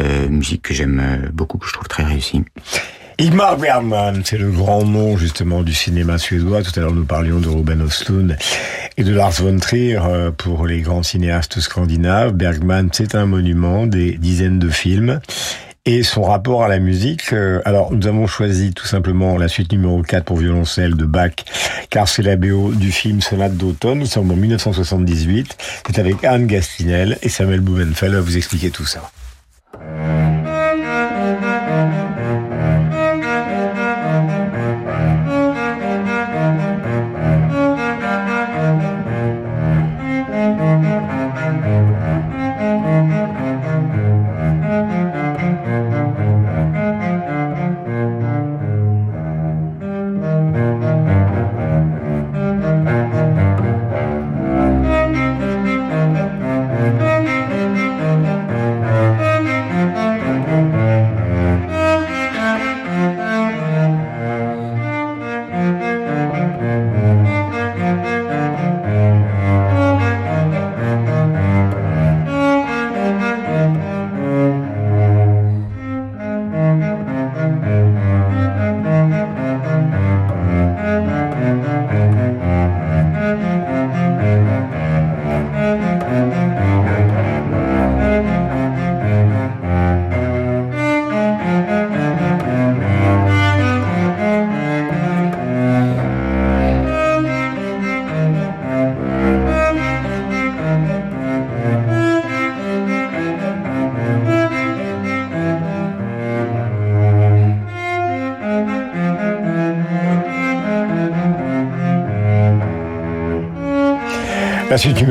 Euh, 0.00 0.28
musique 0.28 0.62
que 0.62 0.74
j'aime 0.74 1.28
beaucoup, 1.32 1.58
que 1.58 1.66
je 1.66 1.72
trouve 1.72 1.88
très 1.88 2.04
réussie. 2.04 2.44
Igmar 3.20 3.56
Bergman, 3.56 4.22
c'est 4.24 4.38
le 4.38 4.48
grand 4.48 4.84
nom 4.84 5.16
justement 5.16 5.64
du 5.64 5.74
cinéma 5.74 6.18
suédois. 6.18 6.62
Tout 6.62 6.70
à 6.76 6.82
l'heure 6.82 6.94
nous 6.94 7.04
parlions 7.04 7.40
de 7.40 7.48
Ruben 7.48 7.82
Östlund 7.82 8.36
et 8.96 9.02
de 9.02 9.12
Lars 9.12 9.32
von 9.32 9.58
Trier 9.58 9.98
euh, 10.00 10.30
pour 10.30 10.68
les 10.68 10.82
grands 10.82 11.02
cinéastes 11.02 11.58
scandinaves. 11.58 12.30
Bergman, 12.30 12.90
c'est 12.92 13.16
un 13.16 13.26
monument, 13.26 13.88
des 13.88 14.12
dizaines 14.12 14.60
de 14.60 14.68
films. 14.68 15.18
Et 15.84 16.04
son 16.04 16.22
rapport 16.22 16.62
à 16.62 16.68
la 16.68 16.78
musique, 16.78 17.32
euh, 17.32 17.60
alors 17.64 17.92
nous 17.92 18.06
avons 18.06 18.28
choisi 18.28 18.72
tout 18.72 18.86
simplement 18.86 19.36
la 19.36 19.48
suite 19.48 19.72
numéro 19.72 20.00
4 20.00 20.24
pour 20.24 20.36
violoncelle 20.36 20.94
de 20.94 21.04
Bach, 21.04 21.44
car 21.90 22.06
c'est 22.06 22.22
la 22.22 22.36
BO 22.36 22.72
du 22.72 22.92
film 22.92 23.20
Sonate 23.20 23.56
d'automne, 23.56 23.98
nous 23.98 24.06
sommes 24.06 24.30
en 24.30 24.36
1978, 24.36 25.56
c'est 25.86 25.98
avec 25.98 26.22
Anne 26.22 26.46
Gastinel 26.46 27.18
et 27.22 27.28
Samuel 27.28 27.60
Blumenfeld 27.60 28.14
va 28.14 28.20
vous 28.20 28.36
expliquer 28.36 28.70
tout 28.70 28.86
ça. 28.86 29.10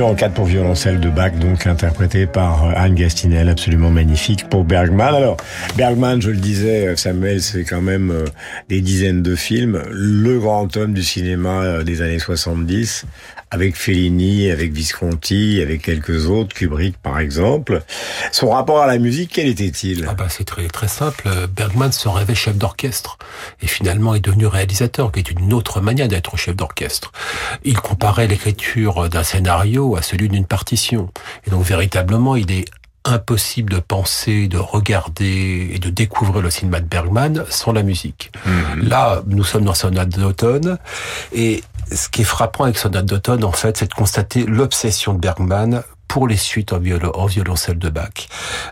Numéro 0.08 0.20
4 0.20 0.34
pour 0.34 0.46
violoncelle 0.46 1.02
de 1.02 1.10
Bach, 1.10 1.34
donc 1.34 1.68
interprété 1.68 2.28
par 2.28 2.66
euh, 2.66 2.72
Anne 2.78 2.96
Gastinel, 2.96 3.50
absolument 3.50 3.90
magnifique 3.90 4.48
pour 4.48 4.64
Bergman. 4.64 5.14
Alors, 5.14 5.36
Bergman, 5.76 6.22
je 6.22 6.30
le 6.30 6.38
disais, 6.38 6.96
Samuel, 6.96 7.42
c'est 7.42 7.66
quand 7.66 7.82
même 7.82 8.12
euh, 8.12 8.24
des 8.70 8.80
dizaines 8.80 9.22
de 9.22 9.36
films, 9.36 9.82
le 9.92 10.40
grand 10.40 10.78
homme 10.78 10.94
du 10.94 11.04
cinéma 11.04 11.62
euh, 11.62 11.84
des 11.84 12.02
années 12.02 12.20
70, 12.20 13.06
avec 13.52 13.76
Fellini, 13.76 14.52
avec 14.52 14.74
Visconti, 14.74 15.62
avec 15.62 15.82
quelques 15.82 16.28
autres, 16.28 16.56
Kubrick 16.56 16.98
par 16.98 17.20
exemple. 17.20 17.82
Son 18.32 18.50
rapport 18.50 18.82
à 18.82 18.88
la 18.88 18.98
musique, 18.98 19.32
quel 19.34 19.48
était-il? 19.48 20.06
Ah 20.10 20.14
bah, 20.14 20.28
C'est 20.30 20.44
très, 20.44 20.68
très 20.68 20.88
simple. 20.88 21.30
Bergman 21.56 21.92
se 21.92 22.08
rêvait 22.10 22.36
chef 22.36 22.58
d'orchestre 22.58 23.18
et 23.62 23.68
finalement 23.68 24.16
est 24.16 24.20
devenu 24.20 24.48
réalisateur, 24.48 25.12
qui 25.12 25.20
est 25.20 25.32
une 25.32 25.54
autre 25.54 25.82
manière 25.82 26.08
d'être 26.08 26.36
chef 26.38 26.56
d'orchestre. 26.56 27.12
Il 27.64 27.80
comparait 27.80 28.28
l'écriture 28.28 29.10
d'un 29.10 29.24
scénario 29.24 29.96
à 29.96 30.02
celui 30.02 30.30
d'une 30.30 30.46
partition. 30.46 31.10
Et 31.46 31.50
donc 31.50 31.64
véritablement, 31.64 32.36
il 32.36 32.52
est 32.52 32.66
impossible 33.08 33.72
de 33.74 33.80
penser, 33.80 34.48
de 34.48 34.58
regarder 34.58 35.70
et 35.74 35.80
de 35.80 35.90
découvrir 35.90 36.42
le 36.42 36.50
cinéma 36.50 36.82
de 36.82 36.86
Bergman 36.88 37.46
sans 37.50 37.72
la 37.72 37.84
musique. 37.84 38.32
Mhm. 38.46 38.90
Là, 38.90 39.22
nous 39.28 39.44
sommes 39.44 39.64
dans 39.64 39.74
Sonate 39.74 40.10
d'automne 40.10 40.78
et 41.34 41.64
ce 41.92 42.10
qui 42.10 42.22
est 42.22 42.26
frappant 42.26 42.66
avec 42.66 42.78
Sonate 42.78 43.06
d'automne, 43.06 43.44
en 43.44 43.52
fait, 43.52 43.78
c'est 43.78 43.88
de 43.88 43.94
constater 43.94 44.46
l'obsession 44.46 45.14
de 45.14 45.20
Bergman 45.20 45.84
pour 46.08 46.28
les 46.28 46.38
suites 46.38 46.74
en, 46.74 46.80
violoncelle 46.80 47.78
de 47.78 47.90
Bach, 47.90 48.28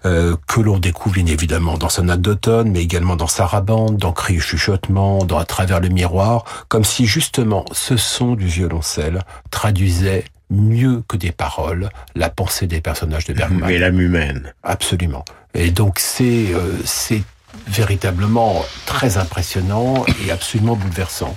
euh, 0.06 0.36
que 0.48 0.62
l'on 0.62 0.80
découvre 0.80 1.16
bien 1.16 1.26
évidemment 1.26 1.78
dans 1.78 1.90
Sonate 1.90 2.22
d'automne, 2.22 2.72
mais 2.72 2.82
également 2.82 3.16
dans 3.16 3.28
Sarabande, 3.28 3.98
dans 3.98 4.14
Cri 4.14 4.40
chuchotement, 4.40 5.26
dans 5.26 5.38
À 5.38 5.46
travers 5.46 5.80
le 5.80 5.90
miroir, 5.90 6.46
comme 6.70 6.84
si 6.84 7.06
justement 7.06 7.66
ce 7.72 7.98
son 7.98 8.36
du 8.36 8.48
violoncelle 8.48 9.22
traduisait 9.52 10.26
mieux 10.50 11.04
que 11.08 11.18
des 11.18 11.32
paroles 11.32 11.90
la 12.16 12.30
pensée 12.30 12.68
des 12.68 12.82
personnages 12.82 13.26
de 13.26 13.34
Bergman. 13.34 13.68
Mais 13.68 13.78
l'âme 13.78 14.00
humaine. 14.00 14.54
Absolument. 14.64 15.26
Et 15.54 15.72
donc 15.72 16.00
c'est 16.00 16.54
euh, 16.54 16.80
c'est 16.86 17.24
véritablement 17.68 18.64
très 18.86 19.18
impressionnant 19.18 20.06
et 20.26 20.32
absolument 20.32 20.76
bouleversant. 20.76 21.34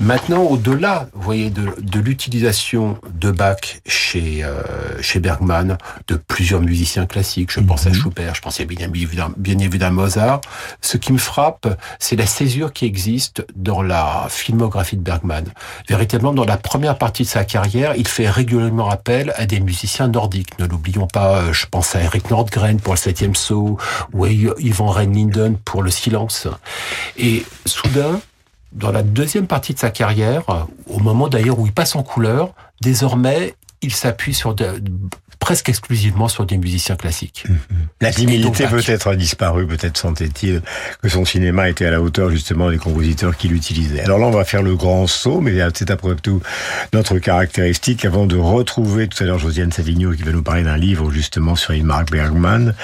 Maintenant, 0.00 0.42
au-delà, 0.42 1.08
vous 1.12 1.22
voyez, 1.22 1.50
de, 1.50 1.74
de 1.80 2.00
l'utilisation 2.00 2.98
de 3.14 3.30
Bach 3.30 3.80
chez 3.86 4.44
euh, 4.44 4.62
chez 5.00 5.20
Bergman, 5.20 5.78
de 6.08 6.16
plusieurs 6.16 6.60
musiciens 6.60 7.06
classiques, 7.06 7.52
je 7.52 7.60
pense 7.60 7.86
à 7.86 7.90
mhm. 7.90 7.96
Schubert, 7.96 8.34
je 8.34 8.40
pensais 8.40 8.64
bien, 8.64 8.88
bien 8.88 9.58
évidemment 9.58 9.84
à 9.84 9.90
Mozart. 9.90 10.40
Ce 10.80 10.96
qui 10.96 11.12
me 11.12 11.18
frappe, 11.18 11.78
c'est 11.98 12.16
la 12.16 12.26
césure 12.26 12.72
qui 12.72 12.86
existe 12.86 13.44
dans 13.54 13.82
la 13.82 14.26
filmographie 14.30 14.96
de 14.96 15.02
Bergman. 15.02 15.44
Véritablement, 15.88 16.32
dans 16.32 16.44
la 16.44 16.56
première 16.56 16.96
partie 16.96 17.24
de 17.24 17.28
sa 17.28 17.44
carrière, 17.44 17.94
il 17.96 18.08
fait 18.08 18.30
régulièrement 18.30 18.88
appel 18.88 19.32
à 19.36 19.46
des 19.46 19.60
musiciens 19.60 20.08
nordiques. 20.08 20.58
Ne 20.58 20.66
l'oublions 20.66 21.06
pas, 21.06 21.38
euh, 21.38 21.52
je 21.52 21.66
pense 21.66 21.94
à 21.94 22.02
Eric 22.02 22.30
Nordgren 22.30 22.80
pour 22.80 22.94
le 22.94 22.98
septième 22.98 23.34
saut, 23.34 23.78
ou 24.12 24.24
à 24.24 24.30
Ivan 24.30 24.86
Reinlinden 24.86 25.58
pour 25.58 25.82
le 25.82 25.90
silence. 25.90 26.48
Et 27.16 27.44
soudain, 27.66 28.20
dans 28.74 28.90
la 28.90 29.02
deuxième 29.02 29.46
partie 29.46 29.72
de 29.72 29.78
sa 29.78 29.90
carrière, 29.90 30.42
au 30.86 30.98
moment 30.98 31.28
d'ailleurs 31.28 31.58
où 31.58 31.66
il 31.66 31.72
passe 31.72 31.94
en 31.94 32.02
couleur, 32.02 32.54
désormais, 32.82 33.54
il 33.82 33.94
s'appuie 33.94 34.34
sur 34.34 34.54
de, 34.54 34.82
presque 35.44 35.68
exclusivement 35.68 36.26
sur 36.28 36.46
des 36.46 36.56
musiciens 36.56 36.96
classiques. 36.96 37.44
Mhm. 37.46 37.58
La 38.00 38.10
timidité 38.10 38.66
peut-être 38.66 39.14
disparu, 39.14 39.66
peut-être 39.66 39.98
sentait-il 39.98 40.62
que 41.02 41.08
son 41.10 41.26
cinéma 41.26 41.68
était 41.68 41.84
à 41.84 41.90
la 41.90 42.00
hauteur 42.00 42.30
justement 42.30 42.70
des 42.70 42.78
compositeurs 42.78 43.36
qu'il 43.36 43.52
utilisait. 43.52 44.00
Alors 44.00 44.18
là, 44.18 44.24
on 44.24 44.30
va 44.30 44.46
faire 44.46 44.62
le 44.62 44.74
grand 44.74 45.06
saut, 45.06 45.42
mais 45.42 45.52
c'est 45.74 45.90
après 45.90 46.14
tout 46.14 46.40
notre 46.94 47.18
caractéristique 47.18 48.06
avant 48.06 48.24
de 48.24 48.38
retrouver 48.38 49.06
tout 49.06 49.22
à 49.22 49.26
l'heure 49.26 49.38
Josiane 49.38 49.70
Savigno 49.70 50.12
qui 50.12 50.22
va 50.22 50.32
nous 50.32 50.42
parler 50.42 50.62
d'un 50.62 50.78
livre 50.78 51.10
justement 51.10 51.56
sur 51.56 51.72
Ingmar 51.72 52.06
Bergman. 52.06 52.74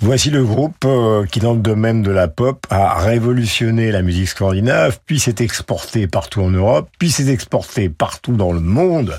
Voici 0.00 0.30
le 0.30 0.42
groupe 0.42 0.82
euh, 0.86 1.26
qui, 1.26 1.40
dans 1.40 1.52
le 1.52 1.60
domaine 1.60 2.02
de 2.02 2.10
la 2.10 2.28
pop, 2.28 2.66
a 2.70 2.98
révolutionné 2.98 3.92
la 3.92 4.00
musique 4.00 4.28
scandinave, 4.28 5.00
puis 5.04 5.20
s'est 5.20 5.34
exporté 5.40 6.06
partout 6.06 6.40
en 6.40 6.48
Europe, 6.48 6.88
puis 6.98 7.10
s'est 7.10 7.28
exporté 7.28 7.90
partout 7.90 8.36
dans 8.36 8.52
le 8.52 8.60
monde. 8.60 9.18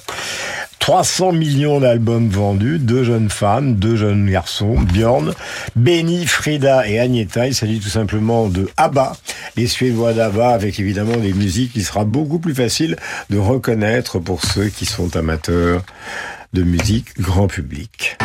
300 0.81 1.33
millions 1.33 1.79
d'albums 1.79 2.27
vendus, 2.27 2.79
deux 2.79 3.03
jeunes 3.03 3.29
femmes, 3.29 3.75
deux 3.75 3.95
jeunes 3.95 4.27
garçons, 4.27 4.79
Björn, 4.79 5.31
Benny, 5.75 6.25
Frida 6.25 6.87
et 6.87 6.99
Agneta. 6.99 7.45
Il 7.45 7.53
s'agit 7.53 7.79
tout 7.79 7.87
simplement 7.87 8.47
de 8.47 8.67
ABBA, 8.77 9.15
les 9.57 9.67
Suédois 9.67 10.13
d'ABBA, 10.13 10.49
avec 10.49 10.79
évidemment 10.79 11.17
des 11.17 11.33
musiques 11.33 11.73
qui 11.73 11.83
sera 11.83 12.03
beaucoup 12.03 12.39
plus 12.39 12.55
facile 12.55 12.95
de 13.29 13.37
reconnaître 13.37 14.17
pour 14.17 14.43
ceux 14.43 14.69
qui 14.69 14.85
sont 14.85 15.15
amateurs 15.15 15.83
de 16.51 16.63
musique 16.63 17.19
grand 17.19 17.47
public. 17.47 18.17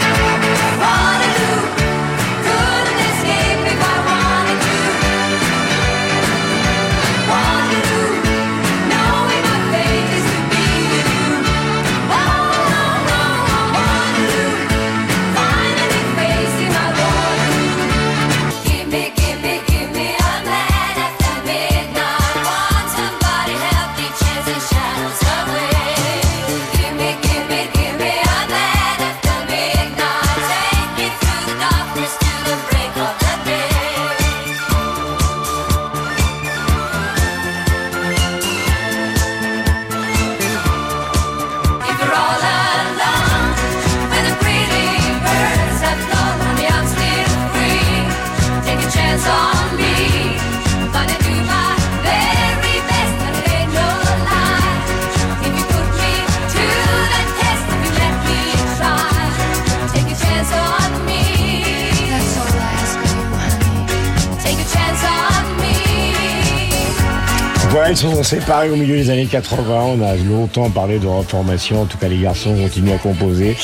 Ils 67.90 67.96
se 67.96 68.08
sont 68.08 68.22
séparés 68.22 68.70
au 68.70 68.76
milieu 68.76 68.96
des 68.96 69.10
années 69.10 69.26
80. 69.26 69.64
On 69.70 70.02
a 70.02 70.14
longtemps 70.16 70.70
parlé 70.70 70.98
de 70.98 71.06
reformation. 71.06 71.82
En 71.82 71.84
tout 71.84 71.98
cas, 71.98 72.08
les 72.08 72.18
garçons 72.18 72.54
continuent 72.54 72.94
à 72.94 72.98
composer. 72.98 73.56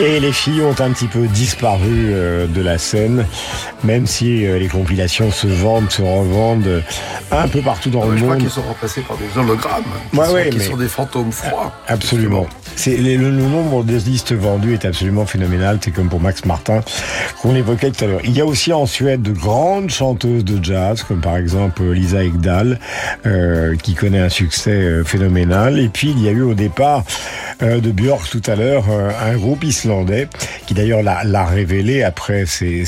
Et 0.00 0.20
les 0.20 0.32
filles 0.32 0.62
ont 0.62 0.76
un 0.78 0.90
petit 0.92 1.08
peu 1.08 1.26
disparu 1.26 2.10
euh, 2.10 2.46
de 2.46 2.60
la 2.62 2.78
scène, 2.78 3.26
même 3.82 4.06
si 4.06 4.46
euh, 4.46 4.58
les 4.58 4.68
compilations 4.68 5.32
se 5.32 5.48
vendent, 5.48 5.90
se 5.90 6.02
revendent 6.02 6.82
un 7.32 7.48
peu 7.48 7.60
partout 7.60 7.90
dans 7.90 8.02
ah 8.02 8.06
le 8.06 8.16
je 8.16 8.20
monde. 8.20 8.20
Je 8.20 8.24
crois 8.24 8.36
qu'ils 8.36 8.50
sont 8.50 8.62
remplacés 8.62 9.00
par 9.00 9.16
des 9.16 9.36
hologrammes, 9.36 9.82
qui, 10.12 10.18
ouais, 10.18 10.26
sont, 10.26 10.32
ouais, 10.32 10.50
qui 10.50 10.58
mais... 10.58 10.64
sont, 10.64 10.76
des 10.76 10.88
fantômes 10.88 11.32
froids. 11.32 11.72
Absolument. 11.88 12.46
C'est 12.76 12.96
le, 12.96 13.16
le, 13.16 13.30
nombre 13.30 13.82
de 13.82 13.96
listes 13.96 14.32
vendues 14.32 14.74
est 14.74 14.84
absolument 14.84 15.26
phénoménal. 15.26 15.80
C'est 15.82 15.90
comme 15.90 16.08
pour 16.08 16.20
Max 16.20 16.44
Martin 16.44 16.80
qu'on 17.42 17.56
évoquait 17.56 17.90
tout 17.90 18.04
à 18.04 18.06
l'heure. 18.06 18.20
Il 18.22 18.36
y 18.36 18.40
a 18.40 18.46
aussi 18.46 18.72
en 18.72 18.86
Suède 18.86 19.20
de 19.20 19.32
grandes 19.32 19.90
chanteuses 19.90 20.44
de 20.44 20.62
jazz, 20.62 21.02
comme 21.02 21.20
par 21.20 21.36
exemple 21.36 21.82
Lisa 21.82 22.22
Ekdahl, 22.22 22.78
euh, 23.26 23.74
qui 23.76 23.94
connaît 23.94 24.20
un 24.20 24.28
succès 24.28 24.70
euh, 24.70 25.02
phénoménal. 25.04 25.80
Et 25.80 25.88
puis 25.88 26.10
il 26.10 26.22
y 26.22 26.28
a 26.28 26.30
eu 26.30 26.42
au 26.42 26.54
départ 26.54 27.02
euh, 27.62 27.80
de 27.80 27.90
Björk 27.90 28.30
tout 28.30 28.42
à 28.46 28.54
l'heure 28.54 28.84
un 28.88 29.36
groupe 29.36 29.64
qui 30.66 30.74
d'ailleurs 30.74 31.02
l'a 31.02 31.44
révélé 31.44 32.02
après 32.02 32.46
ses, 32.46 32.84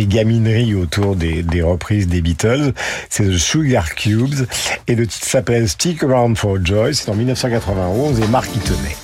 gamineries 0.00 0.74
autour 0.74 1.16
des, 1.16 1.42
des 1.42 1.62
reprises 1.62 2.08
des 2.08 2.20
Beatles. 2.20 2.72
C'est 3.08 3.24
The 3.24 3.38
Sugar 3.38 3.94
Cubes 3.94 4.46
et 4.88 4.94
le 4.94 5.06
titre 5.06 5.26
s'appelle 5.26 5.68
Stick 5.68 6.02
Around 6.02 6.36
for 6.36 6.58
Joy. 6.64 6.94
C'est 6.94 7.10
en 7.10 7.14
1991 7.14 8.20
et 8.20 8.26
Marc 8.28 8.48
y 8.54 8.58
tenait. 8.60 8.96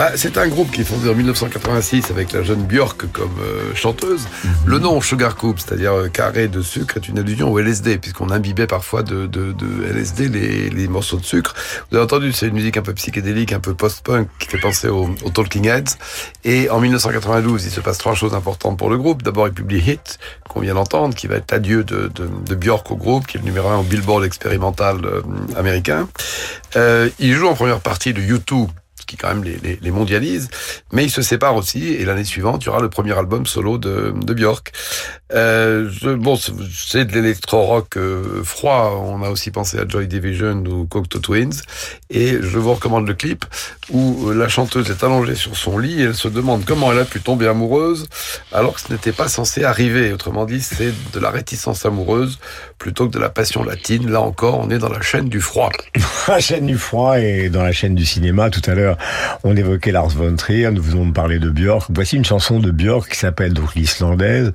Bah, 0.00 0.12
c'est 0.16 0.38
un 0.38 0.48
groupe 0.48 0.70
qui 0.70 0.80
est 0.80 0.84
fondé 0.84 1.10
en 1.10 1.14
1986 1.14 2.10
avec 2.10 2.32
la 2.32 2.42
jeune 2.42 2.62
Björk 2.62 3.12
comme 3.12 3.36
euh, 3.38 3.74
chanteuse. 3.74 4.22
Mhm. 4.42 4.50
Le 4.64 4.78
nom 4.78 4.98
Sugar 5.02 5.36
Coupe, 5.36 5.60
c'est-à-dire 5.60 5.92
euh, 5.92 6.08
carré 6.08 6.48
de 6.48 6.62
sucre, 6.62 6.96
est 6.96 7.06
une 7.06 7.18
allusion 7.18 7.52
au 7.52 7.58
LSD, 7.58 7.98
puisqu'on 7.98 8.30
imbibait 8.30 8.66
parfois 8.66 9.02
de, 9.02 9.26
de, 9.26 9.52
de 9.52 9.84
LSD 9.84 10.28
les, 10.28 10.70
les 10.70 10.88
morceaux 10.88 11.18
de 11.18 11.24
sucre. 11.26 11.54
Vous 11.90 11.98
avez 11.98 12.04
entendu, 12.06 12.32
c'est 12.32 12.46
une 12.46 12.54
musique 12.54 12.78
un 12.78 12.82
peu 12.82 12.94
psychédélique, 12.94 13.52
un 13.52 13.60
peu 13.60 13.74
post-punk, 13.74 14.26
qui 14.38 14.48
fait 14.48 14.56
penser 14.56 14.88
aux, 14.88 15.10
Talking 15.34 15.68
Heads. 15.68 15.98
Et 16.44 16.70
en 16.70 16.80
1992, 16.80 17.66
il 17.66 17.70
se 17.70 17.80
passe 17.80 17.98
trois 17.98 18.14
choses 18.14 18.32
importantes 18.32 18.78
pour 18.78 18.88
le 18.88 18.96
groupe. 18.96 19.22
D'abord, 19.22 19.48
il 19.48 19.52
publie 19.52 19.80
Hit, 19.86 20.18
qu'on 20.48 20.60
vient 20.60 20.76
d'entendre, 20.76 21.14
qui 21.14 21.26
va 21.26 21.34
être 21.34 21.52
l'adieu 21.52 21.84
de, 21.84 22.10
de, 22.14 22.26
de 22.46 22.54
Björk 22.54 22.90
au 22.90 22.96
groupe, 22.96 23.26
qui 23.26 23.36
est 23.36 23.40
le 23.40 23.44
numéro 23.44 23.68
un 23.68 23.76
au 23.76 23.82
Billboard 23.82 24.24
expérimental 24.24 25.04
euh, 25.04 25.20
américain. 25.58 26.08
Euh, 26.76 27.10
il 27.18 27.34
joue 27.34 27.48
en 27.48 27.54
première 27.54 27.80
partie 27.80 28.14
de 28.14 28.22
U2, 28.22 28.66
ce 28.66 28.79
qui 29.10 29.16
quand 29.16 29.28
même 29.28 29.44
les, 29.44 29.58
les, 29.62 29.78
les, 29.80 29.90
mondialise, 29.90 30.48
mais 30.92 31.04
il 31.04 31.10
se 31.10 31.22
sépare 31.22 31.56
aussi, 31.56 31.94
et 31.94 32.04
l'année 32.04 32.24
suivante, 32.24 32.62
il 32.62 32.66
y 32.66 32.68
aura 32.68 32.80
le 32.80 32.88
premier 32.88 33.16
album 33.18 33.44
solo 33.46 33.76
de, 33.78 34.14
de 34.14 34.34
Björk. 34.34 34.72
Euh, 35.32 35.90
bon, 36.16 36.36
c'est 36.36 37.04
de 37.04 37.12
l'électro-rock 37.12 37.96
euh, 37.96 38.42
froid, 38.44 39.00
on 39.04 39.22
a 39.22 39.30
aussi 39.30 39.50
pensé 39.50 39.78
à 39.78 39.86
Joy 39.86 40.06
Division 40.06 40.62
ou 40.66 40.86
Cocteau 40.86 41.18
Twins, 41.18 41.60
et 42.08 42.38
je 42.40 42.58
vous 42.58 42.74
recommande 42.74 43.06
le 43.06 43.14
clip 43.14 43.44
où 43.90 44.30
la 44.30 44.48
chanteuse 44.48 44.90
est 44.90 45.04
allongée 45.04 45.34
sur 45.34 45.56
son 45.56 45.78
lit 45.78 46.00
elle 46.02 46.14
se 46.14 46.28
demande 46.28 46.64
comment 46.64 46.92
elle 46.92 46.98
a 46.98 47.04
pu 47.04 47.20
tomber 47.20 47.46
amoureuse 47.46 48.06
alors 48.52 48.74
que 48.74 48.80
ce 48.80 48.92
n'était 48.92 49.12
pas 49.12 49.28
censé 49.28 49.64
arriver. 49.64 50.12
Autrement 50.12 50.44
dit, 50.44 50.60
c'est 50.60 50.92
de 51.12 51.20
la 51.20 51.30
réticence 51.30 51.84
amoureuse 51.84 52.38
plutôt 52.78 53.06
que 53.06 53.12
de 53.12 53.18
la 53.18 53.28
passion 53.28 53.62
latine. 53.62 54.10
Là 54.10 54.20
encore, 54.20 54.58
on 54.58 54.70
est 54.70 54.78
dans 54.78 54.88
la 54.88 55.00
chaîne 55.00 55.28
du 55.28 55.40
froid. 55.40 55.70
la 56.28 56.40
chaîne 56.40 56.66
du 56.66 56.78
froid 56.78 57.18
et 57.18 57.48
dans 57.48 57.62
la 57.62 57.72
chaîne 57.72 57.94
du 57.94 58.04
cinéma. 58.04 58.50
Tout 58.50 58.62
à 58.66 58.74
l'heure, 58.74 58.96
on 59.44 59.56
évoquait 59.56 59.92
Lars 59.92 60.08
von 60.08 60.36
Trier, 60.36 60.70
nous 60.70 60.82
venons 60.82 61.06
de 61.06 61.12
parler 61.12 61.38
de 61.38 61.50
Björk. 61.50 61.90
Voici 61.94 62.16
une 62.16 62.24
chanson 62.24 62.58
de 62.58 62.70
Björk 62.70 63.10
qui 63.10 63.18
s'appelle 63.18 63.52
donc 63.52 63.74
l'Islandaise. 63.74 64.52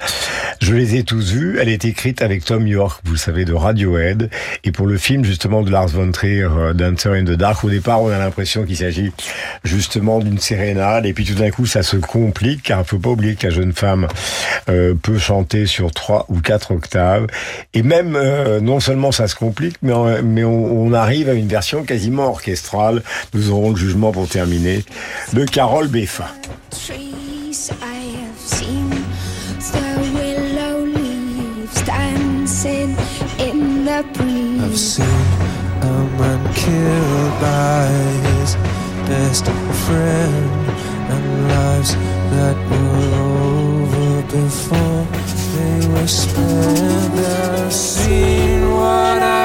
Je 0.62 0.74
les 0.74 0.96
ai 0.96 1.04
tous 1.04 1.32
vus. 1.32 1.58
Elle 1.60 1.70
est 1.70 1.86
écrite 1.86 2.22
avec 2.22 2.46
Tom 2.46 2.68
York, 2.68 3.02
vous 3.06 3.14
le 3.14 3.18
savez, 3.18 3.46
de 3.46 3.54
Radiohead. 3.54 4.30
Et 4.64 4.72
pour 4.72 4.88
le 4.88 4.98
film, 4.98 5.24
justement, 5.24 5.62
de 5.62 5.72
Lars 5.72 5.88
von 5.88 6.12
Trier, 6.12 6.48
Dancer 6.74 7.10
in 7.10 7.24
the 7.24 7.32
Dark, 7.32 7.64
au 7.64 7.70
départ, 7.70 8.02
on 8.02 8.10
a 8.10 8.18
l'impression 8.18 8.64
qu'il 8.64 8.78
s'agit 8.78 9.12
justement 9.64 10.20
d'une 10.20 10.40
sérénade. 10.40 11.06
Et 11.06 11.14
puis 11.14 11.26
tout 11.26 11.36
d'un 11.36 11.52
coup, 11.52 11.66
ça 11.66 11.84
se 11.84 11.98
complique, 11.98 12.64
car 12.64 12.82
il 12.82 12.86
faut 12.86 13.00
pas 13.00 13.10
oublier 13.10 13.36
que 13.36 13.48
la 13.48 13.54
jeune 13.54 13.74
femme 13.74 14.08
euh, 14.70 14.94
peut 14.94 15.18
chanter 15.18 15.66
sur 15.66 15.92
trois 15.92 16.26
ou 16.30 16.40
quatre 16.40 16.72
octaves. 16.72 17.28
Et 17.74 17.84
même, 17.84 18.16
euh, 18.16 18.60
non 18.60 18.80
seulement 18.80 19.12
ça 19.12 19.28
se 19.28 19.36
complique, 19.36 19.78
mais 19.82 19.94
on, 19.94 20.06
on, 20.46 20.94
arrive 20.94 21.30
à 21.30 21.34
une 21.34 21.48
version 21.48 21.84
quasiment 21.84 22.30
orchestrale. 22.30 23.02
Nous 23.34 23.52
aurons 23.52 23.72
le 23.72 23.76
jugement 23.76 24.12
pour 24.12 24.25
terminer 24.28 24.84
de 25.34 25.46
Carole 25.46 25.88
Beffa. 25.88 26.30
I've 34.66 34.78
seen 34.78 35.06
a 35.82 35.86
man 36.20 36.54
killed 36.54 37.34
by 37.40 37.88
his 38.28 38.56
best 39.08 39.46
friend 39.86 40.70
and 41.14 41.48
lives 41.48 41.96
that 42.32 42.58
were 42.70 43.14
over 43.24 44.22
before 44.24 45.06
they 45.56 45.88
were 45.88 46.08
spent. 46.08 47.14
I've 47.60 47.74
seen 47.74 48.70
what 48.72 49.22
I 49.22 49.45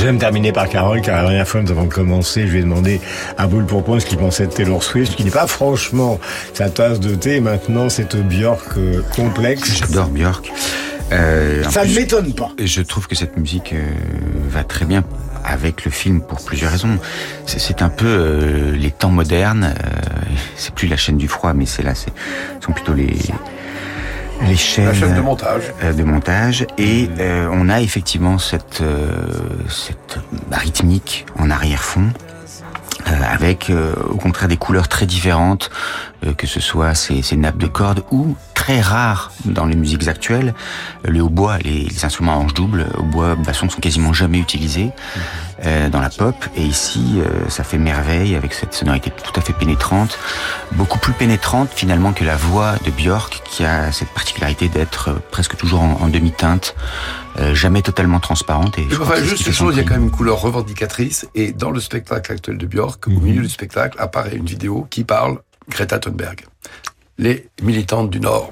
J'aime 0.00 0.18
terminer 0.18 0.50
par 0.50 0.66
Carole, 0.66 1.02
car 1.02 1.16
la 1.16 1.28
dernière 1.28 1.46
fois 1.46 1.60
nous 1.60 1.70
avons 1.70 1.86
commencé, 1.86 2.46
je 2.46 2.52
lui 2.52 2.60
ai 2.60 2.62
demandé 2.62 3.02
à 3.36 3.46
boule 3.46 3.66
pour 3.66 3.84
point 3.84 4.00
ce 4.00 4.06
qu'il 4.06 4.16
pensait 4.16 4.46
de 4.46 4.50
Taylor 4.52 4.82
Swift, 4.82 5.14
qui 5.14 5.24
n'est 5.24 5.30
pas 5.30 5.46
franchement 5.46 6.18
sa 6.54 6.70
tasse 6.70 7.00
de 7.00 7.14
thé. 7.14 7.40
Maintenant, 7.40 7.90
c'est 7.90 8.14
au 8.14 8.22
Björk 8.22 8.78
euh, 8.78 9.02
complexe. 9.14 9.76
J'adore 9.78 10.08
Björk. 10.08 10.50
Euh, 11.12 11.62
Ça 11.64 11.84
ne 11.84 11.94
m'étonne 11.94 12.32
pas. 12.32 12.50
Et 12.56 12.66
je 12.66 12.80
trouve 12.80 13.08
que 13.08 13.14
cette 13.14 13.36
musique 13.36 13.74
euh, 13.74 13.84
va 14.48 14.64
très 14.64 14.86
bien 14.86 15.04
avec 15.44 15.84
le 15.84 15.90
film 15.90 16.22
pour 16.22 16.42
plusieurs 16.42 16.70
raisons. 16.72 16.98
C'est 17.44 17.82
un 17.82 17.90
peu 17.90 18.06
euh, 18.06 18.76
les 18.76 18.92
temps 18.92 19.10
modernes. 19.10 19.74
c'est 20.56 20.72
plus 20.72 20.88
la 20.88 20.96
chaîne 20.96 21.18
du 21.18 21.28
froid, 21.28 21.52
mais 21.52 21.66
c'est 21.66 21.82
là, 21.82 21.94
ce 21.94 22.06
sont 22.64 22.72
plutôt 22.72 22.94
les 22.94 23.12
les 24.46 24.56
chaînes, 24.56 24.86
la 24.86 24.94
chaîne 24.94 25.14
de 25.14 25.20
montage, 25.20 25.72
euh, 25.82 25.92
de 25.92 26.02
montage, 26.02 26.66
et 26.78 27.08
euh, 27.18 27.48
on 27.52 27.68
a 27.68 27.80
effectivement 27.80 28.38
cette 28.38 28.80
euh, 28.80 29.08
cette 29.68 30.18
rythmique 30.50 31.26
en 31.38 31.50
arrière-fond. 31.50 32.10
avec 33.06 33.72
au 34.10 34.16
contraire 34.16 34.48
des 34.48 34.56
couleurs 34.56 34.86
très 34.86 35.06
différentes, 35.06 35.70
que 36.36 36.46
ce 36.46 36.60
soit 36.60 36.94
ces, 36.94 37.22
ces, 37.22 37.36
nappes 37.36 37.56
de 37.56 37.66
cordes 37.66 38.04
ou 38.10 38.36
très 38.60 38.80
rares 38.82 39.32
dans 39.46 39.64
les 39.64 39.78
musiques 39.84 40.06
actuelles, 40.14 40.52
le 41.14 41.20
hautbois, 41.22 41.56
les, 41.66 41.80
les 41.94 42.04
instruments 42.04 42.34
à 42.34 42.38
hanche 42.42 42.52
double, 42.52 42.80
hautbois, 42.98 43.34
basson 43.46 43.66
sont 43.70 43.80
quasiment 43.80 44.12
jamais 44.12 44.38
utilisés 44.38 44.90
euh, 45.64 45.88
dans 45.88 46.02
la 46.06 46.10
pop. 46.10 46.34
Et 46.56 46.64
ici, 46.76 47.04
euh, 47.16 47.48
ça 47.48 47.64
fait 47.64 47.78
merveille 47.78 48.32
avec 48.40 48.52
cette 48.52 48.74
sonorité 48.74 49.08
tout 49.26 49.36
à 49.40 49.42
fait 49.46 49.54
pénétrante, 49.54 50.18
beaucoup 50.72 50.98
plus 50.98 51.14
pénétrante 51.14 51.70
finalement 51.74 52.12
que 52.12 52.22
la 52.32 52.36
voix 52.36 52.72
de 52.84 52.90
Björk, 52.90 53.32
qui 53.50 53.64
a 53.64 53.92
cette 53.92 54.12
particularité 54.18 54.68
d'être 54.68 55.04
presque 55.30 55.56
toujours 55.56 55.80
en, 55.80 55.92
en 56.04 56.08
demi-teinte. 56.08 56.74
Euh, 57.38 57.54
jamais 57.54 57.80
totalement 57.80 58.20
transparente. 58.20 58.76
Et 58.78 58.86
enfin, 59.00 59.22
juste 59.22 59.46
une 59.46 59.52
chose, 59.52 59.74
il 59.76 59.78
y 59.78 59.80
a 59.80 59.84
quand 59.88 59.94
même 59.94 60.08
une 60.10 60.10
couleur 60.20 60.38
revendicatrice. 60.40 61.18
Et 61.34 61.52
dans 61.52 61.70
le 61.70 61.80
spectacle 61.80 62.32
actuel 62.32 62.58
de 62.58 62.66
Björk, 62.66 63.06
mm 63.06 63.10
-hmm. 63.10 63.16
au 63.16 63.20
milieu 63.28 63.42
du 63.48 63.52
spectacle, 63.58 63.96
apparaît 64.06 64.36
une 64.42 64.48
vidéo 64.54 64.74
qui 64.90 65.02
parle 65.04 65.34
Greta 65.74 65.98
Thunberg, 66.02 66.38
les 67.20 67.46
militantes 67.62 68.10
du 68.10 68.18
Nord. 68.18 68.50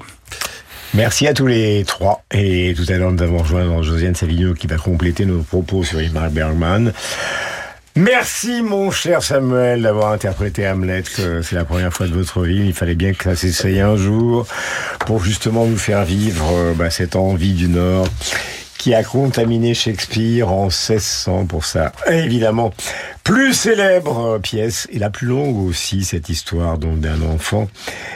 Merci 0.93 1.27
à 1.27 1.33
tous 1.33 1.47
les 1.47 1.83
trois. 1.85 2.23
Et 2.31 2.73
tout 2.75 2.85
à 2.91 2.97
l'heure, 2.97 3.11
nous 3.11 3.21
avons 3.21 3.39
rejoint 3.39 3.81
Josiane 3.81 4.15
Savigno 4.15 4.53
qui 4.53 4.67
va 4.67 4.77
compléter 4.77 5.25
nos 5.25 5.41
propos 5.41 5.83
sur 5.83 5.99
Ingmar 5.99 6.29
Bergman. 6.29 6.93
Merci 7.95 8.61
mon 8.61 8.91
cher 8.91 9.23
Samuel 9.23 9.81
d'avoir 9.81 10.13
interprété 10.13 10.67
Hamlet. 10.67 11.03
C'est 11.41 11.53
la 11.53 11.65
première 11.65 11.91
fois 11.91 12.07
de 12.07 12.13
votre 12.13 12.43
vie. 12.43 12.67
Il 12.67 12.73
fallait 12.73 12.95
bien 12.95 13.13
que 13.13 13.23
ça 13.23 13.35
s'essaye 13.35 13.81
un 13.81 13.97
jour 13.97 14.47
pour 15.05 15.23
justement 15.23 15.65
nous 15.65 15.77
faire 15.77 16.05
vivre 16.05 16.73
bah, 16.75 16.89
cette 16.89 17.15
envie 17.15 17.53
du 17.53 17.67
Nord 17.67 18.07
qui 18.79 18.95
a 18.95 19.03
contaminé 19.03 19.73
Shakespeare 19.75 20.51
en 20.51 20.67
1600 20.67 21.45
pour 21.45 21.65
ça. 21.65 21.91
évidemment, 22.09 22.73
plus 23.23 23.53
célèbre 23.53 24.39
pièce 24.39 24.87
et 24.91 24.97
la 24.97 25.09
plus 25.09 25.27
longue 25.27 25.57
aussi, 25.57 26.03
cette 26.03 26.29
histoire 26.29 26.79
d'un 26.79 27.21
enfant 27.21 27.67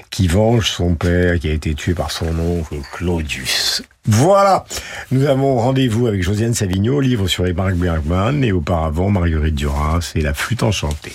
qui 0.10 0.28
venge 0.28 0.72
son 0.72 0.96
père 0.96 1.38
qui 1.38 1.50
a 1.50 1.54
été 1.54 1.76
tué 1.76 1.94
par 1.94 2.12
son 2.12 2.40
oncle 2.40 2.78
Claudius. 2.94 3.84
Voilà, 4.06 4.66
nous 5.12 5.26
avons 5.26 5.60
rendez-vous 5.60 6.08
avec 6.08 6.24
Josiane 6.24 6.54
Savigno, 6.54 7.02
livre 7.02 7.28
sur 7.28 7.44
les 7.44 7.54
Mark 7.54 7.76
Bergman 7.76 8.44
et 8.44 8.54
auparavant 8.54 9.10
Marguerite 9.10 9.56
Duras 9.56 10.14
et 10.16 10.22
la 10.22 10.34
flûte 10.34 10.64
enchantée. 10.64 11.14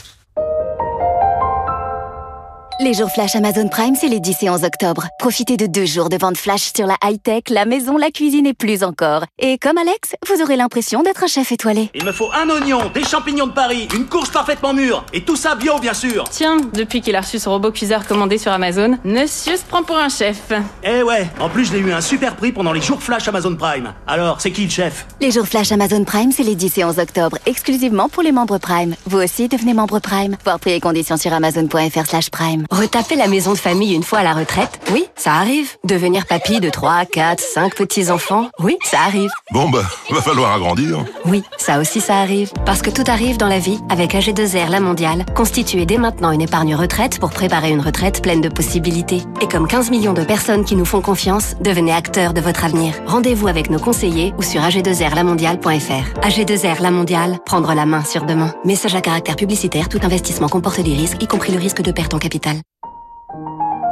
Les 2.80 2.94
jours 2.94 3.10
flash 3.10 3.34
Amazon 3.34 3.66
Prime, 3.66 3.96
c'est 3.96 4.06
les 4.06 4.20
10 4.20 4.44
et 4.44 4.50
11 4.50 4.62
octobre. 4.62 5.08
Profitez 5.18 5.56
de 5.56 5.66
deux 5.66 5.84
jours 5.84 6.08
de 6.08 6.16
vente 6.16 6.36
flash 6.36 6.70
sur 6.76 6.86
la 6.86 6.94
high-tech, 7.02 7.42
la 7.50 7.64
maison, 7.64 7.96
la 7.96 8.12
cuisine 8.12 8.46
et 8.46 8.54
plus 8.54 8.84
encore. 8.84 9.24
Et 9.40 9.58
comme 9.58 9.78
Alex, 9.78 10.14
vous 10.28 10.40
aurez 10.40 10.54
l'impression 10.54 11.02
d'être 11.02 11.24
un 11.24 11.26
chef 11.26 11.50
étoilé. 11.50 11.90
Il 11.96 12.04
me 12.04 12.12
faut 12.12 12.30
un 12.32 12.48
oignon, 12.48 12.88
des 12.94 13.02
champignons 13.02 13.48
de 13.48 13.52
Paris, 13.52 13.88
une 13.96 14.06
courge 14.06 14.30
parfaitement 14.30 14.74
mûre, 14.74 15.04
et 15.12 15.24
tout 15.24 15.34
ça 15.34 15.56
bio, 15.56 15.80
bien 15.80 15.92
sûr. 15.92 16.22
Tiens, 16.30 16.58
depuis 16.72 17.00
qu'il 17.00 17.16
a 17.16 17.20
reçu 17.20 17.40
son 17.40 17.50
robot 17.50 17.72
cuiseur 17.72 18.06
commandé 18.06 18.38
sur 18.38 18.52
Amazon, 18.52 18.96
monsieur 19.04 19.56
se 19.56 19.64
prend 19.64 19.82
pour 19.82 19.98
un 19.98 20.08
chef. 20.08 20.52
Eh 20.84 21.02
ouais, 21.02 21.26
en 21.40 21.48
plus, 21.48 21.64
je 21.64 21.72
l'ai 21.72 21.80
eu 21.80 21.92
un 21.92 22.00
super 22.00 22.36
prix 22.36 22.52
pendant 22.52 22.72
les 22.72 22.80
jours 22.80 23.02
flash 23.02 23.26
Amazon 23.26 23.56
Prime. 23.56 23.92
Alors, 24.06 24.40
c'est 24.40 24.52
qui 24.52 24.62
le 24.62 24.70
chef? 24.70 25.04
Les 25.20 25.32
jours 25.32 25.48
flash 25.48 25.72
Amazon 25.72 26.04
Prime, 26.04 26.30
c'est 26.30 26.44
les 26.44 26.54
10 26.54 26.78
et 26.78 26.84
11 26.84 27.00
octobre, 27.00 27.38
exclusivement 27.44 28.08
pour 28.08 28.22
les 28.22 28.30
membres 28.30 28.58
Prime. 28.58 28.94
Vous 29.06 29.18
aussi 29.18 29.48
devenez 29.48 29.74
membre 29.74 29.98
Prime. 29.98 30.36
Voir 30.44 30.60
prix 30.60 30.74
et 30.74 30.80
conditions 30.80 31.16
sur 31.16 31.32
amazon.fr/prime. 31.32 32.66
Retaper 32.70 33.16
la 33.16 33.28
maison 33.28 33.54
de 33.54 33.58
famille 33.58 33.94
une 33.94 34.02
fois 34.02 34.18
à 34.18 34.22
la 34.22 34.34
retraite, 34.34 34.78
oui, 34.92 35.06
ça 35.16 35.32
arrive. 35.32 35.70
Devenir 35.84 36.26
papy 36.26 36.60
de 36.60 36.68
3, 36.68 37.06
4, 37.06 37.40
5 37.40 37.74
petits-enfants, 37.74 38.50
oui, 38.60 38.76
ça 38.84 38.98
arrive. 39.00 39.30
Bon, 39.52 39.70
bah, 39.70 39.84
va 40.10 40.20
falloir 40.20 40.52
agrandir. 40.52 41.02
Oui, 41.24 41.42
ça 41.56 41.80
aussi 41.80 42.02
ça 42.02 42.18
arrive. 42.18 42.52
Parce 42.66 42.82
que 42.82 42.90
tout 42.90 43.04
arrive 43.06 43.38
dans 43.38 43.48
la 43.48 43.58
vie 43.58 43.78
avec 43.88 44.14
AG2R 44.14 44.68
La 44.68 44.80
Mondiale. 44.80 45.24
Constituez 45.34 45.86
dès 45.86 45.96
maintenant 45.96 46.30
une 46.30 46.42
épargne 46.42 46.74
retraite 46.74 47.18
pour 47.18 47.30
préparer 47.30 47.70
une 47.70 47.80
retraite 47.80 48.22
pleine 48.22 48.42
de 48.42 48.50
possibilités. 48.50 49.22
Et 49.40 49.48
comme 49.48 49.66
15 49.66 49.90
millions 49.90 50.12
de 50.12 50.24
personnes 50.24 50.66
qui 50.66 50.76
nous 50.76 50.84
font 50.84 51.00
confiance, 51.00 51.54
devenez 51.60 51.92
acteurs 51.92 52.34
de 52.34 52.42
votre 52.42 52.66
avenir. 52.66 52.92
Rendez-vous 53.06 53.48
avec 53.48 53.70
nos 53.70 53.80
conseillers 53.80 54.34
ou 54.36 54.42
sur 54.42 54.60
ag2rlamondiale.fr. 54.60 56.20
AG2R 56.20 56.82
La 56.82 56.90
Mondiale, 56.90 57.38
prendre 57.46 57.72
la 57.72 57.86
main 57.86 58.04
sur 58.04 58.24
demain. 58.24 58.54
Message 58.66 58.94
à 58.94 59.00
caractère 59.00 59.36
publicitaire, 59.36 59.88
tout 59.88 60.00
investissement 60.02 60.48
comporte 60.48 60.80
des 60.80 60.94
risques, 60.94 61.22
y 61.22 61.26
compris 61.26 61.52
le 61.52 61.58
risque 61.58 61.80
de 61.80 61.92
perte 61.92 62.12
en 62.12 62.18
capital. 62.18 62.57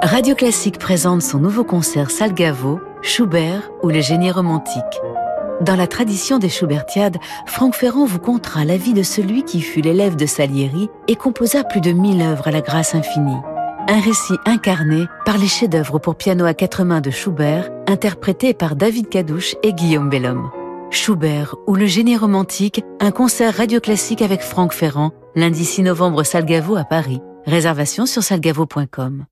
Radio 0.03 0.35
Classique 0.35 0.79
présente 0.79 1.23
son 1.23 1.39
nouveau 1.39 1.65
concert 1.65 2.11
Salgavo, 2.11 2.81
Schubert 3.01 3.71
ou 3.83 3.89
les 3.89 4.03
génies 4.03 4.31
romantiques. 4.31 5.01
Dans 5.63 5.75
la 5.75 5.87
tradition 5.87 6.39
des 6.39 6.51
Schubertiades, 6.51 7.17
Franck 7.47 7.75
Ferrand 7.75 8.05
vous 8.05 8.19
contera 8.19 8.67
la 8.67 8.77
vie 8.77 8.93
de 8.93 9.03
celui 9.03 9.43
qui 9.43 9.63
fut 9.63 9.81
l'élève 9.81 10.15
de 10.15 10.27
Salieri 10.27 10.91
et 11.09 11.17
composa 11.17 11.65
plus 11.65 11.81
de 11.81 11.93
mille 11.93 12.21
œuvres 12.21 12.49
à 12.49 12.51
la 12.51 12.61
grâce 12.61 12.95
infinie. 12.95 13.41
Un 13.89 14.01
récit 14.01 14.37
incarné 14.45 15.07
par 15.25 15.39
les 15.39 15.47
chefs-d'œuvre 15.47 15.99
pour 15.99 16.17
piano 16.17 16.45
à 16.45 16.53
quatre 16.53 16.85
mains 16.85 17.01
de 17.01 17.11
Schubert, 17.11 17.71
interprétés 17.87 18.53
par 18.53 18.77
David 18.77 19.09
Cadouche 19.09 19.57
et 19.63 19.73
Guillaume 19.73 20.11
Bellhomme. 20.11 20.51
Schubert 20.91 21.57
ou 21.67 21.75
le 21.75 21.87
génie 21.87 22.19
romantique, 22.19 22.83
un 23.01 23.13
concert 23.13 23.57
radio 23.57 23.81
classique 23.81 24.23
avec 24.23 24.43
Franck 24.43 24.75
Ferrand, 24.75 25.13
lundi 25.35 25.65
6 25.65 25.85
novembre 25.85 26.23
Salgavo 26.23 26.77
à 26.77 26.85
Paris. 26.85 27.21
Réservation 27.47 28.05
sur 28.05 28.23
salgavo.com. 28.23 29.25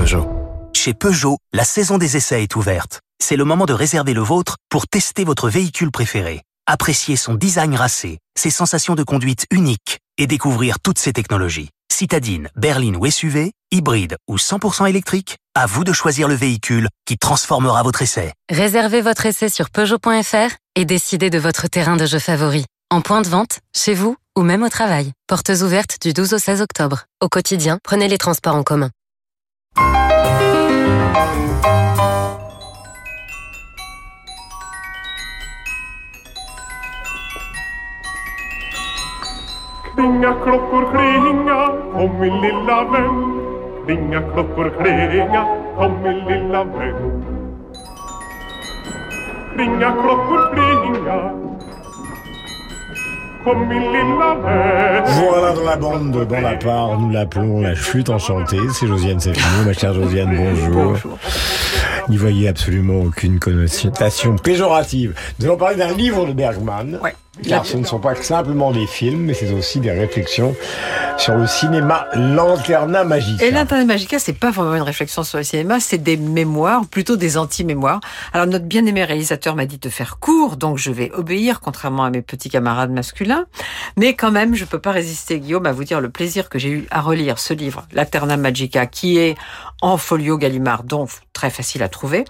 Peugeot. 0.00 0.26
Chez 0.74 0.94
Peugeot, 0.94 1.36
la 1.52 1.64
saison 1.64 1.98
des 1.98 2.16
essais 2.16 2.42
est 2.42 2.56
ouverte. 2.56 3.00
C'est 3.22 3.36
le 3.36 3.44
moment 3.44 3.66
de 3.66 3.74
réserver 3.74 4.14
le 4.14 4.22
vôtre 4.22 4.56
pour 4.70 4.86
tester 4.86 5.24
votre 5.24 5.50
véhicule 5.50 5.90
préféré. 5.90 6.40
Apprécier 6.66 7.16
son 7.16 7.34
design 7.34 7.74
racé, 7.74 8.16
ses 8.34 8.48
sensations 8.48 8.94
de 8.94 9.02
conduite 9.02 9.44
uniques 9.50 9.98
et 10.16 10.26
découvrir 10.26 10.80
toutes 10.80 10.98
ses 10.98 11.12
technologies. 11.12 11.68
Citadine, 11.92 12.48
berline 12.56 12.96
ou 12.96 13.10
SUV, 13.10 13.52
hybride 13.72 14.16
ou 14.26 14.36
100% 14.36 14.88
électrique, 14.88 15.36
à 15.54 15.66
vous 15.66 15.84
de 15.84 15.92
choisir 15.92 16.28
le 16.28 16.34
véhicule 16.34 16.88
qui 17.04 17.18
transformera 17.18 17.82
votre 17.82 18.00
essai. 18.00 18.32
Réservez 18.50 19.02
votre 19.02 19.26
essai 19.26 19.50
sur 19.50 19.68
Peugeot.fr 19.68 20.54
et 20.76 20.86
décidez 20.86 21.28
de 21.28 21.38
votre 21.38 21.68
terrain 21.68 21.98
de 21.98 22.06
jeu 22.06 22.18
favori. 22.18 22.64
En 22.90 23.02
point 23.02 23.20
de 23.20 23.28
vente, 23.28 23.58
chez 23.76 23.92
vous 23.92 24.16
ou 24.34 24.40
même 24.40 24.62
au 24.62 24.70
travail. 24.70 25.12
Portes 25.26 25.50
ouvertes 25.60 25.98
du 26.00 26.14
12 26.14 26.32
au 26.32 26.38
16 26.38 26.62
octobre. 26.62 27.04
Au 27.20 27.28
quotidien, 27.28 27.78
prenez 27.84 28.08
les 28.08 28.16
transports 28.16 28.54
en 28.54 28.62
commun. 28.62 28.88
Klinga 39.94 40.32
klockor 40.44 40.84
klinga, 40.92 41.58
kom 41.92 42.20
min 42.20 42.40
lilla 42.40 42.84
vän. 42.84 43.16
Klinga 43.86 44.20
klockor 44.32 44.70
klinga, 44.80 45.42
kom 45.76 46.02
min 46.02 46.18
lilla 46.24 46.64
vän. 46.64 47.24
Klinga 49.54 49.90
klockor 50.02 50.54
klinga, 50.54 51.39
Voilà 53.44 55.02
dans 55.54 55.64
la 55.64 55.76
bande 55.76 56.12
de 56.12 56.24
Bonaparte, 56.24 57.00
nous 57.00 57.10
l'appelons 57.10 57.62
la 57.62 57.74
flûte 57.74 58.10
enchantée. 58.10 58.58
C'est 58.74 58.86
Josiane 58.86 59.18
Safino, 59.18 59.64
ma 59.64 59.72
chère 59.72 59.94
Josiane, 59.94 60.36
bonjour. 60.36 60.98
N'y 62.08 62.16
voyez 62.16 62.48
absolument 62.48 63.00
aucune 63.00 63.38
connotation 63.38 64.36
péjorative. 64.36 65.14
Nous 65.38 65.46
allons 65.46 65.56
parler 65.56 65.76
d'un 65.76 65.94
livre 65.94 66.26
de 66.26 66.32
Bergman. 66.32 66.98
Car 67.48 67.64
ce 67.64 67.78
ne 67.78 67.84
sont 67.84 68.00
pas 68.00 68.14
simplement 68.16 68.72
des 68.72 68.86
films, 68.86 69.26
mais 69.26 69.34
c'est 69.34 69.52
aussi 69.52 69.80
des 69.80 69.92
réflexions 69.92 70.54
sur 71.20 71.36
le 71.36 71.46
cinéma 71.46 72.06
Lanterna 72.14 73.04
Magica. 73.04 73.44
Et 73.44 73.50
Lanterna 73.50 73.84
Magica, 73.84 74.18
c'est 74.18 74.32
pas 74.32 74.50
vraiment 74.50 74.76
une 74.76 74.82
réflexion 74.82 75.22
sur 75.22 75.36
le 75.36 75.44
cinéma, 75.44 75.78
c'est 75.78 75.98
des 75.98 76.16
mémoires, 76.16 76.86
plutôt 76.86 77.16
des 77.16 77.36
anti-mémoires. 77.36 78.00
Alors 78.32 78.46
notre 78.46 78.64
bien-aimé 78.64 79.04
réalisateur 79.04 79.54
m'a 79.54 79.66
dit 79.66 79.76
de 79.76 79.90
faire 79.90 80.18
court, 80.18 80.56
donc 80.56 80.78
je 80.78 80.90
vais 80.90 81.10
obéir, 81.12 81.60
contrairement 81.60 82.04
à 82.04 82.10
mes 82.10 82.22
petits 82.22 82.48
camarades 82.48 82.90
masculins. 82.90 83.44
Mais 83.98 84.14
quand 84.14 84.30
même, 84.30 84.54
je 84.54 84.64
peux 84.64 84.78
pas 84.78 84.92
résister, 84.92 85.40
Guillaume, 85.40 85.66
à 85.66 85.72
vous 85.72 85.84
dire 85.84 86.00
le 86.00 86.08
plaisir 86.08 86.48
que 86.48 86.58
j'ai 86.58 86.70
eu 86.70 86.86
à 86.90 87.02
relire 87.02 87.38
ce 87.38 87.52
livre, 87.52 87.86
Lanterna 87.92 88.38
Magica, 88.38 88.86
qui 88.86 89.18
est 89.18 89.36
en 89.82 89.98
folio 89.98 90.38
Gallimard, 90.38 90.84
donc 90.84 91.10
très 91.34 91.50
facile 91.50 91.82
à 91.82 91.90
trouver, 91.90 92.24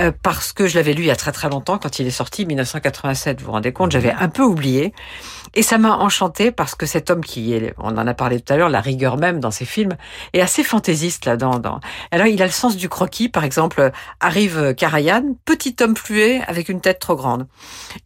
euh, 0.00 0.10
parce 0.22 0.54
que 0.54 0.66
je 0.66 0.76
l'avais 0.76 0.94
lu 0.94 1.02
il 1.02 1.08
y 1.08 1.10
a 1.10 1.16
très 1.16 1.32
très 1.32 1.50
longtemps, 1.50 1.76
quand 1.76 1.98
il 1.98 2.06
est 2.06 2.10
sorti, 2.10 2.46
1987, 2.46 3.40
vous 3.40 3.46
vous 3.46 3.52
rendez 3.52 3.72
compte, 3.72 3.92
j'avais 3.92 4.12
un 4.12 4.28
peu 4.28 4.42
oublié. 4.42 4.94
Et 5.54 5.62
ça 5.62 5.78
m'a 5.78 5.96
enchanté 5.96 6.50
parce 6.50 6.74
que 6.74 6.86
cet 6.86 7.10
homme 7.10 7.22
qui 7.22 7.52
est, 7.52 7.74
on 7.78 7.96
en 7.98 8.06
a 8.06 8.14
parlé 8.14 8.40
tout 8.40 8.52
à 8.52 8.56
l'heure, 8.56 8.68
la 8.68 8.80
rigueur 8.80 9.16
même 9.16 9.40
dans 9.40 9.50
ses 9.50 9.64
films, 9.64 9.96
est 10.32 10.40
assez 10.40 10.64
fantaisiste 10.64 11.26
là-dedans. 11.26 11.58
Dans... 11.58 11.80
Alors 12.10 12.26
il 12.26 12.42
a 12.42 12.46
le 12.46 12.52
sens 12.52 12.76
du 12.76 12.88
croquis, 12.88 13.28
par 13.28 13.44
exemple, 13.44 13.90
arrive 14.20 14.74
Karajan, 14.74 15.36
petit 15.44 15.76
homme 15.80 15.96
fluet 15.96 16.40
avec 16.46 16.68
une 16.68 16.80
tête 16.80 16.98
trop 16.98 17.16
grande. 17.16 17.46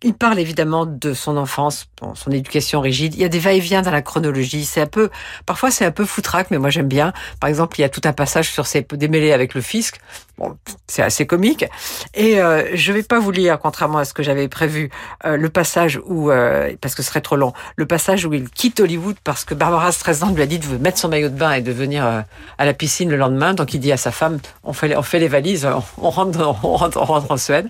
Il 0.02 0.14
parle 0.14 0.38
évidemment 0.38 0.86
de 0.86 1.14
son 1.14 1.36
enfance, 1.36 1.86
son 2.14 2.30
éducation 2.30 2.80
rigide. 2.80 3.14
Il 3.14 3.20
y 3.20 3.24
a 3.24 3.28
des 3.28 3.38
va-et-vient 3.38 3.82
dans 3.82 3.90
la 3.90 4.02
chronologie. 4.02 4.64
C'est 4.64 4.80
un 4.80 4.86
peu, 4.86 5.10
parfois 5.44 5.70
c'est 5.70 5.84
un 5.84 5.90
peu 5.92 6.04
foutraque, 6.04 6.50
mais 6.50 6.58
moi 6.58 6.70
j'aime 6.70 6.88
bien. 6.88 7.12
Par 7.40 7.48
exemple, 7.48 7.78
il 7.78 7.82
y 7.82 7.84
a 7.84 7.88
tout 7.88 8.02
un 8.04 8.12
passage 8.12 8.50
sur 8.50 8.66
ses 8.66 8.82
démêlés 8.82 9.32
avec 9.32 9.54
le 9.54 9.60
fisc. 9.60 10.00
Bon, 10.38 10.54
c'est 10.86 11.02
assez 11.02 11.26
comique. 11.26 11.64
Et 12.12 12.42
euh, 12.42 12.68
je 12.74 12.92
vais 12.92 13.02
pas 13.02 13.18
vous 13.18 13.30
lire, 13.30 13.58
contrairement 13.58 13.98
à 13.98 14.04
ce 14.04 14.12
que 14.12 14.22
j'avais 14.22 14.48
prévu, 14.48 14.90
euh, 15.24 15.38
le 15.38 15.48
passage 15.48 15.98
où, 16.04 16.30
euh, 16.30 16.74
parce 16.80 16.94
que 16.94 17.02
ce 17.02 17.08
serait 17.08 17.22
trop 17.22 17.36
long, 17.36 17.54
le 17.76 17.86
passage 17.86 18.26
où 18.26 18.34
il 18.34 18.50
quitte 18.50 18.80
Hollywood 18.80 19.16
parce 19.24 19.46
que 19.46 19.54
Barbara 19.54 19.92
Streisand 19.92 20.32
lui 20.32 20.42
a 20.42 20.46
dit 20.46 20.58
de 20.58 20.76
mettre 20.76 20.98
son 20.98 21.08
maillot 21.08 21.30
de 21.30 21.34
bain 21.34 21.52
et 21.52 21.62
de 21.62 21.72
venir 21.72 22.04
euh, 22.04 22.20
à 22.58 22.66
la 22.66 22.74
piscine 22.74 23.08
le 23.08 23.16
lendemain. 23.16 23.54
Donc 23.54 23.72
il 23.72 23.80
dit 23.80 23.92
à 23.92 23.96
sa 23.96 24.10
femme, 24.10 24.38
on 24.62 24.74
fait, 24.74 24.94
on 24.94 25.02
fait 25.02 25.20
les 25.20 25.28
valises, 25.28 25.66
on 25.98 26.10
rentre, 26.10 26.38
on 26.62 26.76
rentre, 26.76 26.98
on 27.00 27.04
rentre 27.06 27.30
en 27.30 27.38
Suède. 27.38 27.68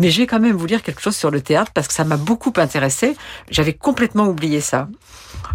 Mais 0.00 0.10
je 0.10 0.20
vais 0.20 0.26
quand 0.26 0.40
même 0.40 0.56
vous 0.56 0.66
lire 0.66 0.82
quelque 0.82 1.00
chose 1.00 1.16
sur 1.16 1.30
le 1.30 1.40
théâtre 1.40 1.70
parce 1.72 1.86
que 1.86 1.94
ça 1.94 2.02
m'a 2.02 2.16
beaucoup 2.16 2.52
intéressé. 2.56 3.16
J'avais 3.48 3.74
complètement 3.74 4.24
oublié 4.24 4.60
ça. 4.60 4.88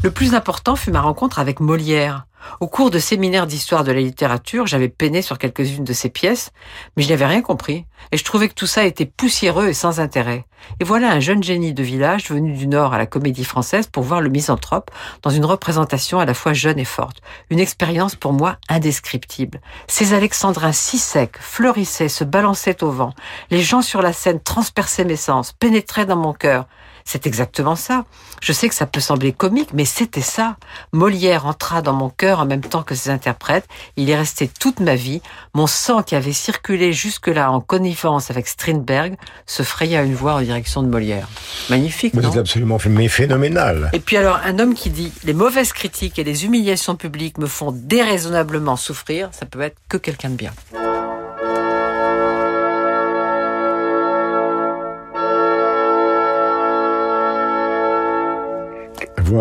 Le 0.02 0.12
plus 0.12 0.34
important 0.34 0.78
fut 0.78 0.92
ma 0.92 1.02
rencontre 1.02 1.40
avec 1.40 1.60
Molière. 1.60 2.26
Au 2.60 2.68
cours 2.68 2.92
de 2.92 3.00
séminaires 3.00 3.48
d'histoire 3.48 3.84
de 3.84 3.92
la 3.92 4.00
littérature, 4.00 4.68
j'avais 4.68 4.90
peiné 4.90 5.22
sur 5.22 5.38
quelques-unes 5.38 5.84
de 5.84 5.94
ses 5.94 6.10
pièces, 6.10 6.52
mais 6.96 7.04
je 7.04 7.10
n'avais 7.10 7.26
rien 7.26 7.42
compris, 7.42 7.86
et 8.12 8.18
je 8.18 8.24
trouvais 8.24 8.50
que 8.50 8.54
tout 8.54 8.68
ça 8.68 8.84
était 8.86 9.06
poussiéreux 9.06 9.68
et 9.68 9.74
sans 9.74 10.00
intérêt. 10.00 10.46
Et 10.80 10.84
voilà 10.84 11.12
un 11.12 11.20
jeune 11.20 11.44
génie 11.44 11.74
de 11.74 11.84
village 11.84 12.30
venu 12.30 12.54
du 12.54 12.68
Nord 12.68 12.94
à 12.94 12.98
la 12.98 13.06
Comédie 13.06 13.44
Française 13.44 13.88
pour 13.88 14.04
voir 14.04 14.22
le 14.22 14.30
misanthrope 14.30 14.92
dans 15.22 15.30
une 15.30 15.46
représentation 15.46 16.20
à 16.20 16.26
la 16.26 16.34
fois 16.34 16.54
jeune 16.54 16.80
et 16.80 16.86
forte. 16.86 17.22
Une 17.50 17.60
expérience 17.60 18.16
pour 18.16 18.34
moi 18.34 18.58
indescriptible. 18.70 19.62
Ces 19.88 20.14
alexandrins 20.14 20.72
si 20.72 20.98
secs 20.98 21.38
fleurissaient, 21.40 22.10
se 22.10 22.24
balançaient 22.24 22.84
au 22.84 22.92
vent. 22.92 23.14
Les 23.50 23.62
gens 23.62 23.82
sur 23.82 24.02
la 24.02 24.14
scène 24.14 24.40
transperçaient 24.40 25.06
mes 25.06 25.16
sens, 25.16 25.52
pénétraient 25.54 26.06
dans 26.06 26.16
mon 26.16 26.34
cœur. 26.34 26.66
C'est 27.06 27.28
exactement 27.28 27.76
ça. 27.76 28.06
Je 28.42 28.54
sais 28.54 28.70
que 28.70 28.76
ça 28.76 28.86
peut 28.86 29.00
sembler 29.00 29.32
comique, 29.32 29.70
mais 29.74 29.86
c'était 29.86 30.22
ça. 30.22 30.58
Molière 30.92 31.46
entra 31.46 31.82
dans 31.82 31.94
mon 31.94 32.10
cœur 32.10 32.40
en 32.40 32.46
même 32.46 32.62
temps 32.62 32.84
que 32.84 32.96
ses 32.96 33.10
interprètes. 33.10 33.66
Il 33.98 34.10
est 34.10 34.16
resté 34.16 34.48
toute 34.48 34.80
ma 34.80 34.96
vie. 34.96 35.22
Mon 35.54 35.68
sang 35.68 36.04
qui 36.04 36.16
avait 36.16 36.34
circulé 36.34 36.94
jusque-là 36.94 37.52
en 37.52 37.62
connivence 37.62 38.32
avec 38.32 38.48
Strindberg 38.48 39.16
se 39.46 39.64
fraya 39.64 40.04
une 40.04 40.16
voie 40.16 40.36
en 40.36 40.42
direction 40.42 40.84
de 40.84 40.88
Molière. 40.88 41.28
Magnifique, 41.70 42.14
Mais 42.14 42.22
non 42.22 42.38
absolument 42.38 42.78
mais 42.90 43.08
phénoménal. 43.08 43.90
et 43.94 44.00
puis 44.00 44.18
alors, 44.18 44.40
un 44.44 44.60
homme 44.60 44.74
qui 44.74 44.90
dit 44.90 45.12
les 45.24 45.34
mauvaises 45.34 45.74
critiques 45.74 46.20
et 46.20 46.24
les 46.24 46.46
humiliations 46.46 46.96
publiques 46.96 47.38
me 47.38 47.48
font 47.48 47.72
déraisonnablement 47.72 48.76
souffrir, 48.76 49.30
ça 49.32 49.46
peut 49.46 49.62
être 49.62 49.78
que 49.90 49.98
quelqu'un 49.98 50.30
de 50.30 50.36
bien. 50.36 50.52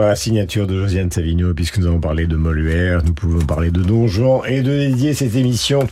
La 0.01 0.17
signature 0.17 0.67
de 0.67 0.81
Josiane 0.81 1.11
Savigno, 1.11 1.53
puisque 1.53 1.79
nous 1.79 1.87
avons 1.87 2.01
parlé 2.01 2.27
de 2.27 2.37
Molière, 2.37 3.03
nous 3.05 3.13
pouvons 3.13 3.45
parler 3.45 3.71
de 3.71 3.83
Don 3.83 4.07
Juan 4.07 4.41
et 4.47 4.63
de 4.63 4.71
dédier 4.71 5.13
cette 5.13 5.37
émission 5.37 5.87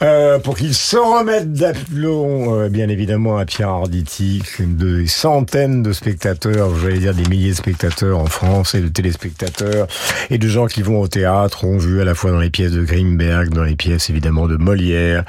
Euh, 0.00 0.38
pour 0.38 0.56
qu'il 0.56 0.74
se 0.74 0.96
remette 0.96 1.52
d'aplomb, 1.52 2.54
euh, 2.54 2.68
bien 2.68 2.88
évidemment, 2.88 3.36
à 3.36 3.44
Pierre 3.44 3.70
Arditi, 3.70 4.42
de 4.60 5.04
centaines 5.06 5.82
de 5.82 5.92
spectateurs, 5.92 6.70
j'allais 6.78 6.98
dire 6.98 7.14
des 7.14 7.28
milliers 7.28 7.50
de 7.50 7.56
spectateurs 7.56 8.18
en 8.18 8.26
France 8.26 8.76
et 8.76 8.80
de 8.80 8.88
téléspectateurs 8.88 9.88
et 10.30 10.38
de 10.38 10.48
gens 10.48 10.66
qui 10.66 10.82
vont 10.82 11.00
au 11.00 11.08
théâtre 11.08 11.64
ont 11.64 11.78
vu 11.78 12.00
à 12.00 12.04
la 12.04 12.14
fois 12.14 12.30
dans 12.30 12.38
les 12.38 12.50
pièces 12.50 12.72
de 12.72 12.84
Greenberg, 12.84 13.48
dans 13.50 13.64
les 13.64 13.74
pièces 13.74 14.08
évidemment 14.08 14.46
de 14.46 14.56
Molière, 14.56 15.24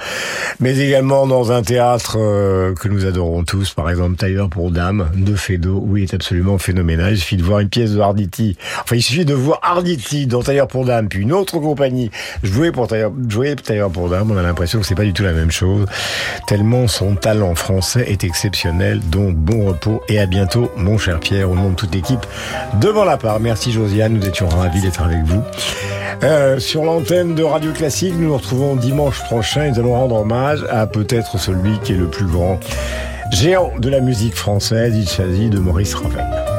mais 0.59 0.77
également 0.77 1.25
dans 1.25 1.51
un 1.51 1.63
théâtre 1.63 2.17
euh, 2.19 2.75
que 2.75 2.87
nous 2.87 3.05
adorons 3.05 3.43
tous, 3.43 3.73
par 3.73 3.89
exemple 3.89 4.17
Tailleur 4.17 4.49
pour 4.49 4.69
Dame 4.69 5.09
de 5.15 5.35
Fedo, 5.35 5.83
où 5.83 5.97
il 5.97 6.03
est 6.03 6.13
absolument 6.13 6.59
phénoménal. 6.59 7.13
Il 7.13 7.17
suffit 7.17 7.37
de 7.37 7.43
voir 7.43 7.59
une 7.59 7.69
pièce 7.69 7.93
de 7.93 7.99
Arditi, 7.99 8.55
enfin 8.83 8.97
il 8.97 9.01
suffit 9.01 9.25
de 9.25 9.33
voir 9.33 9.59
Arditi 9.63 10.27
dans 10.27 10.43
Tailleur 10.43 10.67
pour 10.67 10.85
Dame, 10.85 11.09
puis 11.09 11.21
une 11.21 11.33
autre 11.33 11.57
compagnie 11.57 12.11
jouer 12.43 12.71
pour 12.71 12.87
Tailleur, 12.87 13.11
jouer 13.27 13.55
Tailleur 13.55 13.89
pour 13.89 14.09
Dame, 14.09 14.29
on 14.29 14.37
a 14.37 14.43
l'impression 14.59 14.81
que 14.81 14.87
c'est 14.87 14.95
pas 14.95 15.05
du 15.05 15.13
tout 15.13 15.23
la 15.23 15.31
même 15.31 15.51
chose, 15.51 15.85
tellement 16.45 16.89
son 16.89 17.15
talent 17.15 17.55
français 17.55 18.03
est 18.09 18.25
exceptionnel, 18.25 18.99
donc 18.99 19.37
bon 19.37 19.67
repos 19.67 20.03
et 20.09 20.19
à 20.19 20.25
bientôt 20.25 20.69
mon 20.75 20.97
cher 20.97 21.21
Pierre, 21.21 21.49
au 21.49 21.55
nom 21.55 21.69
de 21.69 21.75
toute 21.75 21.95
l'équipe 21.95 22.25
devant 22.81 23.05
la 23.05 23.15
part. 23.15 23.39
Merci 23.39 23.71
Josiane, 23.71 24.15
nous 24.15 24.27
étions 24.27 24.49
ravis 24.49 24.81
d'être 24.81 25.01
avec 25.01 25.23
vous. 25.23 25.41
Euh, 26.23 26.59
sur 26.59 26.83
l'antenne 26.83 27.35
de 27.35 27.43
Radio 27.43 27.71
Classique, 27.71 28.13
nous 28.17 28.27
nous 28.27 28.35
retrouvons 28.35 28.75
dimanche 28.75 29.23
prochain 29.23 29.63
et 29.63 29.71
nous 29.71 29.79
allons 29.79 29.93
rendre 29.93 30.15
hommage 30.15 30.65
à 30.69 30.87
peut-être 30.87 31.39
celui 31.39 31.79
qui 31.79 31.93
est 31.93 31.97
le 31.97 32.09
plus 32.09 32.25
grand 32.25 32.59
géant 33.31 33.71
de 33.79 33.87
la 33.87 34.01
musique 34.01 34.35
française. 34.35 34.93
Il 34.93 35.07
s'agit 35.07 35.49
de 35.49 35.59
Maurice 35.59 35.93
Ravel. 35.93 36.58